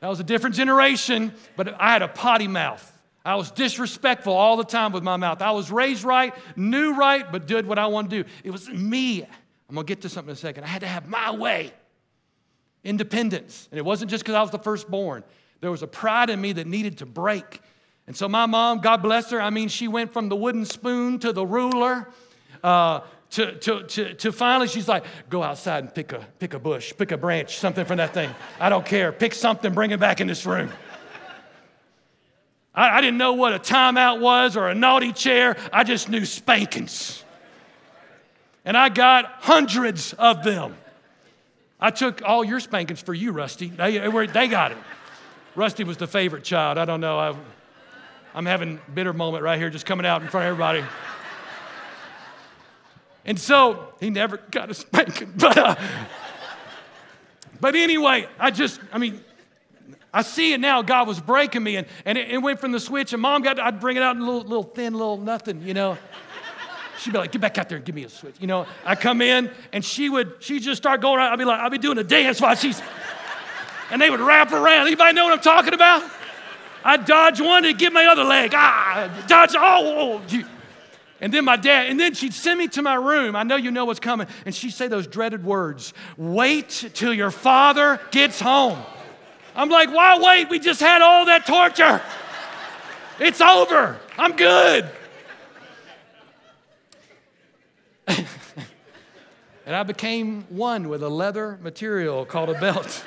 That 0.00 0.08
was 0.08 0.20
a 0.20 0.24
different 0.24 0.56
generation, 0.56 1.32
but 1.56 1.80
I 1.80 1.92
had 1.92 2.02
a 2.02 2.08
potty 2.08 2.48
mouth. 2.48 2.86
I 3.24 3.34
was 3.36 3.50
disrespectful 3.50 4.32
all 4.32 4.56
the 4.56 4.64
time 4.64 4.92
with 4.92 5.02
my 5.02 5.16
mouth. 5.16 5.42
I 5.42 5.50
was 5.50 5.70
raised 5.70 6.04
right, 6.04 6.34
knew 6.56 6.94
right, 6.94 7.30
but 7.30 7.46
did 7.46 7.66
what 7.66 7.78
I 7.78 7.86
wanted 7.86 8.10
to 8.10 8.22
do. 8.22 8.30
It 8.44 8.50
was 8.50 8.68
me. 8.68 9.22
I'm 9.68 9.74
going 9.74 9.86
to 9.86 9.90
get 9.90 10.00
to 10.02 10.08
something 10.08 10.30
in 10.30 10.34
a 10.34 10.36
second. 10.36 10.64
I 10.64 10.68
had 10.68 10.80
to 10.80 10.86
have 10.86 11.06
my 11.06 11.30
way. 11.32 11.72
Independence. 12.82 13.68
And 13.70 13.78
it 13.78 13.84
wasn't 13.84 14.10
just 14.10 14.24
because 14.24 14.34
I 14.34 14.42
was 14.42 14.50
the 14.50 14.58
firstborn. 14.58 15.22
There 15.60 15.70
was 15.70 15.82
a 15.82 15.86
pride 15.86 16.30
in 16.30 16.40
me 16.40 16.52
that 16.54 16.66
needed 16.66 16.98
to 16.98 17.06
break. 17.06 17.60
And 18.06 18.16
so 18.16 18.26
my 18.26 18.46
mom, 18.46 18.80
God 18.80 19.02
bless 19.02 19.30
her, 19.30 19.40
I 19.40 19.50
mean, 19.50 19.68
she 19.68 19.86
went 19.86 20.12
from 20.12 20.30
the 20.30 20.36
wooden 20.36 20.64
spoon 20.64 21.18
to 21.18 21.32
the 21.32 21.44
ruler. 21.44 22.08
Uh, 22.64 23.00
to, 23.30 23.54
to, 23.58 23.82
to, 23.84 24.14
to 24.14 24.32
finally 24.32 24.66
she's 24.66 24.88
like, 24.88 25.04
go 25.28 25.42
outside 25.42 25.84
and 25.84 25.94
pick 25.94 26.12
a, 26.12 26.26
pick 26.38 26.54
a 26.54 26.58
bush, 26.58 26.92
pick 26.96 27.12
a 27.12 27.16
branch, 27.16 27.58
something 27.58 27.84
from 27.84 27.98
that 27.98 28.12
thing. 28.12 28.30
I 28.58 28.68
don't 28.68 28.84
care. 28.84 29.12
Pick 29.12 29.34
something, 29.34 29.72
bring 29.72 29.92
it 29.92 30.00
back 30.00 30.20
in 30.20 30.26
this 30.26 30.44
room. 30.44 30.70
I, 32.74 32.98
I 32.98 33.00
didn't 33.00 33.18
know 33.18 33.34
what 33.34 33.52
a 33.52 33.58
timeout 33.58 34.20
was 34.20 34.56
or 34.56 34.68
a 34.68 34.74
naughty 34.74 35.12
chair. 35.12 35.56
I 35.72 35.84
just 35.84 36.08
knew 36.08 36.24
spankings. 36.24 37.24
And 38.64 38.76
I 38.76 38.88
got 38.88 39.26
hundreds 39.40 40.12
of 40.14 40.42
them. 40.44 40.76
I 41.78 41.90
took 41.90 42.22
all 42.22 42.44
your 42.44 42.60
spankings 42.60 43.00
for 43.00 43.14
you, 43.14 43.32
Rusty. 43.32 43.68
They, 43.68 43.98
they 44.26 44.48
got 44.48 44.72
it. 44.72 44.78
Rusty 45.54 45.84
was 45.84 45.96
the 45.96 46.06
favorite 46.06 46.44
child. 46.44 46.78
I 46.78 46.84
don't 46.84 47.00
know. 47.00 47.18
I, 47.18 47.36
I'm 48.34 48.46
having 48.46 48.80
bitter 48.92 49.12
moment 49.12 49.42
right 49.44 49.58
here, 49.58 49.70
just 49.70 49.86
coming 49.86 50.04
out 50.04 50.22
in 50.22 50.28
front 50.28 50.46
of 50.46 50.50
everybody. 50.50 50.84
And 53.30 53.38
so 53.38 53.94
he 54.00 54.10
never 54.10 54.38
got 54.38 54.70
a 54.70 54.74
spanking. 54.74 55.32
But, 55.36 55.56
uh, 55.56 55.76
but 57.60 57.76
anyway, 57.76 58.26
I 58.40 58.50
just, 58.50 58.80
I 58.92 58.98
mean, 58.98 59.20
I 60.12 60.22
see 60.22 60.52
it 60.52 60.58
now. 60.58 60.82
God 60.82 61.06
was 61.06 61.20
breaking 61.20 61.62
me, 61.62 61.76
and, 61.76 61.86
and 62.04 62.18
it, 62.18 62.28
it 62.28 62.38
went 62.38 62.58
from 62.58 62.72
the 62.72 62.80
switch, 62.80 63.12
and 63.12 63.22
mom 63.22 63.42
got, 63.42 63.60
I'd 63.60 63.78
bring 63.78 63.96
it 63.96 64.02
out 64.02 64.16
in 64.16 64.22
a 64.22 64.24
little, 64.24 64.40
little 64.40 64.64
thin, 64.64 64.94
little 64.94 65.16
nothing, 65.16 65.62
you 65.62 65.74
know. 65.74 65.96
She'd 66.98 67.12
be 67.12 67.18
like, 67.18 67.30
get 67.30 67.40
back 67.40 67.56
out 67.56 67.68
there 67.68 67.76
and 67.76 67.84
give 67.84 67.94
me 67.94 68.02
a 68.02 68.08
switch. 68.08 68.34
You 68.40 68.48
know, 68.48 68.66
I 68.84 68.96
come 68.96 69.22
in, 69.22 69.48
and 69.72 69.84
she 69.84 70.08
would, 70.08 70.34
she'd 70.40 70.62
just 70.62 70.82
start 70.82 71.00
going 71.00 71.18
around. 71.18 71.32
I'd 71.32 71.38
be 71.38 71.44
like, 71.44 71.60
I'd 71.60 71.70
be 71.70 71.78
doing 71.78 71.98
a 71.98 72.04
dance 72.04 72.40
while 72.40 72.56
she's, 72.56 72.82
and 73.92 74.02
they 74.02 74.10
would 74.10 74.20
wrap 74.20 74.50
around. 74.50 74.88
Anybody 74.88 75.12
know 75.12 75.26
what 75.26 75.34
I'm 75.34 75.40
talking 75.40 75.74
about? 75.74 76.02
I'd 76.82 77.04
dodge 77.04 77.40
one 77.40 77.64
and 77.64 77.78
get 77.78 77.92
my 77.92 78.06
other 78.06 78.24
leg. 78.24 78.54
Ah, 78.56 79.24
dodge, 79.28 79.54
oh, 79.56 80.20
oh. 80.26 80.44
And 81.20 81.34
then 81.34 81.44
my 81.44 81.56
dad, 81.56 81.88
and 81.88 82.00
then 82.00 82.14
she'd 82.14 82.32
send 82.32 82.58
me 82.58 82.68
to 82.68 82.82
my 82.82 82.94
room. 82.94 83.36
I 83.36 83.42
know 83.42 83.56
you 83.56 83.70
know 83.70 83.84
what's 83.84 84.00
coming. 84.00 84.26
And 84.46 84.54
she'd 84.54 84.72
say 84.72 84.88
those 84.88 85.06
dreaded 85.06 85.44
words 85.44 85.92
wait 86.16 86.90
till 86.94 87.12
your 87.12 87.30
father 87.30 88.00
gets 88.10 88.40
home. 88.40 88.78
I'm 89.54 89.68
like, 89.68 89.92
why 89.92 90.18
wait? 90.18 90.48
We 90.48 90.58
just 90.58 90.80
had 90.80 91.02
all 91.02 91.26
that 91.26 91.46
torture. 91.46 92.00
It's 93.18 93.42
over. 93.42 94.00
I'm 94.16 94.34
good. 94.34 94.90
and 98.06 98.26
I 99.66 99.82
became 99.82 100.46
one 100.48 100.88
with 100.88 101.02
a 101.02 101.10
leather 101.10 101.58
material 101.60 102.24
called 102.24 102.48
a 102.48 102.58
belt. 102.58 103.04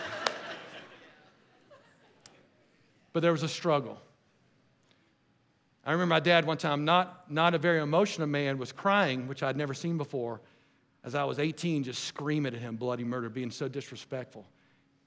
but 3.14 3.22
there 3.22 3.32
was 3.32 3.42
a 3.42 3.50
struggle. 3.50 4.03
I 5.86 5.92
remember 5.92 6.14
my 6.14 6.20
dad 6.20 6.46
one 6.46 6.58
time, 6.58 6.86
not, 6.86 7.30
not 7.30 7.54
a 7.54 7.58
very 7.58 7.80
emotional 7.80 8.28
man, 8.28 8.58
was 8.58 8.72
crying, 8.72 9.28
which 9.28 9.44
I'd 9.44 9.58
never 9.58 9.74
seen 9.74 9.98
before, 9.98 10.40
as 11.04 11.14
I 11.14 11.26
was 11.26 11.40
18, 11.40 11.84
just 11.84 12.06
screaming 12.06 12.54
at 12.54 12.62
him, 12.62 12.78
bloody 12.78 13.04
murder, 13.04 13.30
being 13.30 13.52
so 13.52 13.68
disrespectful. 13.68 14.46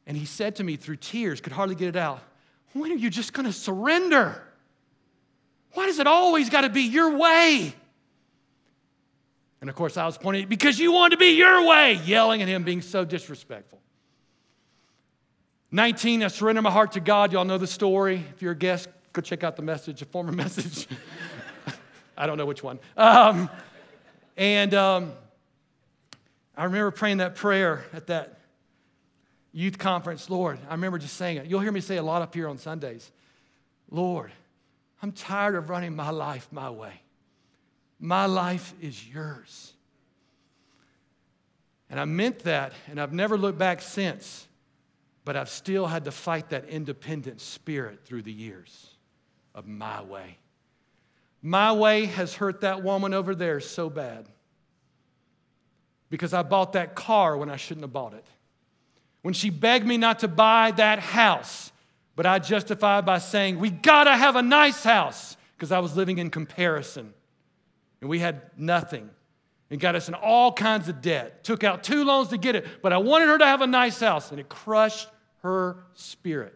And 0.07 0.17
he 0.17 0.27
said 0.27 0.57
to 0.57 0.65
me 0.65 0.77
through 0.77 0.97
tears, 0.97 1.41
could 1.41 1.55
hardly 1.55 1.75
get 1.75 1.89
it 1.89 1.97
out, 1.97 2.21
When 2.75 2.93
are 2.93 2.97
you 2.97 3.09
just 3.09 3.33
gonna 3.33 3.53
surrender? 3.53 4.43
Why 5.73 5.87
does 5.87 5.99
it 5.99 6.07
always 6.07 6.51
gotta 6.51 6.69
be 6.69 6.83
your 6.83 7.17
way? 7.17 7.75
And 9.63 9.71
of 9.71 9.77
course, 9.77 9.97
I 9.97 10.05
was 10.05 10.19
pointing, 10.19 10.47
because 10.49 10.79
you 10.79 10.93
want 10.93 11.13
to 11.13 11.17
be 11.17 11.37
your 11.37 11.67
way, 11.67 11.95
yelling 12.05 12.43
at 12.43 12.49
him, 12.49 12.63
being 12.63 12.83
so 12.83 13.05
disrespectful. 13.05 13.81
19, 15.71 16.23
I 16.23 16.29
surrender 16.29 16.63
my 16.63 16.71
heart 16.71 16.93
to 16.93 17.01
God. 17.01 17.33
Y'all 17.33 17.45
know 17.45 17.59
the 17.59 17.67
story. 17.67 18.23
If 18.35 18.43
you're 18.43 18.53
a 18.53 18.57
guest, 18.57 18.89
Go 19.17 19.23
check 19.23 19.43
out 19.43 19.57
the 19.57 19.63
message, 19.63 20.03
a 20.03 20.05
former 20.05 20.31
message. 20.45 20.87
I 22.19 22.27
don't 22.27 22.37
know 22.37 22.45
which 22.45 22.63
one. 22.63 22.79
Um, 22.99 23.49
and 24.37 24.75
um, 24.75 25.13
I 26.55 26.65
remember 26.65 26.91
praying 26.91 27.17
that 27.17 27.35
prayer 27.35 27.87
at 27.95 28.09
that 28.09 28.41
youth 29.53 29.79
conference. 29.79 30.29
Lord, 30.29 30.59
I 30.69 30.73
remember 30.73 30.99
just 30.99 31.17
saying 31.17 31.39
it. 31.39 31.47
You'll 31.47 31.61
hear 31.61 31.73
me 31.73 31.81
say 31.81 31.97
a 31.97 32.03
lot 32.03 32.21
up 32.21 32.35
here 32.35 32.47
on 32.47 32.59
Sundays. 32.59 33.11
Lord, 33.91 34.33
I'm 35.03 35.13
tired 35.13 35.55
of 35.55 35.71
running 35.71 35.97
my 35.97 36.11
life 36.11 36.47
my 36.51 36.69
way. 36.69 37.01
My 37.99 38.27
life 38.27 38.75
is 38.83 39.09
yours. 39.09 39.73
And 41.89 41.99
I 41.99 42.05
meant 42.05 42.41
that, 42.41 42.75
and 42.87 43.01
I've 43.01 43.15
never 43.15 43.39
looked 43.39 43.59
back 43.59 43.81
since, 43.81 44.47
but 45.25 45.37
I've 45.37 45.49
still 45.49 45.87
had 45.87 46.05
to 46.05 46.13
fight 46.13 46.51
that 46.51 46.69
independent 46.69 47.41
spirit 47.41 48.05
through 48.05 48.21
the 48.21 48.33
years 48.33 48.91
of 49.57 49.67
my 49.67 50.03
way. 50.03 50.37
My 51.43 51.73
way 51.73 52.05
has 52.05 52.35
hurt 52.35 52.61
that 52.61 52.83
woman 52.83 53.15
over 53.15 53.35
there 53.35 53.59
so 53.59 53.89
bad 53.91 54.29
because 56.11 56.35
I 56.35 56.43
bought 56.43 56.75
that 56.75 56.95
car 56.95 57.37
when 57.37 57.51
I 57.51 57.57
shouldn't 57.57 57.83
have 57.83 57.93
bought 57.93 58.15
it. 58.15 58.27
When 59.23 59.35
she 59.35 59.51
begged 59.51 59.87
me 59.87 59.97
not 59.97 60.21
to 60.21 60.29
buy 60.29 60.71
that 60.73 61.01
house, 61.01 61.73
but 62.15 62.27
I 62.27 62.39
justified 62.39 63.05
by 63.05 63.19
saying, 63.19 63.59
We 63.59 63.71
gotta 63.71 64.15
have 64.15 64.37
a 64.37 64.43
nice 64.43 64.85
house 64.85 65.37
because 65.57 65.73
I 65.73 65.79
was 65.81 65.97
living 65.97 66.19
in 66.19 66.31
comparison 66.31 67.13
and 68.01 68.11
we 68.11 68.19
had 68.19 68.43
nothing 68.57 69.11
and 69.71 69.81
got 69.81 69.95
us 69.95 70.09
in 70.09 70.15
all 70.15 70.53
kinds 70.53 70.89
of 70.89 71.01
debt. 71.01 71.43
Took 71.45 71.65
out 71.65 71.83
two 71.83 72.05
loans 72.05 72.29
to 72.29 72.39
get 72.39 72.55
it, 72.55 72.67
but 72.83 72.93
I 72.93 72.99
wanted 72.99 73.29
her 73.29 73.39
to 73.39 73.47
have 73.47 73.63
a 73.63 73.67
nice 73.67 73.99
house 73.99 74.31
and 74.31 74.39
it 74.39 74.49
crushed 74.49 75.09
her 75.43 75.79
spirit. 75.95 76.55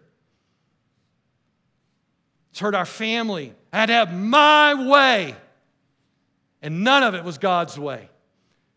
It's 2.51 2.61
hurt 2.61 2.75
our 2.75 2.85
family. 2.85 3.55
I 3.73 3.79
had 3.79 3.87
to 3.87 3.93
have 3.93 4.13
my 4.13 4.89
way. 4.89 5.37
And 6.63 6.85
none 6.85 7.03
of 7.03 7.15
it 7.15 7.25
was 7.25 7.39
God's 7.39 7.79
way. 7.79 8.11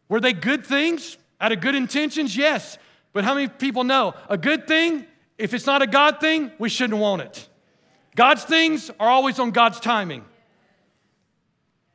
Were 0.09 0.19
they 0.19 0.33
good 0.33 0.65
things 0.65 1.17
out 1.41 1.51
of 1.51 1.59
good 1.59 1.75
intentions? 1.75 2.35
Yes. 2.35 2.77
But 3.13 3.23
how 3.23 3.33
many 3.33 3.47
people 3.47 3.83
know 3.83 4.15
a 4.29 4.37
good 4.37 4.67
thing, 4.67 5.05
if 5.37 5.53
it's 5.53 5.65
not 5.65 5.81
a 5.81 5.87
God 5.87 6.19
thing, 6.19 6.51
we 6.59 6.69
shouldn't 6.69 6.99
want 6.99 7.21
it? 7.21 7.47
God's 8.15 8.43
things 8.43 8.91
are 8.99 9.09
always 9.09 9.39
on 9.39 9.51
God's 9.51 9.79
timing. 9.79 10.23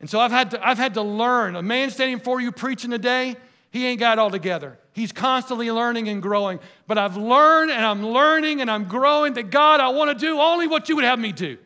And 0.01 0.09
so 0.09 0.20
I've 0.20 0.31
had 0.31 0.53
to, 0.53 0.66
I've 0.66 0.79
had 0.79 0.95
to 0.95 1.03
learn. 1.03 1.57
A 1.57 1.62
man 1.62 1.91
standing 1.91 2.20
for 2.20 2.41
you 2.41 2.53
preaching 2.53 2.91
today, 2.91 3.37
he 3.70 3.87
ain't 3.87 4.01
got 4.01 4.18
it 4.18 4.20
all 4.20 4.31
together. 4.31 4.79
He's 4.93 5.12
constantly 5.12 5.70
learning 5.70 6.09
and 6.09 6.20
growing. 6.22 6.61
But 6.87 6.99
I've 6.99 7.16
learned 7.16 7.70
and 7.70 7.85
I'm 7.85 8.07
learning 8.07 8.61
and 8.61 8.70
I'm 8.70 8.85
growing 8.85 9.35
that 9.35 9.51
God, 9.51 9.81
I 9.81 9.89
want 9.89 10.16
to 10.16 10.26
do 10.26 10.41
only 10.41 10.66
what 10.66 10.89
you 10.89 10.97
would 10.97 11.05
have 11.05 11.18
me 11.18 11.33
do. 11.33 11.59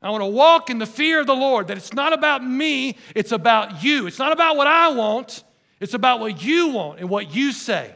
I 0.00 0.10
want 0.10 0.22
to 0.22 0.26
walk 0.26 0.70
in 0.70 0.78
the 0.78 0.86
fear 0.86 1.20
of 1.20 1.26
the 1.26 1.34
Lord, 1.34 1.68
that 1.68 1.76
it's 1.76 1.92
not 1.92 2.12
about 2.12 2.44
me, 2.44 2.96
it's 3.14 3.32
about 3.32 3.82
you. 3.82 4.06
It's 4.06 4.18
not 4.18 4.32
about 4.32 4.56
what 4.56 4.66
I 4.66 4.90
want, 4.90 5.42
it's 5.80 5.94
about 5.94 6.20
what 6.20 6.42
you 6.42 6.68
want 6.68 7.00
and 7.00 7.08
what 7.08 7.34
you 7.34 7.52
say. 7.52 7.94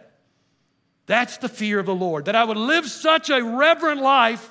That's 1.06 1.36
the 1.36 1.48
fear 1.48 1.78
of 1.78 1.86
the 1.86 1.94
Lord, 1.94 2.24
that 2.24 2.34
I 2.34 2.44
would 2.44 2.56
live 2.56 2.86
such 2.88 3.30
a 3.30 3.42
reverent 3.42 4.00
life 4.00 4.48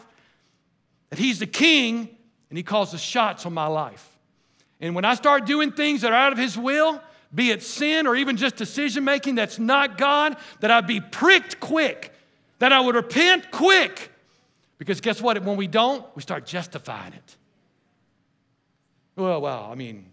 that 1.09 1.19
He's 1.19 1.39
the 1.39 1.47
king 1.47 2.09
and 2.49 2.57
He 2.57 2.63
calls 2.63 2.91
the 2.91 2.97
shots 2.97 3.45
on 3.45 3.53
my 3.53 3.67
life. 3.67 4.07
And 4.79 4.95
when 4.95 5.05
I 5.05 5.15
start 5.15 5.45
doing 5.45 5.71
things 5.71 6.01
that 6.01 6.11
are 6.11 6.15
out 6.15 6.31
of 6.31 6.37
His 6.37 6.57
will, 6.57 7.01
be 7.33 7.51
it 7.51 7.63
sin 7.63 8.07
or 8.07 8.15
even 8.15 8.37
just 8.37 8.55
decision 8.55 9.03
making 9.03 9.35
that's 9.35 9.59
not 9.59 9.97
God, 9.97 10.37
that 10.59 10.71
I'd 10.71 10.87
be 10.87 10.99
pricked 10.99 11.59
quick, 11.59 12.13
that 12.59 12.71
I 12.73 12.79
would 12.79 12.95
repent 12.95 13.51
quick. 13.51 14.11
Because 14.77 14.99
guess 14.99 15.21
what? 15.21 15.41
When 15.43 15.57
we 15.57 15.67
don't, 15.67 16.05
we 16.15 16.21
start 16.21 16.45
justifying 16.45 17.13
it. 17.13 17.37
Well, 19.21 19.39
well, 19.39 19.69
I 19.71 19.75
mean, 19.75 20.07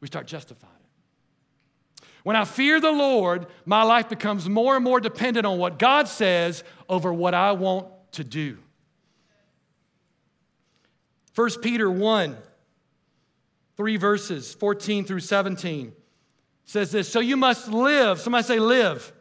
we 0.00 0.08
start 0.08 0.26
justifying 0.26 0.72
it. 0.74 2.06
When 2.22 2.36
I 2.36 2.44
fear 2.44 2.80
the 2.80 2.92
Lord, 2.92 3.46
my 3.64 3.82
life 3.82 4.10
becomes 4.10 4.46
more 4.46 4.76
and 4.76 4.84
more 4.84 5.00
dependent 5.00 5.46
on 5.46 5.56
what 5.56 5.78
God 5.78 6.06
says 6.06 6.62
over 6.86 7.14
what 7.14 7.32
I 7.32 7.52
want 7.52 7.86
to 8.12 8.24
do. 8.24 8.58
1 11.34 11.50
Peter 11.62 11.90
1, 11.90 12.36
three 13.78 13.96
verses, 13.96 14.52
14 14.52 15.06
through 15.06 15.20
17, 15.20 15.94
says 16.66 16.90
this 16.90 17.08
So 17.08 17.20
you 17.20 17.38
must 17.38 17.68
live, 17.68 18.20
somebody 18.20 18.44
say, 18.44 18.58
live, 18.58 19.14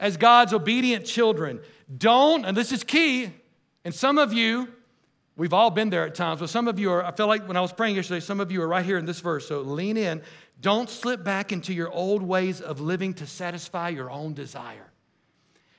as 0.00 0.16
God's 0.16 0.54
obedient 0.54 1.04
children. 1.04 1.60
Don't, 1.94 2.46
and 2.46 2.56
this 2.56 2.72
is 2.72 2.82
key, 2.82 3.30
and 3.84 3.94
some 3.94 4.16
of 4.16 4.32
you, 4.32 4.68
we've 5.38 5.54
all 5.54 5.70
been 5.70 5.88
there 5.88 6.04
at 6.04 6.14
times, 6.14 6.40
but 6.40 6.50
some 6.50 6.68
of 6.68 6.78
you 6.78 6.92
are, 6.92 7.02
I 7.02 7.12
feel 7.12 7.28
like 7.28 7.48
when 7.48 7.56
I 7.56 7.62
was 7.62 7.72
praying 7.72 7.96
yesterday, 7.96 8.20
some 8.20 8.40
of 8.40 8.52
you 8.52 8.60
are 8.60 8.68
right 8.68 8.84
here 8.84 8.98
in 8.98 9.06
this 9.06 9.20
verse, 9.20 9.48
so 9.48 9.62
lean 9.62 9.96
in. 9.96 10.20
Don't 10.60 10.90
slip 10.90 11.24
back 11.24 11.52
into 11.52 11.72
your 11.72 11.88
old 11.90 12.22
ways 12.22 12.60
of 12.60 12.80
living 12.80 13.14
to 13.14 13.26
satisfy 13.26 13.88
your 13.88 14.10
own 14.10 14.34
desire. 14.34 14.90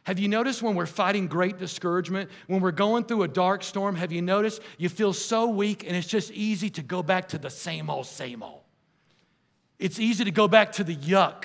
Have 0.04 0.18
you 0.18 0.30
noticed 0.30 0.64
when 0.64 0.74
we're 0.74 0.88
fighting 0.88 1.28
great 1.28 1.60
discouragement, 1.60 2.32
when 2.48 2.62
we're 2.62 2.72
going 2.72 3.04
through 3.04 3.24
a 3.24 3.28
dark 3.28 3.62
storm, 3.62 3.96
have 3.98 4.12
you 4.12 4.22
noticed 4.22 4.62
you 4.78 4.90
feel 4.90 5.14
so 5.14 5.50
weak 5.50 5.86
and 5.86 5.96
it's 5.96 6.08
just 6.08 6.32
easy 6.32 6.70
to 6.72 6.82
go 6.82 7.04
back 7.04 7.28
to 7.28 7.38
the 7.38 7.50
same 7.50 7.90
old, 7.90 8.08
same 8.08 8.42
old? 8.42 8.62
It's 9.78 10.00
easy 10.00 10.24
to 10.24 10.32
go 10.32 10.48
back 10.48 10.72
to 10.74 10.84
the 10.84 10.96
yuck. 10.96 11.44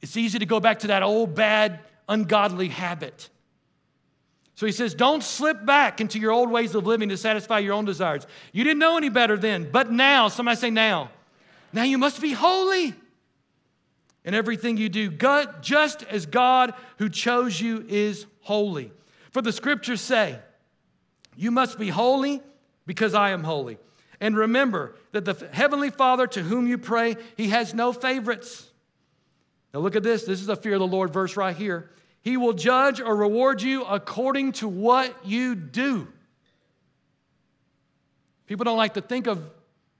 It's 0.00 0.16
easy 0.16 0.38
to 0.38 0.46
go 0.46 0.58
back 0.58 0.80
to 0.80 0.88
that 0.88 1.02
old, 1.02 1.34
bad, 1.34 1.80
ungodly 2.08 2.68
habit. 2.68 3.28
So 4.58 4.66
he 4.66 4.72
says, 4.72 4.92
Don't 4.92 5.22
slip 5.22 5.64
back 5.64 6.00
into 6.00 6.18
your 6.18 6.32
old 6.32 6.50
ways 6.50 6.74
of 6.74 6.84
living 6.84 7.10
to 7.10 7.16
satisfy 7.16 7.60
your 7.60 7.74
own 7.74 7.84
desires. 7.84 8.26
You 8.50 8.64
didn't 8.64 8.80
know 8.80 8.96
any 8.96 9.08
better 9.08 9.36
then, 9.36 9.70
but 9.70 9.92
now, 9.92 10.26
somebody 10.26 10.56
say 10.56 10.68
now. 10.68 11.12
Now 11.72 11.84
you 11.84 11.96
must 11.96 12.20
be 12.20 12.32
holy 12.32 12.92
in 14.24 14.34
everything 14.34 14.76
you 14.76 14.88
do, 14.88 15.12
just 15.60 16.02
as 16.02 16.26
God 16.26 16.74
who 16.96 17.08
chose 17.08 17.60
you 17.60 17.86
is 17.88 18.26
holy. 18.40 18.90
For 19.30 19.42
the 19.42 19.52
scriptures 19.52 20.00
say, 20.00 20.40
You 21.36 21.52
must 21.52 21.78
be 21.78 21.90
holy 21.90 22.42
because 22.84 23.14
I 23.14 23.30
am 23.30 23.44
holy. 23.44 23.78
And 24.20 24.36
remember 24.36 24.96
that 25.12 25.24
the 25.24 25.48
Heavenly 25.52 25.90
Father 25.90 26.26
to 26.26 26.42
whom 26.42 26.66
you 26.66 26.78
pray, 26.78 27.14
He 27.36 27.50
has 27.50 27.74
no 27.74 27.92
favorites. 27.92 28.68
Now 29.72 29.78
look 29.78 29.94
at 29.94 30.02
this. 30.02 30.24
This 30.24 30.40
is 30.40 30.48
a 30.48 30.56
fear 30.56 30.74
of 30.74 30.80
the 30.80 30.86
Lord 30.88 31.12
verse 31.12 31.36
right 31.36 31.54
here. 31.54 31.92
He 32.28 32.36
will 32.36 32.52
judge 32.52 33.00
or 33.00 33.16
reward 33.16 33.62
you 33.62 33.84
according 33.84 34.52
to 34.52 34.68
what 34.68 35.24
you 35.24 35.54
do. 35.54 36.06
People 38.46 38.64
don't 38.64 38.76
like 38.76 38.94
to 38.94 39.00
think 39.00 39.26
of 39.26 39.42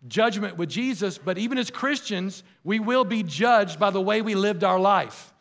judgment 0.06 0.58
with 0.58 0.68
Jesus, 0.68 1.16
but 1.16 1.38
even 1.38 1.56
as 1.56 1.70
Christians, 1.70 2.42
we 2.64 2.80
will 2.80 3.04
be 3.04 3.22
judged 3.22 3.80
by 3.80 3.88
the 3.88 4.00
way 4.02 4.20
we 4.20 4.34
lived 4.34 4.62
our 4.62 4.78
life. 4.78 5.32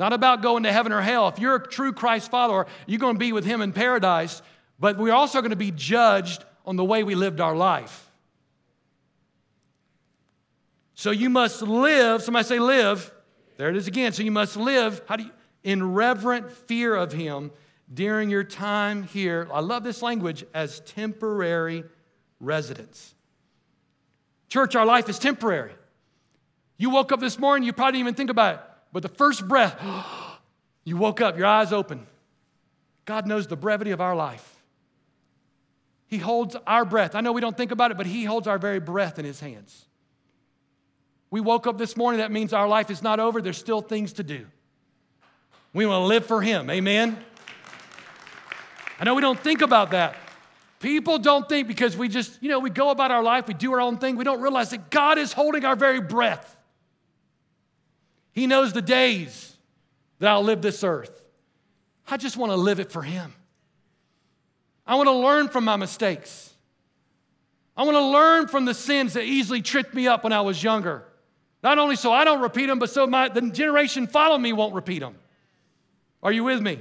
Not 0.00 0.12
about 0.12 0.42
going 0.42 0.64
to 0.64 0.72
heaven 0.72 0.90
or 0.90 1.00
hell. 1.00 1.28
If 1.28 1.38
you're 1.38 1.54
a 1.54 1.64
true 1.64 1.92
Christ 1.92 2.28
follower, 2.28 2.66
you're 2.88 2.98
going 2.98 3.14
to 3.14 3.20
be 3.20 3.32
with 3.32 3.44
Him 3.44 3.62
in 3.62 3.72
paradise, 3.72 4.42
but 4.80 4.98
we're 4.98 5.14
also 5.14 5.40
going 5.42 5.50
to 5.50 5.56
be 5.56 5.70
judged 5.70 6.44
on 6.64 6.74
the 6.74 6.84
way 6.84 7.04
we 7.04 7.14
lived 7.14 7.40
our 7.40 7.54
life. 7.54 8.10
So 10.96 11.12
you 11.12 11.30
must 11.30 11.62
live, 11.62 12.20
somebody 12.24 12.48
say 12.48 12.58
live. 12.58 13.12
There 13.58 13.70
it 13.70 13.76
is 13.76 13.86
again. 13.86 14.10
So 14.10 14.24
you 14.24 14.32
must 14.32 14.56
live, 14.56 15.02
how 15.06 15.14
do 15.14 15.22
you, 15.22 15.30
in 15.66 15.94
reverent 15.94 16.48
fear 16.48 16.94
of 16.94 17.12
Him 17.12 17.50
during 17.92 18.30
your 18.30 18.44
time 18.44 19.02
here. 19.02 19.48
I 19.52 19.58
love 19.58 19.82
this 19.82 20.00
language 20.00 20.44
as 20.54 20.78
temporary 20.80 21.82
residents. 22.38 23.14
Church, 24.48 24.76
our 24.76 24.86
life 24.86 25.08
is 25.08 25.18
temporary. 25.18 25.72
You 26.78 26.90
woke 26.90 27.10
up 27.10 27.18
this 27.18 27.36
morning, 27.36 27.66
you 27.66 27.72
probably 27.72 27.98
didn't 27.98 28.06
even 28.06 28.14
think 28.14 28.30
about 28.30 28.54
it, 28.54 28.60
but 28.92 29.02
the 29.02 29.08
first 29.08 29.46
breath, 29.48 29.76
you 30.84 30.96
woke 30.96 31.20
up, 31.20 31.36
your 31.36 31.46
eyes 31.46 31.72
open. 31.72 32.06
God 33.04 33.26
knows 33.26 33.48
the 33.48 33.56
brevity 33.56 33.90
of 33.90 34.00
our 34.00 34.14
life. 34.14 34.62
He 36.06 36.18
holds 36.18 36.54
our 36.64 36.84
breath. 36.84 37.16
I 37.16 37.22
know 37.22 37.32
we 37.32 37.40
don't 37.40 37.56
think 37.56 37.72
about 37.72 37.90
it, 37.90 37.96
but 37.96 38.06
He 38.06 38.22
holds 38.22 38.46
our 38.46 38.58
very 38.58 38.78
breath 38.78 39.18
in 39.18 39.24
His 39.24 39.40
hands. 39.40 39.86
We 41.28 41.40
woke 41.40 41.66
up 41.66 41.76
this 41.76 41.96
morning, 41.96 42.20
that 42.20 42.30
means 42.30 42.52
our 42.52 42.68
life 42.68 42.88
is 42.88 43.02
not 43.02 43.18
over, 43.18 43.42
there's 43.42 43.58
still 43.58 43.80
things 43.80 44.12
to 44.14 44.22
do. 44.22 44.46
We 45.72 45.86
want 45.86 46.02
to 46.02 46.06
live 46.06 46.26
for 46.26 46.42
Him, 46.42 46.70
amen? 46.70 47.18
I 48.98 49.04
know 49.04 49.14
we 49.14 49.20
don't 49.20 49.38
think 49.38 49.62
about 49.62 49.90
that, 49.90 50.16
People 50.80 51.18
don't 51.18 51.48
think 51.48 51.68
because 51.68 51.96
we 51.96 52.08
just, 52.08 52.42
you 52.42 52.48
know, 52.50 52.58
we 52.58 52.70
go 52.70 52.90
about 52.90 53.10
our 53.10 53.22
life, 53.22 53.48
we 53.48 53.54
do 53.54 53.72
our 53.72 53.80
own 53.80 53.96
thing, 53.96 54.16
we 54.16 54.24
don't 54.24 54.40
realize 54.40 54.70
that 54.70 54.90
God 54.90 55.18
is 55.18 55.32
holding 55.32 55.64
our 55.64 55.76
very 55.76 56.00
breath. 56.00 56.56
He 58.32 58.46
knows 58.46 58.72
the 58.72 58.82
days 58.82 59.56
that 60.18 60.30
I'll 60.30 60.42
live 60.42 60.60
this 60.60 60.84
earth. 60.84 61.24
I 62.06 62.18
just 62.18 62.36
want 62.36 62.52
to 62.52 62.56
live 62.56 62.78
it 62.78 62.92
for 62.92 63.02
Him. 63.02 63.32
I 64.86 64.96
want 64.96 65.08
to 65.08 65.12
learn 65.12 65.48
from 65.48 65.64
my 65.64 65.76
mistakes. 65.76 66.52
I 67.76 67.82
want 67.82 67.96
to 67.96 68.04
learn 68.04 68.46
from 68.46 68.66
the 68.66 68.74
sins 68.74 69.14
that 69.14 69.24
easily 69.24 69.62
tripped 69.62 69.94
me 69.94 70.06
up 70.06 70.24
when 70.24 70.32
I 70.32 70.42
was 70.42 70.62
younger. 70.62 71.04
Not 71.62 71.78
only 71.78 71.96
so 71.96 72.12
I 72.12 72.24
don't 72.24 72.40
repeat 72.40 72.66
them, 72.66 72.78
but 72.78 72.90
so 72.90 73.06
my, 73.06 73.28
the 73.28 73.50
generation 73.50 74.06
following 74.06 74.42
me 74.42 74.52
won't 74.52 74.74
repeat 74.74 75.00
them. 75.00 75.16
Are 76.22 76.32
you 76.32 76.44
with 76.44 76.60
me? 76.60 76.80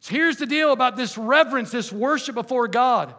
So 0.00 0.14
here's 0.14 0.36
the 0.36 0.46
deal 0.46 0.72
about 0.72 0.96
this 0.96 1.16
reverence, 1.16 1.70
this 1.70 1.92
worship 1.92 2.34
before 2.34 2.66
God. 2.68 3.14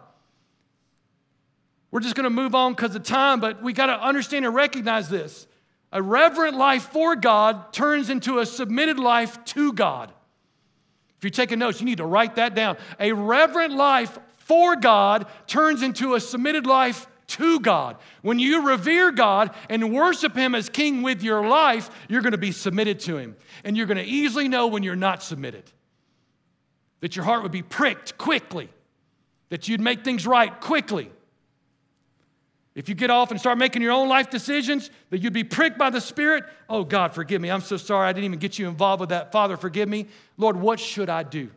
We're 1.90 2.00
just 2.00 2.14
going 2.14 2.24
to 2.24 2.30
move 2.30 2.54
on 2.54 2.74
because 2.74 2.94
of 2.94 3.04
time, 3.04 3.40
but 3.40 3.62
we 3.62 3.72
got 3.72 3.86
to 3.86 3.98
understand 4.00 4.44
and 4.44 4.54
recognize 4.54 5.08
this. 5.08 5.46
A 5.92 6.02
reverent 6.02 6.56
life 6.56 6.84
for 6.90 7.14
God 7.14 7.72
turns 7.72 8.10
into 8.10 8.40
a 8.40 8.46
submitted 8.46 8.98
life 8.98 9.42
to 9.46 9.72
God. 9.72 10.12
If 11.16 11.22
you're 11.22 11.30
taking 11.30 11.60
notes, 11.60 11.80
you 11.80 11.86
need 11.86 11.98
to 11.98 12.04
write 12.04 12.34
that 12.34 12.54
down. 12.54 12.76
A 12.98 13.12
reverent 13.12 13.72
life 13.74 14.18
for 14.38 14.76
God 14.76 15.26
turns 15.46 15.82
into 15.82 16.14
a 16.14 16.20
submitted 16.20 16.66
life 16.66 17.06
to 17.28 17.60
God. 17.60 17.96
When 18.22 18.38
you 18.38 18.68
revere 18.68 19.10
God 19.10 19.54
and 19.68 19.92
worship 19.92 20.36
Him 20.36 20.54
as 20.54 20.68
King 20.68 21.02
with 21.02 21.22
your 21.22 21.46
life, 21.46 21.90
you're 22.08 22.22
going 22.22 22.32
to 22.32 22.38
be 22.38 22.52
submitted 22.52 23.00
to 23.00 23.16
Him. 23.16 23.36
And 23.64 23.76
you're 23.76 23.86
going 23.86 23.98
to 23.98 24.04
easily 24.04 24.48
know 24.48 24.66
when 24.66 24.82
you're 24.82 24.96
not 24.96 25.22
submitted 25.22 25.64
that 27.00 27.16
your 27.16 27.24
heart 27.26 27.42
would 27.42 27.52
be 27.52 27.62
pricked 27.62 28.16
quickly, 28.16 28.70
that 29.50 29.68
you'd 29.68 29.80
make 29.80 30.04
things 30.04 30.26
right 30.26 30.58
quickly. 30.60 31.10
If 32.74 32.88
you 32.88 32.94
get 32.94 33.10
off 33.10 33.30
and 33.30 33.38
start 33.38 33.58
making 33.58 33.82
your 33.82 33.92
own 33.92 34.08
life 34.08 34.30
decisions, 34.30 34.90
that 35.10 35.18
you'd 35.18 35.34
be 35.34 35.44
pricked 35.44 35.76
by 35.76 35.90
the 35.90 36.00
Spirit. 36.00 36.44
Oh, 36.66 36.82
God, 36.82 37.14
forgive 37.14 37.42
me. 37.42 37.50
I'm 37.50 37.60
so 37.60 37.76
sorry. 37.76 38.08
I 38.08 38.12
didn't 38.14 38.24
even 38.24 38.38
get 38.38 38.58
you 38.58 38.68
involved 38.68 39.00
with 39.00 39.10
that. 39.10 39.32
Father, 39.32 39.58
forgive 39.58 39.86
me. 39.86 40.06
Lord, 40.38 40.56
what 40.56 40.80
should 40.80 41.10
I 41.10 41.24
do? 41.24 41.50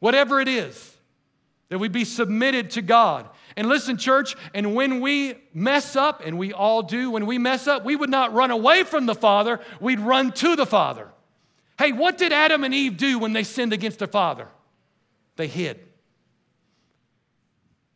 Whatever 0.00 0.40
it 0.40 0.48
is, 0.48 0.95
that 1.68 1.78
we 1.78 1.88
be 1.88 2.04
submitted 2.04 2.70
to 2.70 2.82
God. 2.82 3.28
And 3.56 3.68
listen, 3.68 3.96
church, 3.96 4.36
and 4.54 4.74
when 4.74 5.00
we 5.00 5.34
mess 5.52 5.96
up, 5.96 6.22
and 6.24 6.38
we 6.38 6.52
all 6.52 6.82
do, 6.82 7.10
when 7.10 7.26
we 7.26 7.38
mess 7.38 7.66
up, 7.66 7.84
we 7.84 7.96
would 7.96 8.10
not 8.10 8.32
run 8.32 8.50
away 8.50 8.84
from 8.84 9.06
the 9.06 9.14
Father, 9.14 9.60
we'd 9.80 10.00
run 10.00 10.32
to 10.32 10.56
the 10.56 10.66
Father. 10.66 11.08
Hey, 11.78 11.92
what 11.92 12.18
did 12.18 12.32
Adam 12.32 12.64
and 12.64 12.72
Eve 12.72 12.96
do 12.96 13.18
when 13.18 13.32
they 13.32 13.42
sinned 13.44 13.72
against 13.72 13.98
their 13.98 14.08
father? 14.08 14.48
They 15.36 15.46
hid. 15.46 15.80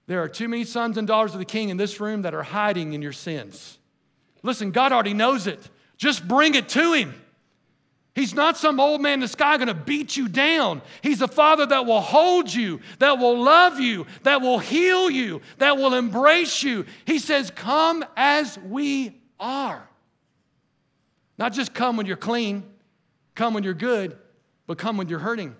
There 0.07 0.23
are 0.23 0.29
too 0.29 0.49
many 0.49 0.65
sons 0.65 0.99
and 0.99 1.07
daughters 1.07 1.33
of 1.33 1.39
the 1.39 1.45
king 1.45 1.69
in 1.69 1.77
this 1.77 2.01
room 2.01 2.23
that 2.23 2.35
are 2.35 2.43
hiding 2.43 2.93
in 2.93 3.01
your 3.01 3.13
sins. 3.13 3.79
Listen, 4.43 4.71
God 4.71 4.93
already 4.93 5.15
knows 5.15 5.47
it. 5.47 5.71
Just 5.97 6.27
bring 6.27 6.55
it 6.55 6.69
to 6.71 6.93
Him. 6.93 7.15
He's 8.15 8.35
not 8.35 8.57
some 8.57 8.81
old 8.81 9.01
man 9.01 9.15
in 9.15 9.21
the 9.21 9.29
sky 9.29 9.57
going 9.57 9.69
to 9.69 9.75
beat 9.75 10.17
you 10.17 10.29
down. 10.29 10.83
He's 11.01 11.23
a 11.23 11.29
father 11.29 11.65
that 11.67 11.87
will 11.87 12.01
hold 12.01 12.53
you, 12.53 12.81
that 12.99 13.19
will 13.19 13.41
love 13.41 13.79
you, 13.79 14.07
that 14.25 14.41
will 14.41 14.59
heal 14.59 15.09
you, 15.09 15.41
that 15.59 15.77
will 15.77 15.95
embrace 15.95 16.63
you. 16.63 16.87
He 17.05 17.19
says, 17.19 17.51
Come 17.51 18.05
as 18.17 18.59
we 18.59 19.21
are. 19.39 19.89
Not 21.39 21.53
just 21.53 21.73
come 21.73 21.97
when 21.97 22.07
you're 22.07 22.17
clean, 22.17 22.65
come 23.35 23.55
when 23.55 23.63
you're 23.63 23.75
good, 23.75 24.19
but 24.67 24.77
come 24.77 24.97
when 24.97 25.09
you're 25.09 25.21
hurting. 25.21 25.55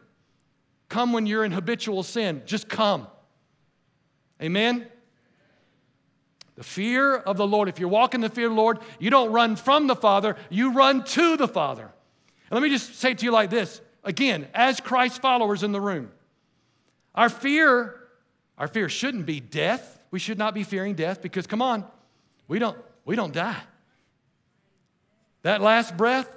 Come 0.89 1.13
when 1.13 1.27
you're 1.27 1.45
in 1.45 1.53
habitual 1.53 2.03
sin. 2.03 2.43
Just 2.47 2.69
come. 2.69 3.07
Amen? 4.43 4.87
The 6.57 6.65
fear 6.65 7.15
of 7.17 7.37
the 7.37 7.47
Lord. 7.47 7.69
If 7.69 7.79
you're 7.79 7.89
walking 7.89 8.21
the 8.21 8.29
fear 8.29 8.47
of 8.47 8.53
the 8.53 8.61
Lord, 8.61 8.81
you 8.99 9.09
don't 9.09 9.33
run 9.33 9.55
from 9.55 9.87
the 9.87 9.95
Father, 9.95 10.37
you 10.51 10.73
run 10.73 11.05
to 11.05 11.37
the 11.37 11.49
Father. 11.49 11.93
And 12.51 12.57
let 12.57 12.63
me 12.63 12.69
just 12.69 12.97
say 12.97 13.15
to 13.15 13.25
you 13.25 13.31
like 13.31 13.51
this 13.51 13.81
again, 14.03 14.49
as 14.53 14.81
Christ 14.81 15.23
followers 15.23 15.63
in 15.63 15.73
the 15.73 15.81
room, 15.81 16.11
our 17.15 17.29
fear, 17.29 17.95
our 18.59 18.69
fear 18.69 18.89
shouldn't 18.89 19.27
be 19.27 19.41
death. 19.41 20.01
We 20.11 20.19
should 20.19 20.39
not 20.39 20.55
be 20.55 20.65
fearing 20.65 20.95
death 20.95 21.23
because 21.23 21.47
come 21.47 21.63
on, 21.63 21.85
we 22.49 22.59
don't, 22.59 22.77
we 23.05 23.15
don't 23.17 23.33
die. 23.33 23.63
That 25.43 25.63
last 25.63 25.97
breath, 25.97 26.29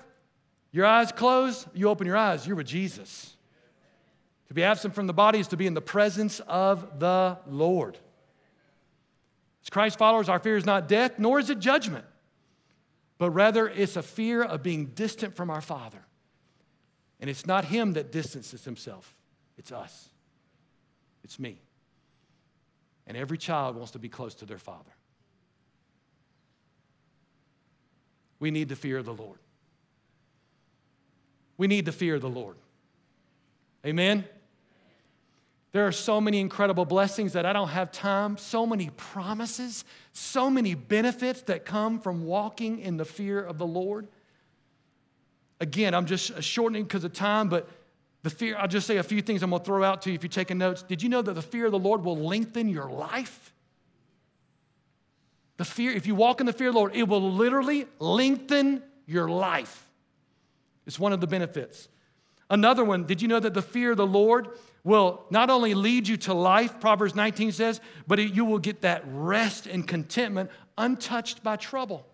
your 0.72 0.86
eyes 0.86 1.12
close, 1.12 1.68
you 1.74 1.90
open 1.90 2.08
your 2.08 2.18
eyes, 2.18 2.46
you're 2.48 2.56
with 2.56 2.68
Jesus. 2.68 3.36
To 4.48 4.54
be 4.54 4.64
absent 4.64 4.94
from 4.94 5.08
the 5.08 5.14
body 5.14 5.40
is 5.40 5.48
to 5.50 5.58
be 5.58 5.66
in 5.66 5.74
the 5.74 5.82
presence 5.82 6.40
of 6.42 7.00
the 7.00 7.40
Lord. 7.48 7.98
As 9.64 9.70
Christ 9.70 9.98
followers, 9.98 10.30
our 10.30 10.40
fear 10.40 10.58
is 10.58 10.66
not 10.66 10.88
death, 10.88 11.18
nor 11.18 11.40
is 11.40 11.50
it 11.50 11.60
judgment, 11.60 12.06
but 13.24 13.30
rather 13.30 13.70
it's 13.70 13.96
a 13.96 14.04
fear 14.04 14.44
of 14.44 14.62
being 14.62 14.88
distant 14.88 15.34
from 15.34 15.50
our 15.50 15.62
Father. 15.62 16.04
And 17.22 17.30
it's 17.30 17.46
not 17.46 17.64
Him 17.64 17.94
that 17.94 18.12
distances 18.12 18.66
Himself, 18.66 19.16
it's 19.58 19.72
us, 19.72 20.10
it's 21.24 21.40
me. 21.40 21.62
And 23.08 23.16
every 23.16 23.38
child 23.38 23.78
wants 23.78 23.94
to 23.94 24.00
be 24.00 24.10
close 24.10 24.36
to 24.36 24.46
their 24.46 24.58
Father. 24.58 24.92
We 28.42 28.52
need 28.52 28.68
the 28.68 28.76
fear 28.76 28.98
of 28.98 29.06
the 29.06 29.14
Lord. 29.14 29.40
We 31.58 31.68
need 31.68 31.86
the 31.86 31.94
fear 31.94 32.16
of 32.16 32.22
the 32.22 32.30
Lord. 32.30 32.58
Amen? 33.86 34.26
There 35.74 35.88
are 35.88 35.92
so 35.92 36.22
many 36.22 36.40
incredible 36.40 36.86
blessings 36.86 37.34
that 37.34 37.48
I 37.48 37.52
don't 37.52 37.70
have 37.70 37.92
time, 37.92 38.38
so 38.38 38.66
many 38.68 38.92
promises, 38.96 39.84
so 40.14 40.48
many 40.48 40.76
benefits 40.76 41.42
that 41.44 41.66
come 41.66 42.00
from 42.00 42.26
walking 42.26 42.80
in 42.80 42.98
the 42.98 43.06
fear 43.06 43.44
of 43.44 43.58
the 43.58 43.66
Lord. 43.66 44.08
Again, 45.60 45.96
I'm 45.96 46.06
just 46.06 46.44
shortening 46.44 46.84
because 46.84 47.04
of 47.04 47.14
time, 47.14 47.50
but 47.50 47.68
the 48.22 48.30
fear, 48.30 48.56
I'll 48.56 48.68
just 48.68 48.86
say 48.86 48.98
a 48.98 49.04
few 49.04 49.24
things 49.24 49.42
I'm 49.42 49.50
going 49.50 49.62
to 49.62 49.66
throw 49.66 49.84
out 49.84 50.04
to 50.04 50.12
you 50.12 50.16
if 50.16 50.22
you're 50.22 50.30
taking 50.30 50.60
notes. 50.60 50.84
Did 50.84 51.02
you 51.02 51.10
know 51.10 51.24
that 51.24 51.34
the 51.34 51.42
fear 51.42 51.66
of 51.66 51.72
the 51.72 51.80
Lord 51.80 52.06
will 52.06 52.18
lengthen 52.18 52.70
your 52.70 52.92
life? 52.92 53.52
The 55.58 55.66
fear, 55.66 55.92
if 55.92 56.06
you 56.06 56.14
walk 56.14 56.40
in 56.40 56.46
the 56.46 56.54
fear 56.54 56.68
of 56.68 56.76
the 56.76 56.80
Lord, 56.80 56.96
it 56.96 57.08
will 57.08 57.32
literally 57.32 57.88
lengthen 57.98 58.84
your 59.08 59.28
life. 59.28 59.90
It's 60.86 61.00
one 61.00 61.14
of 61.14 61.20
the 61.20 61.28
benefits. 61.28 61.90
Another 62.50 62.84
one, 62.84 63.06
did 63.06 63.24
you 63.24 63.28
know 63.28 63.40
that 63.40 63.56
the 63.56 63.62
fear 63.64 63.92
of 63.92 63.98
the 63.98 64.06
Lord 64.06 64.50
will 64.84 65.24
not 65.30 65.50
only 65.50 65.74
lead 65.74 66.08
you 66.08 66.18
to 66.18 66.34
life, 66.34 66.80
Proverbs 66.80 67.16
19 67.16 67.52
says, 67.52 67.80
but 68.08 68.20
you 68.20 68.46
will 68.46 68.60
get 68.60 68.82
that 68.82 69.04
rest 69.08 69.66
and 69.66 69.88
contentment 69.88 70.50
untouched 70.78 71.44
by 71.44 71.56
trouble. 71.56 72.06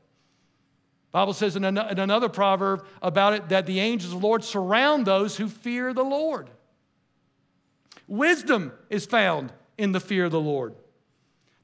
Bible 1.12 1.34
says 1.34 1.56
in 1.56 1.64
another 1.66 2.30
proverb 2.30 2.86
about 3.02 3.34
it 3.34 3.50
that 3.50 3.66
the 3.66 3.80
angels 3.80 4.14
of 4.14 4.22
the 4.22 4.28
Lord 4.28 4.44
surround 4.44 5.08
those 5.08 5.38
who 5.38 5.50
fear 5.50 5.94
the 5.94 6.04
Lord. 6.04 6.52
Wisdom 8.08 8.72
is 8.90 9.08
found 9.08 9.52
in 9.78 9.92
the 9.92 10.00
fear 10.00 10.26
of 10.26 10.32
the 10.32 10.40
Lord. 10.40 10.76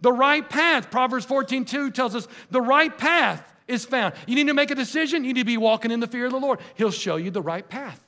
The 0.01 0.11
right 0.11 0.47
path, 0.47 0.89
Proverbs 0.89 1.25
14, 1.25 1.65
2 1.65 1.91
tells 1.91 2.15
us 2.15 2.27
the 2.49 2.61
right 2.61 2.95
path 2.95 3.53
is 3.67 3.85
found. 3.85 4.13
You 4.27 4.35
need 4.35 4.47
to 4.47 4.53
make 4.53 4.71
a 4.71 4.75
decision, 4.75 5.23
you 5.23 5.33
need 5.33 5.41
to 5.41 5.45
be 5.45 5.57
walking 5.57 5.91
in 5.91 5.99
the 5.99 6.07
fear 6.07 6.25
of 6.25 6.31
the 6.31 6.39
Lord. 6.39 6.59
He'll 6.75 6.91
show 6.91 7.15
you 7.15 7.31
the 7.31 7.41
right 7.41 7.67
path. 7.67 8.04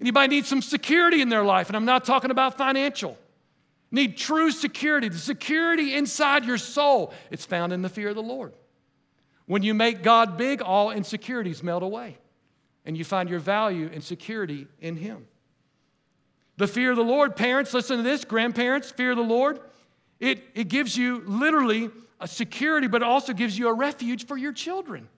Anybody 0.00 0.28
need 0.28 0.46
some 0.46 0.62
security 0.62 1.20
in 1.20 1.28
their 1.28 1.44
life? 1.44 1.68
And 1.68 1.76
I'm 1.76 1.84
not 1.84 2.04
talking 2.04 2.30
about 2.30 2.56
financial. 2.56 3.18
Need 3.90 4.16
true 4.16 4.50
security, 4.50 5.08
the 5.08 5.18
security 5.18 5.94
inside 5.94 6.44
your 6.44 6.58
soul. 6.58 7.12
It's 7.30 7.44
found 7.44 7.72
in 7.72 7.82
the 7.82 7.88
fear 7.88 8.10
of 8.10 8.14
the 8.14 8.22
Lord. 8.22 8.52
When 9.46 9.62
you 9.62 9.72
make 9.72 10.02
God 10.02 10.36
big, 10.36 10.60
all 10.60 10.90
insecurities 10.90 11.62
melt 11.62 11.82
away. 11.82 12.18
And 12.84 12.96
you 12.96 13.04
find 13.04 13.28
your 13.28 13.38
value 13.38 13.90
and 13.92 14.04
security 14.04 14.66
in 14.80 14.96
Him. 14.96 15.26
The 16.58 16.66
fear 16.66 16.90
of 16.90 16.96
the 16.96 17.04
Lord, 17.04 17.34
parents, 17.34 17.72
listen 17.72 17.98
to 17.98 18.02
this, 18.02 18.24
grandparents, 18.24 18.90
fear 18.90 19.12
of 19.12 19.16
the 19.16 19.22
Lord, 19.22 19.60
it, 20.20 20.42
it 20.54 20.68
gives 20.68 20.96
you 20.96 21.22
literally 21.26 21.90
a 22.20 22.26
security, 22.26 22.88
but 22.88 23.02
it 23.02 23.06
also 23.06 23.32
gives 23.32 23.58
you 23.58 23.68
a 23.68 23.72
refuge 23.72 24.26
for 24.26 24.36
your 24.36 24.52
children. 24.52 25.08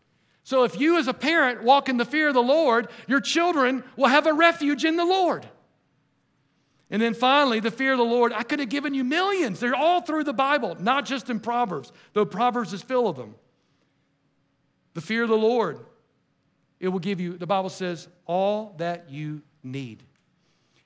So 0.42 0.64
if 0.64 0.80
you, 0.80 0.98
as 0.98 1.06
a 1.06 1.14
parent, 1.14 1.62
walk 1.62 1.88
in 1.88 1.96
the 1.96 2.04
fear 2.04 2.28
of 2.28 2.34
the 2.34 2.42
Lord, 2.42 2.88
your 3.06 3.20
children 3.20 3.84
will 3.96 4.08
have 4.08 4.26
a 4.26 4.32
refuge 4.32 4.84
in 4.84 4.96
the 4.96 5.04
Lord. 5.04 5.48
And 6.90 7.00
then 7.00 7.14
finally, 7.14 7.60
the 7.60 7.70
fear 7.70 7.92
of 7.92 7.98
the 7.98 8.04
Lord, 8.04 8.32
I 8.32 8.42
could 8.42 8.58
have 8.58 8.68
given 8.68 8.94
you 8.94 9.04
millions. 9.04 9.60
They're 9.60 9.76
all 9.76 10.00
through 10.00 10.24
the 10.24 10.32
Bible, 10.32 10.76
not 10.80 11.04
just 11.04 11.30
in 11.30 11.38
Proverbs, 11.38 11.92
though 12.14 12.26
Proverbs 12.26 12.72
is 12.72 12.82
full 12.82 13.06
of 13.06 13.16
them. 13.16 13.36
The 14.94 15.00
fear 15.00 15.22
of 15.22 15.28
the 15.28 15.36
Lord, 15.36 15.78
it 16.80 16.88
will 16.88 16.98
give 16.98 17.20
you, 17.20 17.36
the 17.36 17.46
Bible 17.46 17.68
says, 17.68 18.08
all 18.26 18.74
that 18.78 19.08
you 19.08 19.42
need. 19.62 20.02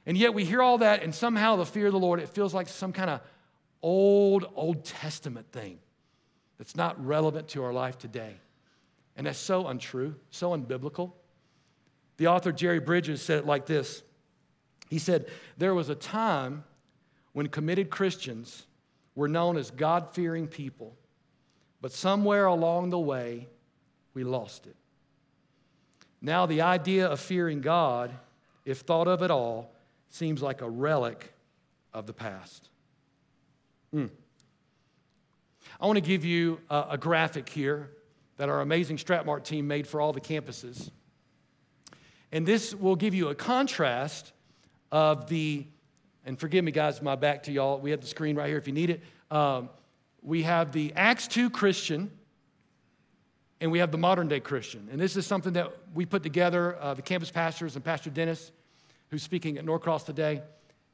And 0.04 0.18
yet 0.18 0.34
we 0.34 0.44
hear 0.44 0.60
all 0.60 0.78
that, 0.78 1.02
and 1.02 1.14
somehow 1.14 1.56
the 1.56 1.64
fear 1.64 1.86
of 1.86 1.92
the 1.92 1.98
Lord, 1.98 2.20
it 2.20 2.28
feels 2.28 2.52
like 2.52 2.68
some 2.68 2.92
kind 2.92 3.08
of 3.08 3.20
old, 3.80 4.44
Old 4.54 4.84
Testament 4.84 5.50
thing 5.52 5.78
that's 6.58 6.76
not 6.76 7.02
relevant 7.02 7.48
to 7.48 7.64
our 7.64 7.72
life 7.72 7.96
today. 7.96 8.34
And 9.16 9.26
that's 9.26 9.38
so 9.38 9.66
untrue, 9.66 10.16
so 10.30 10.50
unbiblical. 10.50 11.12
The 12.16 12.26
author 12.28 12.52
Jerry 12.52 12.80
Bridges 12.80 13.22
said 13.22 13.40
it 13.40 13.46
like 13.46 13.66
this 13.66 14.02
He 14.88 14.98
said, 14.98 15.26
There 15.56 15.74
was 15.74 15.88
a 15.88 15.94
time 15.94 16.64
when 17.32 17.48
committed 17.48 17.90
Christians 17.90 18.66
were 19.14 19.28
known 19.28 19.56
as 19.56 19.70
God 19.70 20.10
fearing 20.14 20.46
people, 20.46 20.96
but 21.80 21.92
somewhere 21.92 22.46
along 22.46 22.90
the 22.90 22.98
way, 22.98 23.48
we 24.12 24.24
lost 24.24 24.66
it. 24.66 24.76
Now, 26.20 26.46
the 26.46 26.62
idea 26.62 27.06
of 27.06 27.20
fearing 27.20 27.60
God, 27.60 28.12
if 28.64 28.80
thought 28.80 29.08
of 29.08 29.22
at 29.22 29.30
all, 29.30 29.72
seems 30.08 30.40
like 30.40 30.62
a 30.62 30.70
relic 30.70 31.32
of 31.92 32.06
the 32.06 32.12
past. 32.12 32.70
Mm. 33.94 34.10
I 35.80 35.86
want 35.86 35.96
to 35.96 36.00
give 36.00 36.24
you 36.24 36.60
a, 36.70 36.86
a 36.90 36.98
graphic 36.98 37.48
here 37.48 37.90
that 38.36 38.48
our 38.48 38.60
amazing 38.60 38.96
Stratmart 38.96 39.44
team 39.44 39.66
made 39.66 39.86
for 39.86 40.00
all 40.00 40.12
the 40.12 40.20
campuses. 40.20 40.90
And 42.32 42.44
this 42.44 42.74
will 42.74 42.96
give 42.96 43.14
you 43.14 43.28
a 43.28 43.34
contrast 43.34 44.32
of 44.90 45.28
the, 45.28 45.66
and 46.24 46.38
forgive 46.38 46.64
me, 46.64 46.72
guys, 46.72 47.00
my 47.00 47.14
back 47.14 47.44
to 47.44 47.52
y'all. 47.52 47.78
We 47.78 47.90
have 47.92 48.00
the 48.00 48.06
screen 48.06 48.36
right 48.36 48.48
here 48.48 48.58
if 48.58 48.66
you 48.66 48.72
need 48.72 48.90
it. 48.90 49.02
Um, 49.30 49.68
we 50.22 50.42
have 50.42 50.72
the 50.72 50.92
Acts 50.96 51.28
2 51.28 51.50
Christian, 51.50 52.10
and 53.60 53.70
we 53.70 53.78
have 53.78 53.92
the 53.92 53.98
modern 53.98 54.26
day 54.28 54.40
Christian. 54.40 54.88
And 54.90 55.00
this 55.00 55.16
is 55.16 55.26
something 55.26 55.52
that 55.52 55.72
we 55.94 56.06
put 56.06 56.22
together, 56.22 56.76
uh, 56.80 56.94
the 56.94 57.02
campus 57.02 57.30
pastors 57.30 57.76
and 57.76 57.84
Pastor 57.84 58.10
Dennis, 58.10 58.50
who's 59.10 59.22
speaking 59.22 59.58
at 59.58 59.64
Norcross 59.64 60.04
today. 60.04 60.42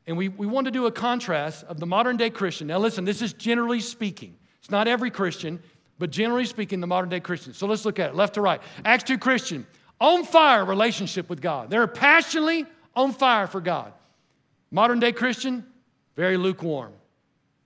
And 0.06 0.16
we, 0.16 0.28
we 0.28 0.46
want 0.46 0.66
to 0.66 0.70
do 0.70 0.86
a 0.86 0.92
contrast 0.92 1.64
of 1.64 1.78
the 1.78 1.86
modern 1.86 2.16
day 2.16 2.30
Christian. 2.30 2.66
Now, 2.66 2.78
listen, 2.78 3.04
this 3.04 3.22
is 3.22 3.32
generally 3.32 3.80
speaking. 3.80 4.36
It's 4.58 4.70
not 4.70 4.88
every 4.88 5.10
Christian, 5.10 5.62
but 6.00 6.10
generally 6.10 6.46
speaking, 6.46 6.80
the 6.80 6.86
modern 6.86 7.10
day 7.10 7.20
Christian. 7.20 7.52
So 7.52 7.66
let's 7.66 7.84
look 7.84 7.98
at 7.98 8.08
it 8.08 8.16
left 8.16 8.34
to 8.34 8.40
right. 8.40 8.60
Acts 8.86 9.04
2 9.04 9.18
Christian, 9.18 9.66
on 10.00 10.24
fire 10.24 10.64
relationship 10.64 11.28
with 11.28 11.42
God. 11.42 11.68
They're 11.68 11.86
passionately 11.86 12.64
on 12.96 13.12
fire 13.12 13.46
for 13.46 13.60
God. 13.60 13.92
Modern 14.70 14.98
day 14.98 15.12
Christian, 15.12 15.64
very 16.16 16.38
lukewarm, 16.38 16.92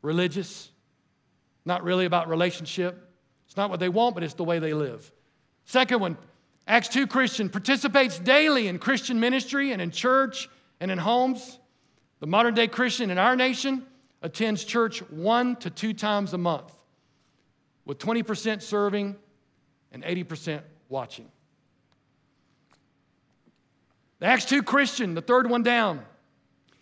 religious, 0.02 0.70
not 1.64 1.84
really 1.84 2.06
about 2.06 2.28
relationship. 2.28 3.08
It's 3.46 3.56
not 3.56 3.70
what 3.70 3.78
they 3.78 3.88
want, 3.88 4.16
but 4.16 4.24
it's 4.24 4.34
the 4.34 4.44
way 4.44 4.58
they 4.58 4.74
live. 4.74 5.10
Second 5.64 6.00
one, 6.00 6.18
Acts 6.66 6.88
2 6.88 7.06
Christian 7.06 7.48
participates 7.48 8.18
daily 8.18 8.66
in 8.66 8.80
Christian 8.80 9.20
ministry 9.20 9.70
and 9.70 9.80
in 9.80 9.92
church 9.92 10.48
and 10.80 10.90
in 10.90 10.98
homes. 10.98 11.60
The 12.18 12.26
modern 12.26 12.54
day 12.54 12.66
Christian 12.66 13.12
in 13.12 13.18
our 13.18 13.36
nation 13.36 13.86
attends 14.22 14.64
church 14.64 15.08
one 15.10 15.54
to 15.56 15.70
two 15.70 15.92
times 15.92 16.32
a 16.32 16.38
month 16.38 16.72
with 17.84 17.98
20% 17.98 18.62
serving 18.62 19.16
and 19.92 20.02
80% 20.02 20.62
watching. 20.88 21.28
The 24.20 24.26
Acts 24.26 24.46
2 24.46 24.62
Christian, 24.62 25.14
the 25.14 25.22
third 25.22 25.48
one 25.50 25.62
down, 25.62 26.00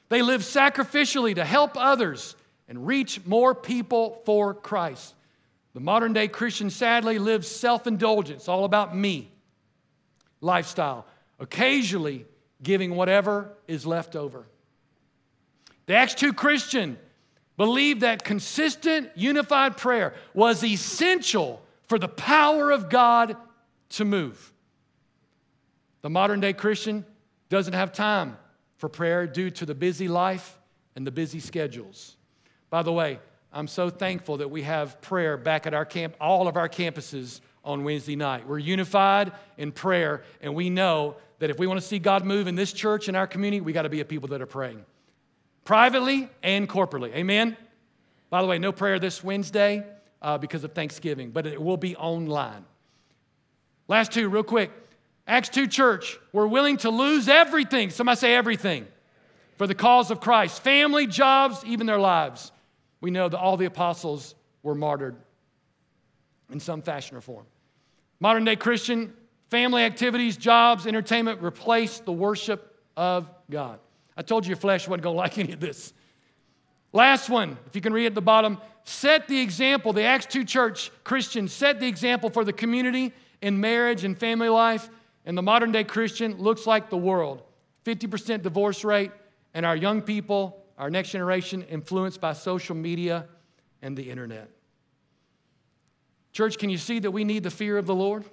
they 0.09 0.23
live 0.23 0.43
sacrificially 0.43 1.35
to 1.35 1.45
help 1.45 1.73
others 1.77 2.37
and 2.69 2.87
reach 2.87 3.25
more 3.27 3.55
people 3.55 4.23
for 4.25 4.55
Christ. 4.55 5.15
The 5.75 5.81
modern 5.81 6.13
day 6.13 6.29
Christian 6.29 6.71
sadly 6.71 7.19
lives 7.19 7.49
self 7.49 7.87
indulgence, 7.87 8.49
all 8.49 8.65
about 8.65 8.97
me 8.97 9.31
lifestyle, 10.41 11.07
occasionally 11.41 12.27
giving 12.63 12.95
whatever 12.95 13.53
is 13.67 13.87
left 13.87 14.15
over. 14.15 14.47
The 15.87 15.95
Acts 15.95 16.15
2 16.15 16.33
Christian 16.35 16.99
believed 17.57 18.01
that 18.01 18.25
consistent, 18.25 19.11
unified 19.15 19.77
prayer 19.77 20.15
was 20.35 20.65
essential 20.65 21.63
for 21.89 21.99
the 21.99 22.09
power 22.09 22.71
of 22.71 22.89
God 22.89 23.37
to 23.91 24.05
move. 24.05 24.53
The 26.01 26.11
modern 26.11 26.41
day 26.41 26.53
Christian 26.53 27.05
doesn't 27.49 27.75
have 27.75 27.93
time 27.93 28.37
for 28.77 28.89
prayer 28.89 29.27
due 29.27 29.51
to 29.51 29.67
the 29.67 29.75
busy 29.75 30.09
life 30.09 30.59
and 30.97 31.07
the 31.07 31.11
busy 31.11 31.39
schedules. 31.39 32.17
By 32.71 32.83
the 32.83 32.93
way, 32.93 33.21
I'm 33.53 33.69
so 33.69 33.91
thankful 33.91 34.39
that 34.39 34.51
we 34.51 34.63
have 34.63 35.01
prayer 35.03 35.37
back 35.37 35.67
at 35.67 35.75
our 35.75 35.85
camp, 35.85 36.17
all 36.21 36.49
of 36.49 36.57
our 36.57 36.69
campuses 36.69 37.41
on 37.65 37.85
Wednesday 37.85 38.17
night. 38.17 38.49
We're 38.49 38.59
unified 38.59 39.33
in 39.59 39.71
prayer, 39.73 40.25
and 40.41 40.55
we 40.55 40.71
know 40.71 41.17
that 41.39 41.51
if 41.51 41.59
we 41.59 41.67
want 41.67 41.81
to 41.81 41.87
see 41.87 41.99
God 41.99 42.25
move 42.25 42.47
in 42.47 42.55
this 42.55 42.73
church 42.73 43.09
and 43.09 43.17
our 43.17 43.27
community, 43.27 43.61
we 43.61 43.73
got 43.73 43.83
to 43.83 43.89
be 43.89 44.01
a 44.01 44.05
people 44.05 44.29
that 44.31 44.41
are 44.41 44.47
praying 44.47 44.85
privately 45.65 46.29
and 46.43 46.69
corporately. 46.69 47.15
Amen? 47.15 47.57
By 48.31 48.43
the 48.43 48.49
way, 48.49 48.59
no 48.59 48.73
prayer 48.73 48.99
this 48.99 49.23
Wednesday 49.23 49.85
uh, 50.21 50.39
because 50.39 50.65
of 50.65 50.73
Thanksgiving, 50.73 51.31
but 51.31 51.47
it 51.47 51.61
will 51.61 51.77
be 51.77 51.97
online. 51.97 52.65
Last 53.89 54.13
two, 54.13 54.29
real 54.29 54.43
quick. 54.43 54.71
Acts 55.27 55.51
2 55.51 55.69
church, 55.69 56.19
we're 56.33 56.47
willing 56.47 56.79
to 56.79 56.91
lose 56.91 57.29
everything. 57.29 57.91
Somebody 57.91 58.19
say 58.19 58.35
everything 58.35 58.87
for 59.57 59.67
the 59.67 59.75
cause 59.75 60.11
of 60.11 60.21
Christ 60.21 60.63
family, 60.63 61.07
jobs, 61.07 61.65
even 61.65 61.87
their 61.87 62.01
lives. 62.01 62.51
We 63.01 63.11
know 63.11 63.29
that 63.29 63.39
all 63.39 63.57
the 63.57 63.67
apostles 63.67 64.35
were 64.63 64.75
martyred 64.75 65.17
in 66.51 66.61
some 66.61 66.83
fashion 66.83 67.17
or 67.17 67.21
form. 67.21 67.47
Modern 68.19 68.45
day 68.45 68.57
Christian, 68.57 69.13
family 69.51 69.83
activities, 69.83 70.37
jobs, 70.37 70.87
entertainment 70.87 71.43
replace 71.43 72.01
the 72.01 72.13
worship 72.13 72.81
of 72.97 73.29
God. 73.51 73.79
I 74.17 74.23
told 74.23 74.45
you 74.45 74.51
your 74.51 74.57
flesh 74.57 74.87
wasn't 74.87 75.03
going 75.03 75.15
to 75.15 75.19
like 75.19 75.39
any 75.39 75.53
of 75.53 75.61
this. 75.61 75.93
Last 76.93 77.31
one, 77.31 77.57
if 77.67 77.75
you 77.75 77.81
can 77.81 77.93
read 77.93 78.07
at 78.07 78.15
the 78.15 78.21
bottom, 78.21 78.59
set 78.85 79.29
the 79.29 79.41
example. 79.41 79.93
The 79.93 80.03
Acts 80.03 80.27
2 80.27 80.45
church 80.45 80.91
Christians 81.05 81.53
set 81.53 81.81
the 81.81 81.87
example 81.87 82.29
for 82.29 82.45
the 82.45 82.53
community 82.53 83.13
in 83.41 83.61
marriage 83.61 84.05
and 84.05 84.19
family 84.19 84.49
life. 84.49 84.91
And 85.25 85.39
the 85.39 85.43
modern 85.43 85.73
day 85.73 85.85
Christian 85.85 86.37
looks 86.39 86.67
like 86.67 86.91
the 86.91 86.97
world 86.97 87.43
50% 87.85 88.43
divorce 88.43 88.85
rate, 88.85 89.11
and 89.55 89.67
our 89.67 89.75
young 89.75 90.03
people, 90.03 90.65
our 90.79 90.89
next 90.89 91.11
generation, 91.11 91.63
influenced 91.63 92.21
by 92.21 92.33
social 92.33 92.77
media 92.77 93.27
and 93.81 93.97
the 93.97 94.09
internet. 94.09 94.49
Church, 96.33 96.59
can 96.59 96.71
you 96.71 96.79
see 96.79 97.01
that 97.01 97.11
we 97.11 97.25
need 97.25 97.43
the 97.43 97.51
fear 97.51 97.77
of 97.77 97.87
the 97.87 97.95
Lord? 97.95 98.25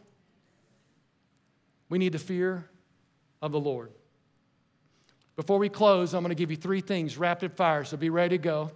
We 1.89 1.97
need 1.97 2.11
the 2.11 2.19
fear 2.19 2.69
of 3.41 3.51
the 3.51 3.59
Lord. 3.59 3.91
Before 5.39 5.57
we 5.57 5.69
close, 5.69 6.13
I'm 6.13 6.21
going 6.21 6.31
to 6.31 6.35
give 6.35 6.51
you 6.51 6.57
three 6.57 6.81
things 6.81 7.17
rapid 7.17 7.53
fire, 7.53 7.85
so 7.85 7.95
be 7.95 8.09
ready 8.09 8.37
to 8.37 8.43
go. 8.43 8.71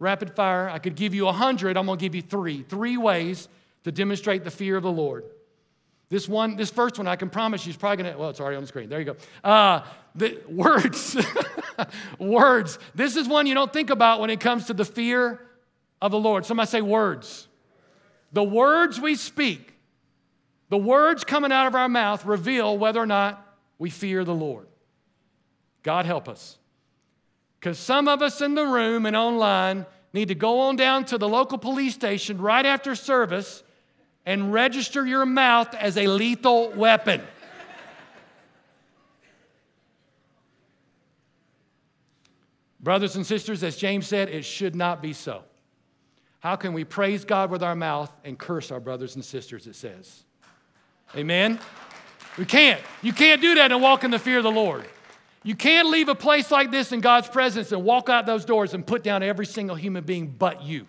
Rapid 0.00 0.34
fire, 0.34 0.68
I 0.68 0.80
could 0.80 0.96
give 0.96 1.14
you 1.14 1.28
a 1.28 1.32
hundred, 1.32 1.76
I'm 1.76 1.86
going 1.86 2.00
to 2.00 2.04
give 2.04 2.16
you 2.16 2.20
three. 2.20 2.64
Three 2.64 2.96
ways 2.96 3.48
to 3.84 3.92
demonstrate 3.92 4.42
the 4.42 4.50
fear 4.50 4.76
of 4.76 4.82
the 4.82 4.90
Lord. 4.90 5.22
This 6.08 6.28
one, 6.28 6.56
this 6.56 6.68
first 6.68 6.98
one, 6.98 7.06
I 7.06 7.14
can 7.14 7.30
promise 7.30 7.64
you 7.64 7.70
is 7.70 7.76
probably 7.76 8.02
going 8.02 8.12
to, 8.12 8.18
well, 8.18 8.30
it's 8.30 8.40
already 8.40 8.56
on 8.56 8.64
the 8.64 8.66
screen. 8.66 8.88
There 8.88 8.98
you 8.98 9.04
go. 9.04 9.16
Uh, 9.44 9.82
the 10.16 10.42
words, 10.48 11.16
words. 12.18 12.80
This 12.96 13.14
is 13.14 13.28
one 13.28 13.46
you 13.46 13.54
don't 13.54 13.72
think 13.72 13.90
about 13.90 14.18
when 14.18 14.30
it 14.30 14.40
comes 14.40 14.64
to 14.64 14.74
the 14.74 14.84
fear 14.84 15.46
of 16.02 16.10
the 16.10 16.18
Lord. 16.18 16.44
Somebody 16.44 16.70
say 16.70 16.80
words. 16.80 17.46
The 18.32 18.42
words 18.42 19.00
we 19.00 19.14
speak, 19.14 19.74
the 20.70 20.76
words 20.76 21.22
coming 21.22 21.52
out 21.52 21.68
of 21.68 21.76
our 21.76 21.88
mouth 21.88 22.26
reveal 22.26 22.76
whether 22.76 22.98
or 22.98 23.06
not 23.06 23.46
we 23.78 23.90
fear 23.90 24.24
the 24.24 24.34
Lord. 24.34 24.66
God 25.84 26.06
help 26.06 26.28
us. 26.28 26.58
Because 27.60 27.78
some 27.78 28.08
of 28.08 28.20
us 28.20 28.40
in 28.40 28.56
the 28.56 28.66
room 28.66 29.06
and 29.06 29.14
online 29.14 29.86
need 30.12 30.28
to 30.28 30.34
go 30.34 30.60
on 30.60 30.74
down 30.76 31.04
to 31.04 31.18
the 31.18 31.28
local 31.28 31.58
police 31.58 31.94
station 31.94 32.38
right 32.38 32.66
after 32.66 32.96
service 32.96 33.62
and 34.26 34.52
register 34.52 35.06
your 35.06 35.24
mouth 35.24 35.72
as 35.74 35.96
a 35.96 36.06
lethal 36.06 36.70
weapon. 36.70 37.22
Brothers 42.80 43.16
and 43.16 43.26
sisters, 43.26 43.62
as 43.62 43.76
James 43.76 44.06
said, 44.06 44.28
it 44.28 44.44
should 44.44 44.74
not 44.74 45.00
be 45.00 45.14
so. 45.14 45.42
How 46.40 46.56
can 46.56 46.74
we 46.74 46.84
praise 46.84 47.24
God 47.24 47.50
with 47.50 47.62
our 47.62 47.74
mouth 47.74 48.14
and 48.24 48.38
curse 48.38 48.70
our 48.70 48.80
brothers 48.80 49.14
and 49.14 49.24
sisters, 49.24 49.66
it 49.66 49.74
says? 49.74 50.24
Amen? 51.16 51.58
We 52.36 52.44
can't. 52.44 52.80
You 53.00 53.14
can't 53.14 53.40
do 53.40 53.54
that 53.54 53.72
and 53.72 53.80
walk 53.80 54.04
in 54.04 54.10
the 54.10 54.18
fear 54.18 54.38
of 54.38 54.44
the 54.44 54.50
Lord. 54.50 54.84
You 55.44 55.54
can't 55.54 55.90
leave 55.90 56.08
a 56.08 56.14
place 56.14 56.50
like 56.50 56.70
this 56.70 56.90
in 56.90 57.00
God's 57.00 57.28
presence 57.28 57.70
and 57.70 57.84
walk 57.84 58.08
out 58.08 58.24
those 58.24 58.46
doors 58.46 58.72
and 58.72 58.84
put 58.84 59.02
down 59.04 59.22
every 59.22 59.44
single 59.44 59.76
human 59.76 60.02
being 60.02 60.26
but 60.26 60.62
you. 60.62 60.86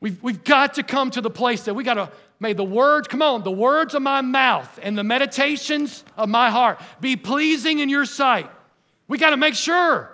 We've, 0.00 0.20
we've 0.22 0.42
got 0.42 0.74
to 0.74 0.82
come 0.82 1.12
to 1.12 1.20
the 1.20 1.30
place 1.30 1.64
that 1.64 1.74
we 1.74 1.84
got 1.84 1.94
to, 1.94 2.10
may 2.40 2.54
the 2.54 2.64
words, 2.64 3.06
come 3.06 3.22
on, 3.22 3.44
the 3.44 3.50
words 3.52 3.94
of 3.94 4.02
my 4.02 4.20
mouth 4.20 4.80
and 4.82 4.98
the 4.98 5.04
meditations 5.04 6.04
of 6.16 6.28
my 6.28 6.50
heart 6.50 6.80
be 7.00 7.16
pleasing 7.16 7.78
in 7.78 7.88
your 7.88 8.04
sight. 8.04 8.50
We 9.06 9.18
got 9.18 9.30
to 9.30 9.36
make 9.36 9.54
sure. 9.54 10.10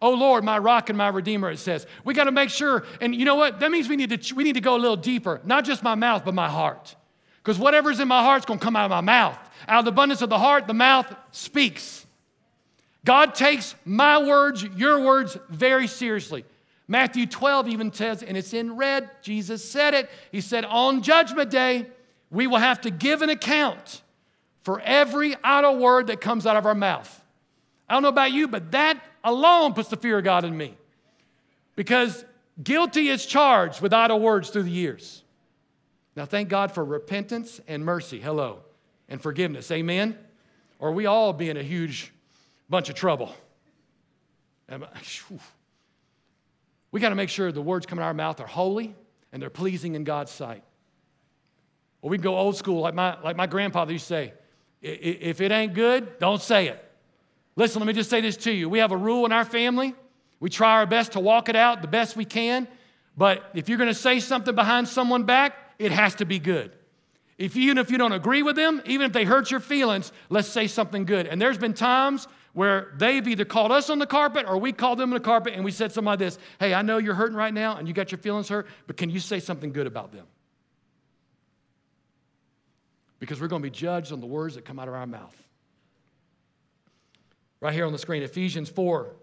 Oh 0.00 0.12
Lord, 0.12 0.44
my 0.44 0.58
rock 0.58 0.90
and 0.90 0.98
my 0.98 1.08
redeemer, 1.08 1.50
it 1.50 1.58
says. 1.58 1.86
We 2.04 2.14
got 2.14 2.24
to 2.24 2.32
make 2.32 2.50
sure. 2.50 2.84
And 3.00 3.14
you 3.14 3.24
know 3.24 3.36
what? 3.36 3.60
That 3.60 3.72
means 3.72 3.88
we 3.88 3.96
need 3.96 4.22
to, 4.22 4.34
we 4.34 4.44
need 4.44 4.54
to 4.54 4.60
go 4.60 4.76
a 4.76 4.78
little 4.78 4.96
deeper, 4.96 5.40
not 5.44 5.64
just 5.64 5.82
my 5.82 5.94
mouth, 5.96 6.24
but 6.24 6.34
my 6.34 6.48
heart. 6.48 6.94
Because 7.42 7.58
whatever's 7.58 7.98
in 7.98 8.06
my 8.06 8.22
heart 8.22 8.42
is 8.42 8.44
going 8.44 8.60
to 8.60 8.64
come 8.64 8.76
out 8.76 8.84
of 8.84 8.90
my 8.90 9.00
mouth. 9.00 9.38
Out 9.68 9.80
of 9.80 9.84
the 9.84 9.90
abundance 9.90 10.22
of 10.22 10.28
the 10.28 10.38
heart, 10.38 10.66
the 10.66 10.74
mouth 10.74 11.14
speaks. 11.30 12.06
God 13.04 13.34
takes 13.34 13.74
my 13.84 14.18
words, 14.18 14.62
your 14.62 15.00
words, 15.00 15.36
very 15.48 15.86
seriously. 15.86 16.44
Matthew 16.86 17.26
12 17.26 17.68
even 17.68 17.92
says, 17.92 18.22
and 18.22 18.36
it's 18.36 18.52
in 18.52 18.76
red, 18.76 19.10
Jesus 19.22 19.68
said 19.68 19.94
it. 19.94 20.10
He 20.32 20.40
said, 20.40 20.64
On 20.64 21.02
judgment 21.02 21.50
day, 21.50 21.86
we 22.30 22.46
will 22.46 22.58
have 22.58 22.80
to 22.82 22.90
give 22.90 23.22
an 23.22 23.30
account 23.30 24.02
for 24.62 24.80
every 24.80 25.34
idle 25.42 25.78
word 25.78 26.08
that 26.08 26.20
comes 26.20 26.46
out 26.46 26.56
of 26.56 26.66
our 26.66 26.74
mouth. 26.74 27.22
I 27.88 27.94
don't 27.94 28.02
know 28.02 28.08
about 28.08 28.32
you, 28.32 28.48
but 28.48 28.72
that 28.72 29.02
alone 29.22 29.74
puts 29.74 29.88
the 29.88 29.96
fear 29.96 30.18
of 30.18 30.24
God 30.24 30.44
in 30.44 30.56
me. 30.56 30.74
Because 31.76 32.24
guilty 32.62 33.08
is 33.08 33.24
charged 33.26 33.80
with 33.80 33.92
idle 33.92 34.20
words 34.20 34.50
through 34.50 34.62
the 34.64 34.70
years. 34.70 35.22
Now, 36.16 36.24
thank 36.24 36.48
God 36.48 36.72
for 36.72 36.84
repentance 36.84 37.60
and 37.66 37.84
mercy. 37.84 38.20
Hello 38.20 38.60
and 39.08 39.20
forgiveness. 39.20 39.70
Amen? 39.70 40.18
Or 40.78 40.92
we 40.92 41.06
all 41.06 41.32
be 41.32 41.50
in 41.50 41.56
a 41.56 41.62
huge 41.62 42.12
bunch 42.68 42.88
of 42.88 42.94
trouble. 42.94 43.34
We 46.90 47.00
got 47.00 47.10
to 47.10 47.14
make 47.14 47.28
sure 47.28 47.52
the 47.52 47.62
words 47.62 47.86
coming 47.86 48.02
out 48.02 48.06
of 48.06 48.08
our 48.08 48.14
mouth 48.14 48.40
are 48.40 48.46
holy 48.46 48.94
and 49.32 49.42
they're 49.42 49.50
pleasing 49.50 49.94
in 49.94 50.04
God's 50.04 50.30
sight. 50.30 50.62
Or 52.02 52.10
we 52.10 52.18
can 52.18 52.22
go 52.22 52.36
old 52.36 52.56
school, 52.56 52.80
like 52.80 52.94
my, 52.94 53.20
like 53.22 53.36
my 53.36 53.46
grandfather 53.46 53.92
used 53.92 54.08
to 54.08 54.14
say 54.14 54.32
if 54.82 55.40
it 55.40 55.50
ain't 55.50 55.72
good, 55.72 56.18
don't 56.18 56.42
say 56.42 56.68
it. 56.68 56.80
Listen, 57.56 57.80
let 57.80 57.86
me 57.86 57.94
just 57.94 58.10
say 58.10 58.20
this 58.20 58.36
to 58.38 58.52
you. 58.52 58.68
We 58.68 58.80
have 58.80 58.92
a 58.92 58.96
rule 58.96 59.24
in 59.24 59.32
our 59.32 59.44
family. 59.44 59.94
We 60.40 60.50
try 60.50 60.72
our 60.72 60.86
best 60.86 61.12
to 61.12 61.20
walk 61.20 61.48
it 61.48 61.56
out 61.56 61.80
the 61.80 61.88
best 61.88 62.16
we 62.16 62.26
can. 62.26 62.68
But 63.16 63.42
if 63.54 63.68
you're 63.68 63.78
going 63.78 63.88
to 63.88 63.94
say 63.94 64.20
something 64.20 64.54
behind 64.54 64.88
someone 64.88 65.22
back, 65.22 65.56
it 65.78 65.90
has 65.90 66.16
to 66.16 66.26
be 66.26 66.38
good. 66.38 66.72
If 67.36 67.56
you, 67.56 67.64
even 67.64 67.78
if 67.78 67.90
you 67.90 67.98
don't 67.98 68.12
agree 68.12 68.42
with 68.42 68.56
them, 68.56 68.80
even 68.84 69.06
if 69.06 69.12
they 69.12 69.24
hurt 69.24 69.50
your 69.50 69.60
feelings, 69.60 70.12
let's 70.28 70.48
say 70.48 70.66
something 70.66 71.04
good. 71.04 71.26
And 71.26 71.42
there's 71.42 71.58
been 71.58 71.74
times 71.74 72.28
where 72.52 72.92
they've 72.96 73.26
either 73.26 73.44
called 73.44 73.72
us 73.72 73.90
on 73.90 73.98
the 73.98 74.06
carpet 74.06 74.46
or 74.48 74.56
we 74.58 74.72
called 74.72 74.98
them 74.98 75.10
on 75.10 75.14
the 75.14 75.24
carpet 75.24 75.54
and 75.54 75.64
we 75.64 75.72
said 75.72 75.90
something 75.90 76.06
like 76.06 76.20
this 76.20 76.38
Hey, 76.60 76.72
I 76.72 76.82
know 76.82 76.98
you're 76.98 77.14
hurting 77.14 77.36
right 77.36 77.52
now 77.52 77.76
and 77.76 77.88
you 77.88 77.94
got 77.94 78.12
your 78.12 78.18
feelings 78.18 78.48
hurt, 78.48 78.68
but 78.86 78.96
can 78.96 79.10
you 79.10 79.18
say 79.18 79.40
something 79.40 79.72
good 79.72 79.88
about 79.88 80.12
them? 80.12 80.26
Because 83.18 83.40
we're 83.40 83.48
going 83.48 83.62
to 83.62 83.68
be 83.68 83.74
judged 83.74 84.12
on 84.12 84.20
the 84.20 84.26
words 84.26 84.54
that 84.54 84.64
come 84.64 84.78
out 84.78 84.86
of 84.86 84.94
our 84.94 85.06
mouth. 85.06 85.36
Right 87.60 87.72
here 87.72 87.86
on 87.86 87.92
the 87.92 87.98
screen, 87.98 88.22
Ephesians 88.22 88.68
4 88.68 89.16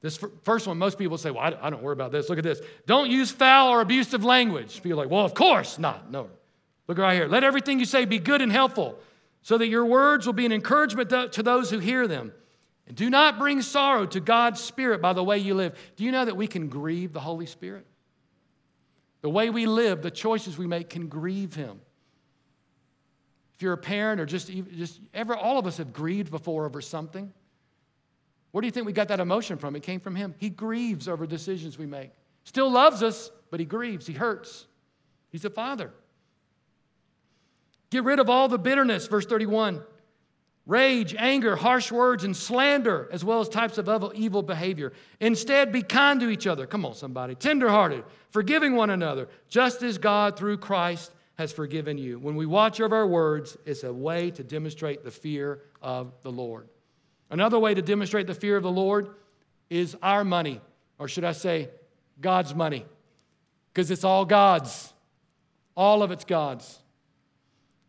this 0.00 0.18
first 0.44 0.66
one, 0.66 0.78
most 0.78 0.98
people 0.98 1.18
say, 1.18 1.30
Well, 1.30 1.54
I 1.60 1.68
don't 1.70 1.82
worry 1.82 1.92
about 1.92 2.10
this. 2.10 2.28
Look 2.28 2.38
at 2.38 2.44
this. 2.44 2.60
Don't 2.86 3.10
use 3.10 3.30
foul 3.30 3.68
or 3.68 3.80
abusive 3.80 4.24
language. 4.24 4.82
People 4.82 4.98
are 5.00 5.04
like, 5.04 5.10
Well, 5.10 5.24
of 5.24 5.34
course 5.34 5.78
not. 5.78 6.10
No. 6.10 6.30
Look 6.88 6.98
right 6.98 7.14
here. 7.14 7.28
Let 7.28 7.44
everything 7.44 7.78
you 7.78 7.84
say 7.84 8.04
be 8.04 8.18
good 8.18 8.40
and 8.40 8.50
helpful, 8.50 8.98
so 9.42 9.58
that 9.58 9.68
your 9.68 9.84
words 9.84 10.26
will 10.26 10.32
be 10.32 10.46
an 10.46 10.52
encouragement 10.52 11.10
to 11.10 11.42
those 11.42 11.70
who 11.70 11.78
hear 11.78 12.08
them. 12.08 12.32
And 12.86 12.96
do 12.96 13.08
not 13.08 13.38
bring 13.38 13.62
sorrow 13.62 14.06
to 14.06 14.20
God's 14.20 14.60
Spirit 14.60 15.00
by 15.00 15.12
the 15.12 15.22
way 15.22 15.38
you 15.38 15.54
live. 15.54 15.78
Do 15.96 16.04
you 16.04 16.10
know 16.10 16.24
that 16.24 16.36
we 16.36 16.48
can 16.48 16.68
grieve 16.68 17.12
the 17.12 17.20
Holy 17.20 17.46
Spirit? 17.46 17.86
The 19.20 19.30
way 19.30 19.50
we 19.50 19.66
live, 19.66 20.02
the 20.02 20.10
choices 20.10 20.58
we 20.58 20.66
make 20.66 20.88
can 20.88 21.06
grieve 21.08 21.54
Him. 21.54 21.80
If 23.54 23.62
you're 23.62 23.74
a 23.74 23.78
parent 23.78 24.20
or 24.20 24.26
just, 24.26 24.50
just 24.72 24.98
ever, 25.12 25.36
all 25.36 25.58
of 25.58 25.66
us 25.66 25.76
have 25.76 25.92
grieved 25.92 26.30
before 26.30 26.64
over 26.64 26.80
something. 26.80 27.32
Where 28.52 28.60
do 28.60 28.66
you 28.66 28.72
think 28.72 28.86
we 28.86 28.92
got 28.92 29.08
that 29.08 29.20
emotion 29.20 29.58
from? 29.58 29.76
It 29.76 29.82
came 29.82 30.00
from 30.00 30.16
him. 30.16 30.34
He 30.38 30.50
grieves 30.50 31.08
over 31.08 31.26
decisions 31.26 31.78
we 31.78 31.86
make. 31.86 32.10
Still 32.44 32.70
loves 32.70 33.02
us, 33.02 33.30
but 33.50 33.60
he 33.60 33.66
grieves. 33.66 34.06
He 34.06 34.12
hurts. 34.12 34.66
He's 35.30 35.44
a 35.44 35.50
father. 35.50 35.92
Get 37.90 38.04
rid 38.04 38.18
of 38.18 38.28
all 38.30 38.48
the 38.48 38.58
bitterness, 38.58 39.06
verse 39.06 39.26
31. 39.26 39.82
rage, 40.70 41.16
anger, 41.18 41.56
harsh 41.56 41.90
words, 41.90 42.22
and 42.24 42.36
slander, 42.36 43.08
as 43.12 43.24
well 43.24 43.40
as 43.40 43.48
types 43.48 43.76
of 43.76 44.12
evil 44.14 44.42
behavior. 44.42 44.92
Instead, 45.18 45.72
be 45.72 45.82
kind 45.82 46.20
to 46.20 46.30
each 46.30 46.46
other. 46.46 46.66
Come 46.66 46.86
on, 46.86 46.94
somebody. 46.94 47.34
Tenderhearted, 47.34 48.04
forgiving 48.30 48.76
one 48.76 48.90
another, 48.90 49.28
just 49.48 49.82
as 49.82 49.98
God 49.98 50.38
through 50.38 50.58
Christ 50.58 51.12
has 51.34 51.52
forgiven 51.52 51.98
you. 51.98 52.18
When 52.18 52.36
we 52.36 52.46
watch 52.46 52.80
over 52.80 52.94
our 52.94 53.06
words, 53.06 53.56
it's 53.66 53.82
a 53.82 53.92
way 53.92 54.30
to 54.32 54.44
demonstrate 54.44 55.02
the 55.04 55.10
fear 55.10 55.62
of 55.82 56.12
the 56.22 56.30
Lord. 56.30 56.68
Another 57.30 57.58
way 57.58 57.74
to 57.74 57.82
demonstrate 57.82 58.26
the 58.26 58.34
fear 58.34 58.56
of 58.56 58.62
the 58.62 58.70
Lord 58.70 59.14
is 59.68 59.96
our 60.02 60.24
money, 60.24 60.60
or 60.98 61.08
should 61.08 61.24
I 61.24 61.32
say, 61.32 61.70
God's 62.20 62.54
money, 62.54 62.84
because 63.72 63.90
it's 63.90 64.04
all 64.04 64.24
God's. 64.24 64.92
All 65.76 66.02
of 66.02 66.10
it's 66.10 66.24
God's. 66.24 66.78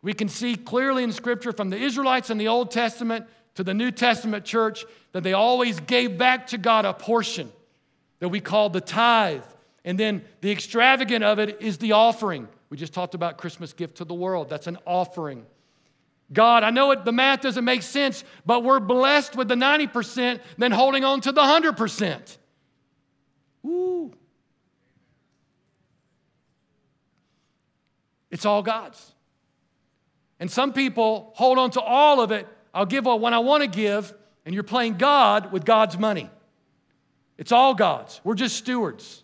We 0.01 0.13
can 0.13 0.29
see 0.29 0.55
clearly 0.55 1.03
in 1.03 1.11
Scripture 1.11 1.51
from 1.51 1.69
the 1.69 1.77
Israelites 1.77 2.29
in 2.29 2.37
the 2.37 2.47
Old 2.47 2.71
Testament 2.71 3.25
to 3.55 3.63
the 3.63 3.73
New 3.73 3.91
Testament 3.91 4.45
church 4.45 4.85
that 5.11 5.23
they 5.23 5.33
always 5.33 5.79
gave 5.81 6.17
back 6.17 6.47
to 6.47 6.57
God 6.57 6.85
a 6.85 6.93
portion 6.93 7.51
that 8.19 8.29
we 8.29 8.39
call 8.39 8.69
the 8.69 8.81
tithe. 8.81 9.43
And 9.83 9.99
then 9.99 10.23
the 10.41 10.51
extravagant 10.51 11.23
of 11.23 11.39
it 11.39 11.61
is 11.61 11.79
the 11.79 11.91
offering. 11.93 12.47
We 12.69 12.77
just 12.77 12.93
talked 12.93 13.15
about 13.15 13.37
Christmas 13.37 13.73
gift 13.73 13.97
to 13.97 14.05
the 14.05 14.13
world. 14.13 14.49
That's 14.49 14.67
an 14.67 14.77
offering. 14.85 15.45
God, 16.33 16.63
I 16.63 16.69
know 16.69 16.91
it, 16.91 17.03
the 17.03 17.11
math 17.11 17.41
doesn't 17.41 17.65
make 17.65 17.81
sense, 17.81 18.23
but 18.45 18.63
we're 18.63 18.79
blessed 18.79 19.35
with 19.35 19.47
the 19.47 19.55
90% 19.55 20.39
than 20.57 20.71
holding 20.71 21.03
on 21.03 21.21
to 21.21 21.31
the 21.31 21.41
100%. 21.41 22.37
Ooh. 23.65 24.13
It's 28.29 28.45
all 28.45 28.63
God's. 28.63 29.13
And 30.39 30.49
some 30.49 30.71
people 30.73 31.33
hold 31.35 31.57
on 31.57 31.71
to 31.71 31.81
all 31.81 32.21
of 32.21 32.31
it. 32.31 32.47
I'll 32.73 32.85
give 32.85 33.05
what 33.05 33.33
I 33.33 33.39
want 33.39 33.63
to 33.63 33.69
give, 33.69 34.13
and 34.45 34.55
you're 34.55 34.63
playing 34.63 34.95
God 34.95 35.51
with 35.51 35.65
God's 35.65 35.99
money. 35.99 36.29
It's 37.37 37.51
all 37.51 37.73
God's. 37.73 38.21
We're 38.23 38.35
just 38.35 38.55
stewards. 38.55 39.23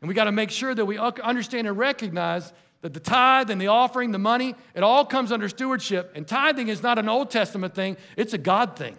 And 0.00 0.08
we 0.08 0.14
got 0.14 0.24
to 0.24 0.32
make 0.32 0.50
sure 0.50 0.74
that 0.74 0.84
we 0.84 0.98
understand 0.98 1.66
and 1.66 1.78
recognize 1.78 2.52
that 2.86 2.94
the 2.94 3.00
tithe 3.00 3.50
and 3.50 3.60
the 3.60 3.66
offering, 3.66 4.12
the 4.12 4.18
money, 4.18 4.54
it 4.72 4.84
all 4.84 5.04
comes 5.04 5.32
under 5.32 5.48
stewardship. 5.48 6.12
And 6.14 6.24
tithing 6.24 6.68
is 6.68 6.84
not 6.84 7.00
an 7.00 7.08
Old 7.08 7.32
Testament 7.32 7.74
thing, 7.74 7.96
it's 8.16 8.32
a 8.32 8.38
God 8.38 8.76
thing. 8.76 8.96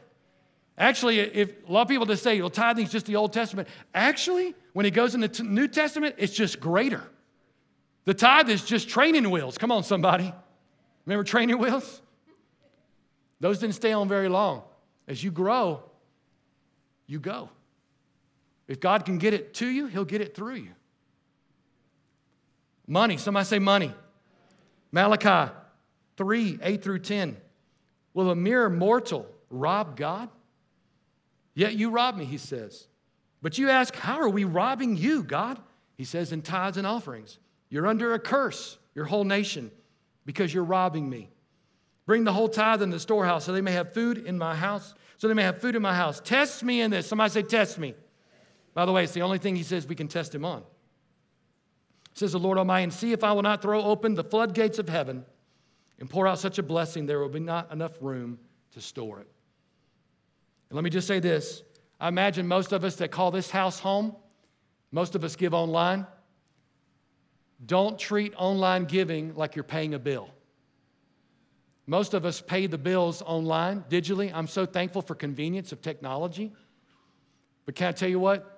Actually, 0.77 1.19
if 1.19 1.53
a 1.65 1.71
lot 1.71 1.83
of 1.83 1.88
people 1.88 2.05
just 2.05 2.21
say, 2.21 2.41
well, 2.41 2.49
tithing 2.49 2.83
is 2.83 2.91
just 2.91 3.05
the 3.05 3.15
Old 3.15 3.31
Testament. 3.31 3.69
Actually, 3.95 4.53
when 4.73 4.85
it 4.85 4.91
goes 4.91 5.15
in 5.15 5.21
the 5.21 5.41
New 5.41 5.69
Testament, 5.69 6.15
it's 6.17 6.33
just 6.33 6.59
greater. 6.59 7.01
The 8.03 8.13
tithe 8.13 8.49
is 8.49 8.65
just 8.65 8.89
training 8.89 9.31
wheels. 9.31 9.57
Come 9.57 9.71
on, 9.71 9.83
somebody. 9.83 10.33
Remember 11.05 11.23
training 11.23 11.57
wheels? 11.57 12.01
Those 13.39 13.59
didn't 13.59 13.75
stay 13.75 13.93
on 13.93 14.09
very 14.09 14.27
long. 14.27 14.63
As 15.07 15.23
you 15.23 15.31
grow, 15.31 15.81
you 17.05 17.21
go. 17.21 17.49
If 18.67 18.81
God 18.81 19.05
can 19.05 19.17
get 19.17 19.33
it 19.33 19.53
to 19.55 19.65
you, 19.65 19.88
He'll 19.88 20.03
get 20.03 20.19
it 20.19 20.35
through 20.35 20.55
you. 20.55 20.71
Money, 22.88 23.17
somebody 23.17 23.45
say 23.45 23.59
money. 23.59 23.93
Malachi 24.91 25.51
3 26.15 26.59
8 26.61 26.83
through 26.83 26.99
10. 26.99 27.38
Will 28.13 28.31
a 28.31 28.35
mere 28.35 28.69
mortal 28.69 29.27
rob 29.49 29.97
God? 29.97 30.29
Yet 31.53 31.75
you 31.75 31.89
rob 31.89 32.15
me, 32.15 32.25
he 32.25 32.38
says. 32.38 32.88
But 33.41 33.57
you 33.57 33.69
ask, 33.69 33.95
How 33.95 34.19
are 34.19 34.29
we 34.29 34.45
robbing 34.45 34.95
you, 34.95 35.23
God? 35.23 35.59
He 35.95 36.05
says, 36.05 36.31
In 36.31 36.41
tithes 36.41 36.77
and 36.77 36.88
offerings. 36.88 37.39
You're 37.69 37.88
under 37.88 38.13
a 38.13 38.19
curse, 38.19 38.77
your 38.95 39.05
whole 39.05 39.25
nation, 39.25 39.71
because 40.25 40.53
you're 40.53 40.63
robbing 40.63 41.09
me. 41.09 41.29
Bring 42.05 42.23
the 42.23 42.31
whole 42.31 42.47
tithe 42.47 42.81
in 42.81 42.89
the 42.89 42.99
storehouse 42.99 43.43
so 43.43 43.51
they 43.51 43.61
may 43.61 43.73
have 43.73 43.93
food 43.93 44.17
in 44.17 44.38
my 44.38 44.55
house, 44.55 44.95
so 45.17 45.27
they 45.27 45.33
may 45.33 45.43
have 45.43 45.59
food 45.59 45.75
in 45.75 45.81
my 45.81 45.93
house. 45.93 46.21
Test 46.23 46.63
me 46.63 46.79
in 46.79 46.91
this. 46.91 47.07
Somebody 47.07 47.31
say, 47.31 47.43
Test 47.43 47.77
me. 47.77 47.93
By 48.73 48.85
the 48.85 48.91
way, 48.93 49.03
it's 49.03 49.13
the 49.13 49.23
only 49.23 49.39
thing 49.39 49.55
he 49.55 49.63
says 49.63 49.85
we 49.85 49.95
can 49.95 50.07
test 50.07 50.33
him 50.33 50.45
on 50.45 50.63
says 52.18 52.32
the 52.32 52.39
Lord 52.39 52.57
Almighty, 52.57 52.86
and 52.86 52.93
see 52.93 53.11
if 53.11 53.24
I 53.24 53.32
will 53.32 53.43
not 53.43 53.61
throw 53.61 53.84
open 53.84 54.15
the 54.15 54.24
floodgates 54.24 54.80
of 54.80 54.89
heaven 54.89 55.24
and 55.99 56.09
pour 56.09 56.28
out 56.28 56.39
such 56.39 56.57
a 56.57 56.63
blessing, 56.63 57.05
there 57.05 57.20
will 57.20 57.30
be 57.30 57.39
not 57.39 57.72
enough 57.72 57.93
room 58.01 58.39
to 58.72 58.82
store 58.82 59.20
it. 59.20 59.28
And 60.70 60.76
let 60.76 60.84
me 60.84 60.89
just 60.89 61.07
say 61.07 61.20
this 61.20 61.63
I 61.99 62.07
imagine 62.07 62.47
most 62.47 62.72
of 62.72 62.84
us 62.84 62.95
that 62.97 63.11
call 63.11 63.32
this 63.32 63.51
house 63.51 63.80
home, 63.80 64.15
most 64.91 65.15
of 65.15 65.24
us 65.24 65.36
give 65.36 65.53
online. 65.53 66.07
Don't 67.65 67.97
treat 67.97 68.34
online 68.38 68.86
giving 68.86 69.34
like 69.34 69.55
you're 69.55 69.63
paying 69.63 69.95
a 69.95 69.99
bill. 69.99 70.30
Most 71.88 72.13
of 72.13 72.26
us 72.26 72.39
pay 72.39 72.68
the 72.68 72.78
bills 72.78 73.24
online, 73.24 73.84
digitally. 73.89 74.32
I'm 74.34 74.47
so 74.47 74.65
thankful 74.65 75.01
for 75.01 75.15
convenience 75.15 75.72
of 75.72 75.82
technology. 75.82 76.53
But 77.65 77.76
can 77.76 77.88
I 77.88 77.91
tell 77.93 78.09
you 78.09 78.20
what? 78.20 78.57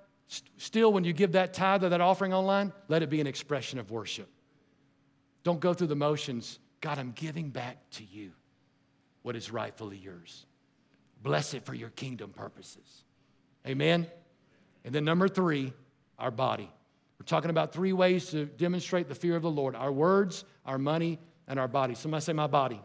Still, 0.57 0.93
when 0.93 1.03
you 1.03 1.11
give 1.11 1.31
that 1.31 1.53
tithe 1.53 1.83
or 1.83 1.89
that 1.89 2.01
offering 2.01 2.33
online, 2.33 2.71
let 2.87 3.01
it 3.01 3.09
be 3.09 3.19
an 3.19 3.25
expression 3.25 3.79
of 3.79 3.89
worship. 3.89 4.29
Don't 5.43 5.59
go 5.59 5.73
through 5.73 5.87
the 5.87 5.95
motions. 5.95 6.59
God, 6.81 6.99
I'm 6.99 7.13
giving 7.13 7.49
back 7.49 7.77
to 7.91 8.03
you 8.03 8.31
what 9.23 9.35
is 9.35 9.51
rightfully 9.51 9.97
yours. 9.97 10.45
Bless 11.23 11.55
it 11.55 11.65
for 11.65 11.73
your 11.73 11.89
kingdom 11.89 12.29
purposes. 12.29 13.03
Amen? 13.67 14.05
And 14.85 14.93
then, 14.93 15.03
number 15.03 15.27
three, 15.27 15.73
our 16.19 16.31
body. 16.31 16.71
We're 17.19 17.25
talking 17.25 17.49
about 17.49 17.73
three 17.73 17.91
ways 17.91 18.29
to 18.29 18.45
demonstrate 18.45 19.09
the 19.09 19.15
fear 19.15 19.35
of 19.35 19.41
the 19.41 19.51
Lord 19.51 19.75
our 19.75 19.91
words, 19.91 20.45
our 20.63 20.77
money, 20.77 21.19
and 21.47 21.59
our 21.59 21.67
body. 21.67 21.95
Somebody 21.95 22.21
say, 22.21 22.33
My 22.33 22.47
body. 22.47 22.81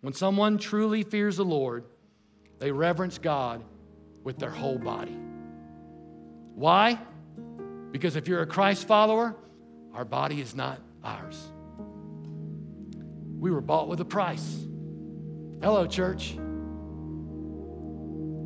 When 0.00 0.12
someone 0.12 0.58
truly 0.58 1.04
fears 1.04 1.36
the 1.36 1.44
Lord, 1.44 1.84
they 2.58 2.72
reverence 2.72 3.18
God 3.18 3.62
with 4.24 4.38
their 4.38 4.50
whole 4.50 4.78
body. 4.78 5.16
Why? 6.60 6.98
Because 7.90 8.16
if 8.16 8.28
you're 8.28 8.42
a 8.42 8.46
Christ 8.46 8.86
follower, 8.86 9.34
our 9.94 10.04
body 10.04 10.42
is 10.42 10.54
not 10.54 10.78
ours. 11.02 11.42
We 13.38 13.50
were 13.50 13.62
bought 13.62 13.88
with 13.88 14.02
a 14.02 14.04
price. 14.04 14.66
Hello, 15.62 15.86
church. 15.86 16.32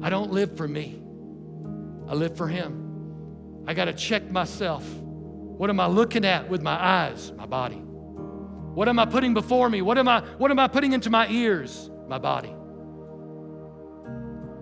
I 0.00 0.10
don't 0.10 0.30
live 0.30 0.56
for 0.56 0.68
me, 0.68 1.02
I 2.08 2.14
live 2.14 2.36
for 2.36 2.46
Him. 2.46 3.64
I 3.66 3.74
got 3.74 3.86
to 3.86 3.92
check 3.92 4.30
myself. 4.30 4.88
What 4.88 5.68
am 5.68 5.80
I 5.80 5.86
looking 5.86 6.24
at 6.24 6.48
with 6.48 6.62
my 6.62 6.80
eyes? 6.80 7.32
My 7.32 7.46
body. 7.46 7.78
What 7.78 8.88
am 8.88 9.00
I 9.00 9.06
putting 9.06 9.34
before 9.34 9.68
me? 9.68 9.82
What 9.82 9.98
am 9.98 10.06
I, 10.06 10.20
what 10.38 10.52
am 10.52 10.60
I 10.60 10.68
putting 10.68 10.92
into 10.92 11.10
my 11.10 11.26
ears? 11.30 11.90
My 12.06 12.18
body. 12.18 12.54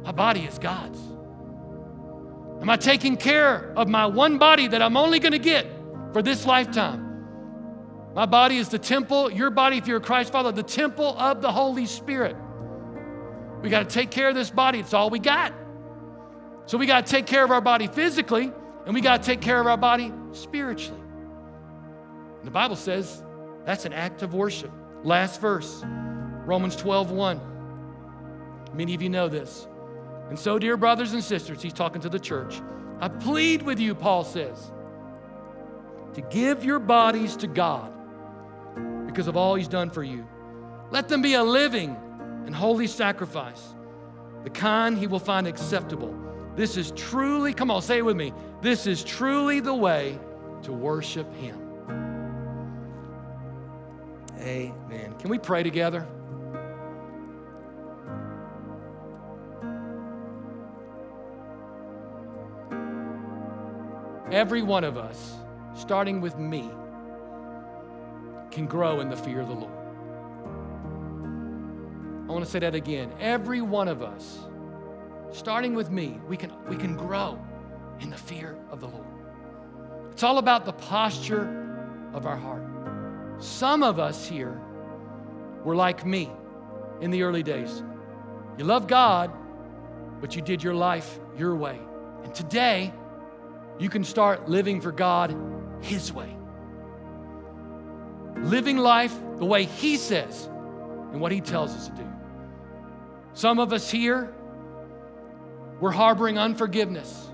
My 0.05 0.13
body 0.13 0.41
is 0.41 0.59
God's. 0.59 1.12
Am 2.63 2.71
I 2.71 2.77
taking 2.77 3.17
care 3.17 3.73
of 3.77 3.89
my 3.89 4.07
one 4.07 4.39
body 4.39 4.69
that 4.69 4.81
I'm 4.81 4.97
only 4.97 5.19
going 5.19 5.33
to 5.33 5.41
get 5.41 5.67
for 6.13 6.23
this 6.23 6.47
lifetime? 6.47 7.03
My 8.15 8.25
body 8.25 8.59
is 8.59 8.69
the 8.69 8.79
temple, 8.79 9.33
your 9.33 9.51
body, 9.51 9.79
if 9.79 9.89
you're 9.89 9.97
a 9.97 10.01
Christ 10.01 10.31
follower, 10.31 10.53
the 10.53 10.63
temple 10.63 11.19
of 11.19 11.43
the 11.43 11.51
Holy 11.51 11.87
Spirit. 11.87 12.37
We 13.63 13.69
got 13.69 13.89
to 13.89 13.93
take 13.93 14.13
care 14.13 14.29
of 14.29 14.37
this 14.37 14.49
body. 14.49 14.79
It's 14.79 14.95
all 14.95 15.11
we 15.11 15.19
got. 15.19 15.53
So 16.67 16.79
we 16.79 16.87
got 16.87 17.05
to 17.05 17.11
take 17.11 17.27
care 17.27 17.43
of 17.43 17.51
our 17.51 17.61
body 17.61 17.89
physically, 17.89 18.53
and 18.87 18.95
we 18.95 19.01
got 19.01 19.23
to 19.23 19.27
take 19.27 19.41
care 19.41 19.61
of 19.61 19.67
our 19.67 19.77
body 19.77 20.13
spiritually. 20.31 21.01
And 22.39 22.47
the 22.47 22.53
Bible 22.53 22.77
says 22.77 23.25
that's 23.65 23.87
an 23.87 23.93
act 23.93 24.23
of 24.23 24.35
worship. 24.35 24.71
Last 25.03 25.41
verse, 25.41 25.83
Romans 25.85 26.77
12 26.77 27.11
1. 27.11 27.41
Many 28.75 28.95
of 28.95 29.03
you 29.03 29.09
know 29.09 29.29
this. 29.29 29.67
And 30.33 30.39
so, 30.39 30.59
dear 30.59 30.79
brothers 30.79 31.13
and 31.13 31.23
sisters, 31.23 31.61
he's 31.61 31.75
talking 31.75 32.01
to 32.01 32.09
the 32.09 32.19
church. 32.19 32.63
I 33.01 33.09
plead 33.09 33.61
with 33.61 33.79
you, 33.79 33.95
Paul 33.95 34.25
says, 34.25 34.73
to 36.15 36.23
give 36.23 36.65
your 36.65 36.79
bodies 36.79 37.37
to 37.37 37.47
God 37.47 37.93
because 39.05 39.29
of 39.29 39.37
all 39.37 39.57
he's 39.57 39.69
done 39.69 39.91
for 39.91 40.03
you. 40.03 40.27
Let 40.91 41.07
them 41.11 41.21
be 41.21 41.35
a 41.35 41.45
living 41.45 41.99
and 42.47 42.55
holy 42.55 42.87
sacrifice, 42.87 43.75
the 44.43 44.49
kind 44.49 44.97
he 44.97 45.07
will 45.07 45.19
find 45.19 45.47
acceptable. 45.47 46.19
This 46.57 46.79
is 46.79 46.93
truly, 46.93 47.53
come 47.53 47.71
on, 47.71 47.83
say 47.83 47.99
it 47.99 48.03
with 48.07 48.17
me. 48.17 48.33
This 48.63 48.87
is 48.87 49.05
truly 49.05 49.61
the 49.61 49.75
way 49.75 50.19
to 50.63 50.73
worship 50.73 51.31
him. 51.35 51.59
Amen. 54.39 55.13
Can 55.19 55.29
we 55.29 55.37
pray 55.37 55.63
together? 55.63 56.07
Every 64.33 64.63
one 64.63 64.83
of 64.83 64.97
us, 64.97 65.35
starting 65.75 66.23
with 66.23 66.39
me, 66.39 66.71
can 68.51 68.67
grow 68.67 69.01
in 69.01 69.11
the 69.11 69.17
fear 69.17 69.41
of 69.41 69.49
the 69.49 69.55
Lord. 69.55 69.73
I 72.27 72.33
want 72.33 72.43
to 72.43 72.51
say 72.51 72.61
that 72.61 72.75
again. 72.75 73.13
Every 73.21 73.61
one 73.61 73.89
of 73.89 74.03
us, 74.03 74.39
starting 75.33 75.75
with 75.75 75.91
me, 75.91 76.19
we 76.27 76.39
can, 76.39 76.51
we 76.67 76.77
can 76.77 76.97
grow 76.97 77.39
in 78.01 78.09
the 78.09 78.17
fear 78.17 78.57
of 78.71 78.81
the 78.81 78.89
Lord. 78.89 79.07
It's 80.13 80.23
all 80.23 80.39
about 80.39 80.65
the 80.65 80.73
posture 80.73 82.11
of 82.15 82.25
our 82.27 82.39
heart. 82.39 82.63
Some 83.39 83.83
of 83.83 83.99
us 83.99 84.27
here 84.27 84.59
were 85.63 85.77
like 85.77 86.07
me 86.07 86.31
in 87.03 87.11
the 87.11 87.23
early 87.23 87.43
days. 87.43 87.83
You 88.57 88.65
love 88.65 88.87
God, 88.87 89.31
but 90.23 90.35
you 90.35 90.41
did 90.41 90.63
your 90.63 90.75
life 90.75 91.19
your 91.37 91.55
way. 91.55 91.79
And 92.25 92.35
today, 92.35 92.95
you 93.79 93.89
can 93.89 94.05
start 94.05 94.49
living 94.49 94.81
for 94.81 94.93
God 94.93 95.37
His 95.81 96.13
way. 96.13 96.37
Living 98.37 98.77
life 98.77 99.15
the 99.39 99.45
way 99.45 99.65
He 99.65 99.97
says 99.97 100.49
and 101.13 101.21
what 101.21 101.33
He 101.33 101.41
tells 101.41 101.75
us 101.75 101.89
to 101.89 101.95
do. 101.95 102.09
Some 103.35 103.59
of 103.59 103.73
us 103.73 103.91
here, 103.91 104.33
we're 105.81 105.91
harboring 105.91 106.39
unforgiveness, 106.39 107.29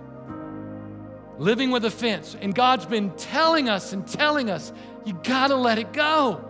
living 1.38 1.70
with 1.70 1.84
offense. 1.84 2.36
And 2.40 2.54
God's 2.54 2.86
been 2.86 3.10
telling 3.12 3.68
us 3.68 3.92
and 3.92 4.06
telling 4.06 4.50
us, 4.50 4.72
you 5.04 5.12
gotta 5.22 5.54
let 5.54 5.78
it 5.78 5.92
go. 5.92 6.44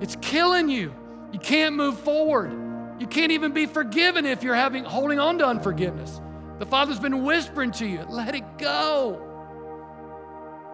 It's 0.00 0.16
killing 0.20 0.68
you. 0.68 0.94
You 1.32 1.38
can't 1.38 1.74
move 1.74 1.98
forward. 1.98 2.52
You 3.00 3.06
can't 3.06 3.32
even 3.32 3.52
be 3.52 3.66
forgiven 3.66 4.24
if 4.24 4.42
you're 4.42 4.54
having 4.54 4.84
holding 4.84 5.18
on 5.18 5.38
to 5.38 5.46
unforgiveness. 5.46 6.20
The 6.58 6.66
Father's 6.66 7.00
been 7.00 7.24
whispering 7.24 7.72
to 7.72 7.86
you, 7.86 8.04
let 8.08 8.34
it 8.34 8.58
go. 8.58 9.20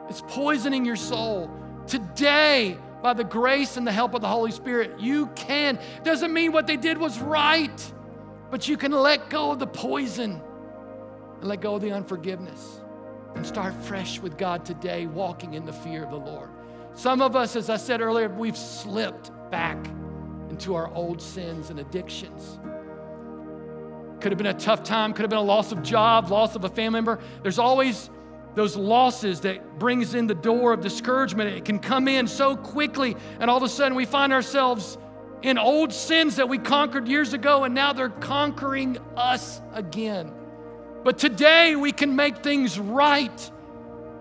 It's 0.08 0.22
poisoning 0.28 0.84
your 0.84 0.96
soul. 0.96 1.50
Today, 1.86 2.76
by 3.02 3.14
the 3.14 3.24
grace 3.24 3.76
and 3.76 3.86
the 3.86 3.92
help 3.92 4.14
of 4.14 4.20
the 4.20 4.28
Holy 4.28 4.50
Spirit, 4.50 5.00
you 5.00 5.28
can. 5.28 5.78
Doesn't 6.02 6.32
mean 6.32 6.52
what 6.52 6.66
they 6.66 6.76
did 6.76 6.98
was 6.98 7.18
right, 7.20 7.92
but 8.50 8.68
you 8.68 8.76
can 8.76 8.92
let 8.92 9.30
go 9.30 9.52
of 9.52 9.58
the 9.58 9.66
poison 9.66 10.42
and 11.40 11.48
let 11.48 11.60
go 11.60 11.76
of 11.76 11.82
the 11.82 11.92
unforgiveness 11.92 12.80
and 13.34 13.46
start 13.46 13.72
fresh 13.84 14.20
with 14.20 14.36
God 14.36 14.64
today, 14.64 15.06
walking 15.06 15.54
in 15.54 15.64
the 15.64 15.72
fear 15.72 16.04
of 16.04 16.10
the 16.10 16.16
Lord. 16.16 16.50
Some 16.94 17.22
of 17.22 17.36
us, 17.36 17.56
as 17.56 17.70
I 17.70 17.76
said 17.76 18.00
earlier, 18.00 18.28
we've 18.28 18.56
slipped 18.56 19.30
back 19.50 19.78
into 20.50 20.74
our 20.74 20.92
old 20.92 21.22
sins 21.22 21.70
and 21.70 21.78
addictions. 21.78 22.58
Could 24.20 24.32
have 24.32 24.38
been 24.38 24.48
a 24.48 24.54
tough 24.54 24.82
time, 24.82 25.12
could 25.12 25.22
have 25.22 25.30
been 25.30 25.38
a 25.38 25.42
loss 25.42 25.72
of 25.72 25.82
job, 25.82 26.30
loss 26.30 26.54
of 26.54 26.64
a 26.64 26.68
family 26.68 26.98
member. 26.98 27.18
There's 27.42 27.58
always 27.58 28.10
those 28.54 28.76
losses 28.76 29.40
that 29.40 29.78
brings 29.78 30.14
in 30.14 30.26
the 30.26 30.34
door 30.34 30.72
of 30.72 30.80
discouragement. 30.80 31.56
It 31.56 31.64
can 31.64 31.78
come 31.78 32.08
in 32.08 32.26
so 32.26 32.56
quickly, 32.56 33.16
and 33.38 33.48
all 33.48 33.56
of 33.56 33.62
a 33.62 33.68
sudden 33.68 33.94
we 33.94 34.04
find 34.04 34.32
ourselves 34.32 34.98
in 35.42 35.56
old 35.56 35.92
sins 35.92 36.36
that 36.36 36.48
we 36.48 36.58
conquered 36.58 37.08
years 37.08 37.32
ago, 37.32 37.64
and 37.64 37.74
now 37.74 37.92
they're 37.92 38.10
conquering 38.10 38.98
us 39.16 39.62
again. 39.72 40.34
But 41.02 41.16
today 41.16 41.76
we 41.76 41.92
can 41.92 42.14
make 42.14 42.38
things 42.42 42.78
right. 42.78 43.50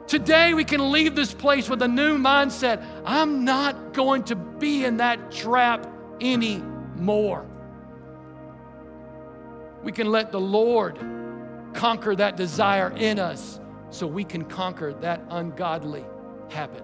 Today 0.07 0.53
we 0.53 0.63
can 0.63 0.91
leave 0.91 1.15
this 1.15 1.33
place 1.33 1.69
with 1.69 1.81
a 1.81 1.87
new 1.87 2.17
mindset. 2.17 2.85
I'm 3.05 3.43
not 3.43 3.93
going 3.93 4.23
to 4.25 4.35
be 4.35 4.85
in 4.85 4.97
that 4.97 5.31
trap 5.31 5.91
anymore. 6.21 7.48
We 9.83 9.91
can 9.91 10.11
let 10.11 10.31
the 10.31 10.39
Lord 10.39 10.99
conquer 11.73 12.15
that 12.15 12.35
desire 12.35 12.91
in 12.95 13.19
us 13.19 13.59
so 13.89 14.05
we 14.07 14.23
can 14.23 14.45
conquer 14.45 14.93
that 14.95 15.21
ungodly 15.29 16.05
habit. 16.49 16.83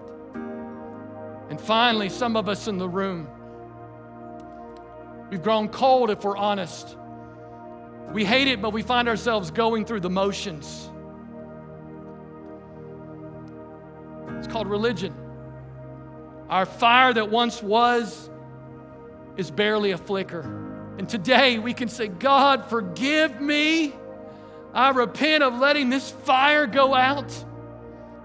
And 1.48 1.60
finally, 1.60 2.08
some 2.08 2.36
of 2.36 2.48
us 2.48 2.66
in 2.66 2.78
the 2.78 2.88
room, 2.88 3.28
we've 5.30 5.42
grown 5.42 5.68
cold 5.68 6.10
if 6.10 6.24
we're 6.24 6.36
honest. 6.36 6.96
We 8.12 8.24
hate 8.24 8.48
it, 8.48 8.62
but 8.62 8.72
we 8.72 8.82
find 8.82 9.08
ourselves 9.08 9.50
going 9.50 9.84
through 9.84 10.00
the 10.00 10.10
motions. 10.10 10.90
It's 14.38 14.46
called 14.46 14.68
religion. 14.68 15.14
Our 16.48 16.66
fire 16.66 17.12
that 17.12 17.30
once 17.30 17.62
was 17.62 18.30
is 19.36 19.50
barely 19.50 19.90
a 19.90 19.98
flicker. 19.98 20.65
And 20.98 21.08
today 21.08 21.58
we 21.58 21.74
can 21.74 21.88
say, 21.88 22.08
God, 22.08 22.70
forgive 22.70 23.40
me. 23.40 23.94
I 24.72 24.90
repent 24.90 25.42
of 25.42 25.58
letting 25.58 25.90
this 25.90 26.10
fire 26.10 26.66
go 26.66 26.94
out. 26.94 27.32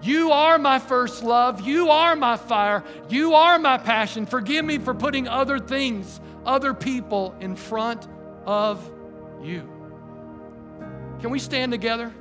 You 0.02 0.32
are 0.32 0.58
my 0.58 0.78
first 0.78 1.22
love. 1.22 1.60
You 1.60 1.90
are 1.90 2.16
my 2.16 2.36
fire. 2.36 2.82
You 3.08 3.34
are 3.34 3.58
my 3.58 3.78
passion. 3.78 4.26
Forgive 4.26 4.64
me 4.64 4.78
for 4.78 4.94
putting 4.94 5.28
other 5.28 5.58
things, 5.58 6.20
other 6.44 6.74
people 6.74 7.36
in 7.40 7.56
front 7.56 8.08
of 8.44 8.90
you. 9.42 9.68
Can 11.20 11.30
we 11.30 11.38
stand 11.38 11.70
together? 11.72 12.12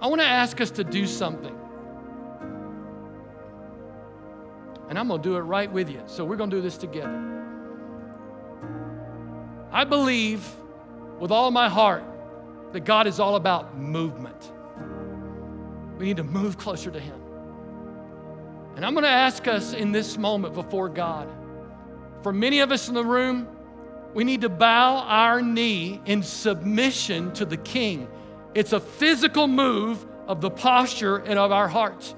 I 0.00 0.06
want 0.06 0.20
to 0.20 0.26
ask 0.26 0.60
us 0.60 0.70
to 0.72 0.84
do 0.84 1.06
something. 1.06 1.54
And 4.88 4.98
I'm 4.98 5.08
going 5.08 5.20
to 5.22 5.28
do 5.28 5.36
it 5.36 5.40
right 5.40 5.70
with 5.70 5.90
you. 5.90 6.02
So 6.06 6.24
we're 6.24 6.36
going 6.36 6.50
to 6.50 6.56
do 6.56 6.62
this 6.62 6.76
together. 6.78 7.33
I 9.74 9.82
believe 9.82 10.48
with 11.18 11.32
all 11.32 11.50
my 11.50 11.68
heart 11.68 12.04
that 12.72 12.84
God 12.84 13.08
is 13.08 13.18
all 13.18 13.34
about 13.34 13.76
movement. 13.76 14.52
We 15.98 16.06
need 16.06 16.18
to 16.18 16.22
move 16.24 16.56
closer 16.56 16.92
to 16.92 17.00
Him. 17.00 17.20
And 18.76 18.86
I'm 18.86 18.94
going 18.94 19.02
to 19.02 19.10
ask 19.10 19.48
us 19.48 19.74
in 19.74 19.90
this 19.90 20.16
moment 20.16 20.54
before 20.54 20.88
God. 20.88 21.28
For 22.22 22.32
many 22.32 22.60
of 22.60 22.70
us 22.70 22.88
in 22.88 22.94
the 22.94 23.04
room, 23.04 23.48
we 24.14 24.22
need 24.22 24.42
to 24.42 24.48
bow 24.48 24.98
our 24.98 25.42
knee 25.42 26.00
in 26.06 26.22
submission 26.22 27.32
to 27.32 27.44
the 27.44 27.56
King. 27.56 28.06
It's 28.54 28.72
a 28.72 28.78
physical 28.78 29.48
move 29.48 30.06
of 30.28 30.40
the 30.40 30.50
posture 30.50 31.16
and 31.16 31.36
of 31.36 31.50
our 31.50 31.66
hearts. 31.66 32.14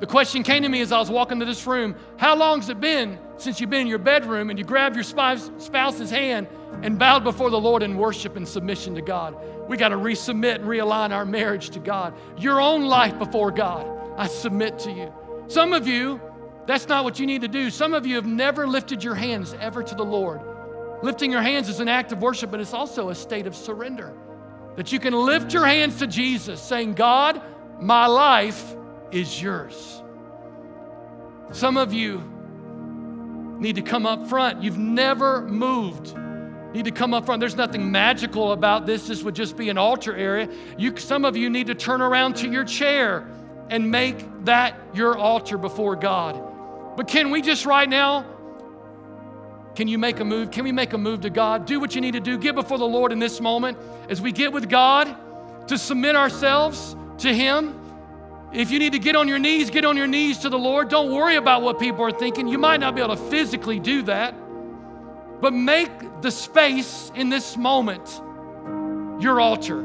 The 0.00 0.06
question 0.06 0.44
came 0.44 0.62
to 0.62 0.68
me 0.68 0.80
as 0.80 0.92
I 0.92 0.98
was 0.98 1.10
walking 1.10 1.40
to 1.40 1.44
this 1.44 1.66
room 1.66 1.96
How 2.18 2.36
long 2.36 2.60
has 2.60 2.68
it 2.68 2.80
been 2.80 3.18
since 3.36 3.60
you've 3.60 3.70
been 3.70 3.82
in 3.82 3.86
your 3.86 3.98
bedroom 3.98 4.50
and 4.50 4.58
you 4.58 4.64
grabbed 4.64 4.94
your 4.94 5.04
spouse's 5.04 6.10
hand 6.10 6.46
and 6.82 6.98
bowed 6.98 7.24
before 7.24 7.50
the 7.50 7.60
Lord 7.60 7.82
in 7.82 7.96
worship 7.96 8.36
and 8.36 8.46
submission 8.46 8.94
to 8.94 9.02
God? 9.02 9.36
We 9.68 9.76
got 9.76 9.88
to 9.88 9.96
resubmit 9.96 10.56
and 10.56 10.64
realign 10.64 11.10
our 11.10 11.24
marriage 11.24 11.70
to 11.70 11.78
God. 11.80 12.14
Your 12.38 12.60
own 12.60 12.84
life 12.84 13.18
before 13.18 13.50
God, 13.50 13.86
I 14.16 14.26
submit 14.28 14.78
to 14.80 14.92
you. 14.92 15.12
Some 15.48 15.72
of 15.72 15.86
you, 15.86 16.20
that's 16.66 16.88
not 16.88 17.04
what 17.04 17.18
you 17.18 17.26
need 17.26 17.40
to 17.40 17.48
do. 17.48 17.70
Some 17.70 17.94
of 17.94 18.06
you 18.06 18.16
have 18.16 18.26
never 18.26 18.66
lifted 18.66 19.02
your 19.02 19.14
hands 19.14 19.54
ever 19.60 19.82
to 19.82 19.94
the 19.94 20.04
Lord. 20.04 20.40
Lifting 21.02 21.30
your 21.30 21.42
hands 21.42 21.68
is 21.68 21.80
an 21.80 21.88
act 21.88 22.12
of 22.12 22.22
worship, 22.22 22.50
but 22.50 22.60
it's 22.60 22.74
also 22.74 23.08
a 23.08 23.14
state 23.14 23.46
of 23.46 23.54
surrender. 23.54 24.12
That 24.76 24.92
you 24.92 24.98
can 24.98 25.12
lift 25.12 25.52
your 25.52 25.66
hands 25.66 25.98
to 25.98 26.06
Jesus, 26.06 26.60
saying, 26.60 26.94
God, 26.94 27.40
my 27.80 28.06
life 28.06 28.74
is 29.12 29.42
yours. 29.42 30.02
Some 31.52 31.76
of 31.76 31.92
you 31.92 32.22
need 33.58 33.76
to 33.76 33.82
come 33.82 34.06
up 34.06 34.28
front. 34.28 34.62
You've 34.62 34.78
never 34.78 35.42
moved. 35.42 36.16
Need 36.74 36.84
to 36.84 36.90
come 36.90 37.14
up 37.14 37.26
front. 37.26 37.40
There's 37.40 37.56
nothing 37.56 37.90
magical 37.90 38.52
about 38.52 38.86
this. 38.86 39.08
This 39.08 39.22
would 39.22 39.34
just 39.34 39.56
be 39.56 39.70
an 39.70 39.78
altar 39.78 40.14
area. 40.14 40.48
You, 40.76 40.96
some 40.96 41.24
of 41.24 41.36
you 41.36 41.48
need 41.48 41.68
to 41.68 41.74
turn 41.74 42.02
around 42.02 42.36
to 42.36 42.50
your 42.50 42.64
chair 42.64 43.26
and 43.70 43.90
make 43.90 44.44
that 44.44 44.78
your 44.94 45.16
altar 45.16 45.56
before 45.56 45.96
God. 45.96 46.96
But 46.96 47.08
can 47.08 47.30
we 47.30 47.42
just 47.42 47.64
right 47.64 47.88
now? 47.88 48.26
Can 49.74 49.88
you 49.88 49.98
make 49.98 50.20
a 50.20 50.24
move? 50.24 50.50
Can 50.50 50.64
we 50.64 50.72
make 50.72 50.92
a 50.92 50.98
move 50.98 51.20
to 51.22 51.30
God? 51.30 51.64
Do 51.64 51.80
what 51.80 51.94
you 51.94 52.00
need 52.00 52.14
to 52.14 52.20
do. 52.20 52.36
Get 52.36 52.54
before 52.54 52.78
the 52.78 52.86
Lord 52.86 53.12
in 53.12 53.18
this 53.18 53.40
moment 53.40 53.78
as 54.08 54.20
we 54.20 54.32
get 54.32 54.52
with 54.52 54.68
God 54.68 55.16
to 55.68 55.78
submit 55.78 56.16
ourselves 56.16 56.96
to 57.18 57.32
Him 57.32 57.77
if 58.52 58.70
you 58.70 58.78
need 58.78 58.92
to 58.92 58.98
get 58.98 59.14
on 59.14 59.28
your 59.28 59.38
knees, 59.38 59.68
get 59.70 59.84
on 59.84 59.96
your 59.96 60.06
knees 60.06 60.38
to 60.38 60.48
the 60.48 60.58
Lord. 60.58 60.88
Don't 60.88 61.12
worry 61.12 61.36
about 61.36 61.62
what 61.62 61.78
people 61.78 62.02
are 62.04 62.12
thinking. 62.12 62.48
You 62.48 62.58
might 62.58 62.80
not 62.80 62.94
be 62.94 63.02
able 63.02 63.14
to 63.14 63.22
physically 63.30 63.78
do 63.78 64.02
that, 64.02 64.34
but 65.40 65.52
make 65.52 65.90
the 66.22 66.30
space 66.30 67.12
in 67.14 67.28
this 67.28 67.56
moment 67.56 68.08
your 69.20 69.40
altar. 69.40 69.84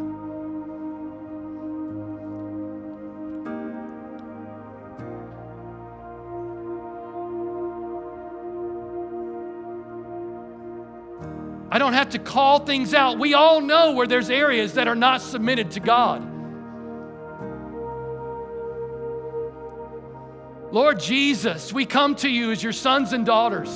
I 11.70 11.80
don't 11.80 11.94
have 11.94 12.12
to 12.12 12.20
call 12.20 12.60
things 12.60 12.94
out. 12.94 13.18
We 13.18 13.34
all 13.34 13.60
know 13.60 13.94
where 13.94 14.06
there's 14.06 14.30
areas 14.30 14.76
that 14.76 14.88
are 14.88 14.96
not 14.96 15.22
submitted 15.22 15.72
to 15.72 15.80
God. 15.80 16.33
Lord 20.74 21.00
Jesus, 21.00 21.72
we 21.72 21.86
come 21.86 22.16
to 22.16 22.28
you 22.28 22.50
as 22.50 22.64
your 22.64 22.74
sons 22.74 23.14
and 23.14 23.24
daughters. 23.24 23.70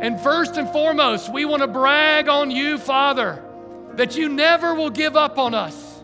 And 0.00 0.18
first 0.22 0.56
and 0.56 0.66
foremost, 0.70 1.30
we 1.30 1.44
want 1.44 1.60
to 1.60 1.68
brag 1.68 2.28
on 2.28 2.50
you, 2.50 2.78
Father, 2.78 3.44
that 3.96 4.16
you 4.16 4.30
never 4.30 4.74
will 4.74 4.88
give 4.88 5.18
up 5.18 5.38
on 5.38 5.52
us, 5.52 6.02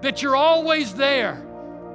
that 0.00 0.22
you're 0.22 0.34
always 0.34 0.94
there, 0.94 1.40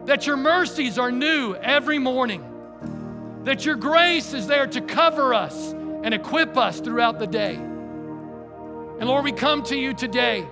that 0.06 0.26
your 0.26 0.38
mercies 0.38 0.98
are 0.98 1.12
new 1.12 1.54
every 1.56 2.00
morning, 2.00 3.42
that 3.44 3.66
your 3.66 3.76
grace 3.76 4.34
is 4.34 4.48
there 4.48 4.68
to 4.68 4.80
cover 4.80 5.34
us 5.34 5.74
and 5.74 6.14
equip 6.14 6.56
us 6.56 6.80
throughout 6.80 7.20
the 7.20 7.28
day. 7.28 7.56
And 7.56 9.04
Lord, 9.04 9.26
we 9.26 9.34
come 9.34 9.64
to 9.64 9.76
you 9.76 9.94
today, 9.94 10.48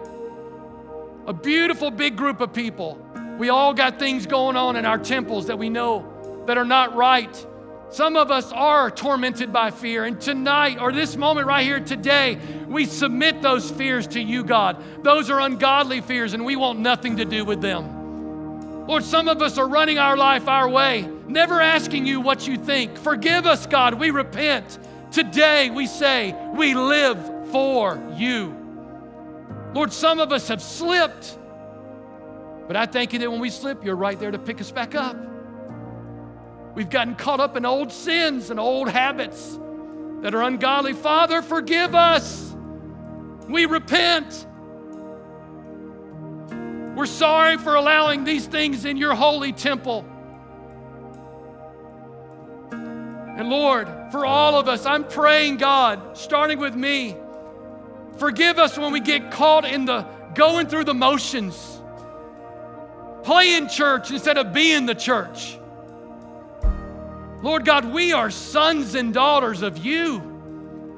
a 1.25 1.31
beautiful 1.31 1.89
big 1.89 2.17
group 2.17 2.41
of 2.41 2.51
people. 2.51 3.01
We 3.39 3.47
all 3.47 3.73
got 3.73 3.97
things 3.97 4.25
going 4.25 4.57
on 4.57 4.75
in 4.75 4.85
our 4.85 4.97
temples 4.97 5.47
that 5.47 5.57
we 5.57 5.69
know 5.69 6.16
that 6.47 6.57
are 6.57 6.65
not 6.65 6.95
right. 6.95 7.45
Some 7.89 8.17
of 8.17 8.31
us 8.31 8.51
are 8.51 8.91
tormented 8.91 9.53
by 9.53 9.71
fear. 9.71 10.03
And 10.03 10.19
tonight, 10.19 10.79
or 10.81 10.91
this 10.91 11.15
moment 11.15 11.47
right 11.47 11.65
here 11.65 11.79
today, 11.79 12.37
we 12.67 12.85
submit 12.85 13.41
those 13.41 13.71
fears 13.71 14.07
to 14.07 14.21
you, 14.21 14.43
God. 14.43 14.83
Those 15.03 15.29
are 15.29 15.39
ungodly 15.39 16.01
fears, 16.01 16.33
and 16.33 16.43
we 16.43 16.55
want 16.55 16.79
nothing 16.79 17.17
to 17.17 17.25
do 17.25 17.45
with 17.45 17.61
them. 17.61 18.87
Lord, 18.87 19.03
some 19.03 19.27
of 19.27 19.41
us 19.41 19.57
are 19.57 19.67
running 19.67 19.99
our 19.99 20.17
life 20.17 20.47
our 20.47 20.67
way, 20.67 21.09
never 21.27 21.61
asking 21.61 22.05
you 22.05 22.21
what 22.21 22.47
you 22.47 22.57
think. 22.57 22.97
Forgive 22.97 23.45
us, 23.45 23.65
God. 23.65 23.93
We 23.93 24.11
repent. 24.11 24.79
Today, 25.11 25.69
we 25.69 25.87
say, 25.87 26.35
we 26.53 26.73
live 26.73 27.51
for 27.51 28.01
you. 28.15 28.55
Lord, 29.73 29.91
some 29.91 30.19
of 30.19 30.31
us 30.31 30.47
have 30.47 30.61
slipped, 30.61 31.37
but 32.67 32.75
I 32.75 32.85
thank 32.85 33.13
you 33.13 33.19
that 33.19 33.31
when 33.31 33.39
we 33.39 33.49
slip, 33.49 33.83
you're 33.83 33.95
right 33.95 34.19
there 34.19 34.31
to 34.31 34.39
pick 34.39 34.59
us 34.59 34.71
back 34.71 34.95
up. 34.95 35.26
We've 36.77 36.87
gotten 36.87 37.15
caught 37.15 37.39
up 37.39 37.57
in 37.57 37.65
old 37.65 37.91
sins 37.91 38.51
and 38.51 38.59
old 38.59 38.87
habits 38.87 39.57
that 40.21 40.35
are 40.35 40.43
ungodly. 40.43 40.93
Father, 40.93 41.41
forgive 41.41 41.95
us. 41.95 42.55
We 43.49 43.65
repent. 43.65 44.45
We're 46.95 47.07
sorry 47.07 47.57
for 47.57 47.73
allowing 47.73 48.25
these 48.25 48.45
things 48.45 48.85
in 48.85 48.95
your 48.95 49.15
holy 49.15 49.53
temple. 49.53 50.05
And 52.71 53.49
Lord, 53.49 53.87
for 54.11 54.23
all 54.23 54.59
of 54.59 54.67
us, 54.67 54.85
I'm 54.85 55.03
praying, 55.03 55.57
God, 55.57 56.15
starting 56.15 56.59
with 56.59 56.75
me, 56.75 57.17
forgive 58.19 58.59
us 58.59 58.77
when 58.77 58.93
we 58.93 58.99
get 58.99 59.31
caught 59.31 59.65
in 59.65 59.85
the 59.85 60.05
going 60.35 60.67
through 60.67 60.83
the 60.83 60.93
motions, 60.93 61.81
playing 63.23 63.67
church 63.67 64.11
instead 64.11 64.37
of 64.37 64.53
being 64.53 64.85
the 64.85 64.93
church. 64.93 65.57
Lord 67.47 67.63
God, 67.63 67.85
we 67.85 68.11
are 68.11 68.29
sons 68.29 68.93
and 68.93 69.13
daughters 69.13 69.61
of 69.61 69.77
you. 69.77 70.21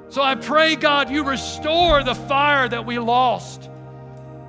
So 0.10 0.24
I 0.24 0.34
pray, 0.34 0.76
God, 0.76 1.12
you 1.12 1.24
restore 1.24 2.02
the 2.02 2.16
fire 2.16 2.68
that 2.68 2.88
we 2.88 2.98
lost, 2.98 3.70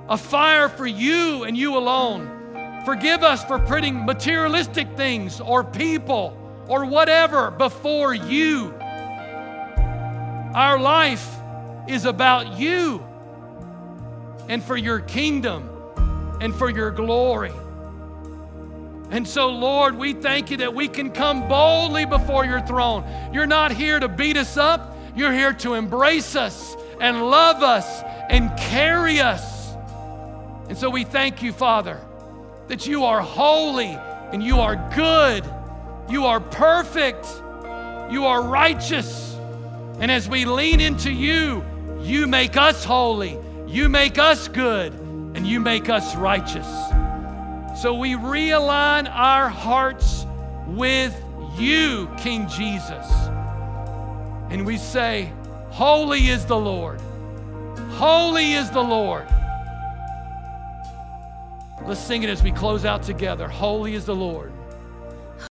a 0.09 0.17
fire 0.17 0.67
for 0.67 0.87
you 0.87 1.43
and 1.43 1.55
you 1.55 1.77
alone. 1.77 2.81
Forgive 2.85 3.21
us 3.21 3.45
for 3.45 3.59
putting 3.59 4.03
materialistic 4.03 4.97
things 4.97 5.39
or 5.39 5.63
people 5.63 6.35
or 6.67 6.85
whatever 6.85 7.51
before 7.51 8.15
you. 8.15 8.73
Our 10.55 10.79
life 10.79 11.29
is 11.87 12.05
about 12.05 12.57
you 12.57 13.05
and 14.49 14.63
for 14.63 14.75
your 14.75 15.01
kingdom 15.01 15.69
and 16.41 16.55
for 16.55 16.71
your 16.71 16.89
glory. 16.89 17.53
And 19.11 19.27
so, 19.27 19.49
Lord, 19.49 19.97
we 19.97 20.13
thank 20.13 20.49
you 20.49 20.57
that 20.57 20.73
we 20.73 20.87
can 20.87 21.11
come 21.11 21.49
boldly 21.49 22.05
before 22.05 22.45
your 22.45 22.61
throne. 22.61 23.03
You're 23.33 23.45
not 23.45 23.73
here 23.73 23.99
to 23.99 24.07
beat 24.07 24.37
us 24.37 24.55
up, 24.55 24.97
you're 25.15 25.33
here 25.33 25.51
to 25.53 25.73
embrace 25.73 26.37
us 26.37 26.77
and 27.01 27.29
love 27.29 27.61
us 27.61 28.01
and 28.29 28.57
carry 28.57 29.19
us. 29.19 29.73
And 30.69 30.77
so 30.77 30.89
we 30.89 31.03
thank 31.03 31.43
you, 31.43 31.51
Father, 31.51 31.99
that 32.69 32.87
you 32.87 33.03
are 33.03 33.19
holy 33.19 33.97
and 34.31 34.41
you 34.41 34.61
are 34.61 34.77
good, 34.95 35.43
you 36.09 36.25
are 36.25 36.39
perfect, 36.39 37.27
you 38.09 38.25
are 38.25 38.41
righteous. 38.41 39.35
And 39.99 40.09
as 40.09 40.29
we 40.29 40.45
lean 40.45 40.79
into 40.79 41.11
you, 41.11 41.65
you 41.99 42.27
make 42.27 42.55
us 42.55 42.85
holy, 42.85 43.37
you 43.67 43.89
make 43.89 44.17
us 44.17 44.47
good, 44.47 44.93
and 44.93 45.45
you 45.45 45.59
make 45.59 45.89
us 45.89 46.15
righteous. 46.15 46.67
So 47.81 47.95
we 47.95 48.11
realign 48.11 49.09
our 49.11 49.49
hearts 49.49 50.27
with 50.67 51.19
you, 51.57 52.07
King 52.19 52.47
Jesus. 52.47 53.11
And 54.51 54.67
we 54.67 54.77
say, 54.77 55.33
Holy 55.71 56.27
is 56.27 56.45
the 56.45 56.55
Lord. 56.55 57.01
Holy 57.93 58.53
is 58.53 58.69
the 58.69 58.83
Lord. 58.83 59.27
Let's 61.83 61.99
sing 61.99 62.21
it 62.21 62.29
as 62.29 62.43
we 62.43 62.51
close 62.51 62.85
out 62.85 63.01
together. 63.01 63.47
Holy 63.47 63.95
is 63.95 64.05
the 64.05 64.15
Lord. 64.15 64.53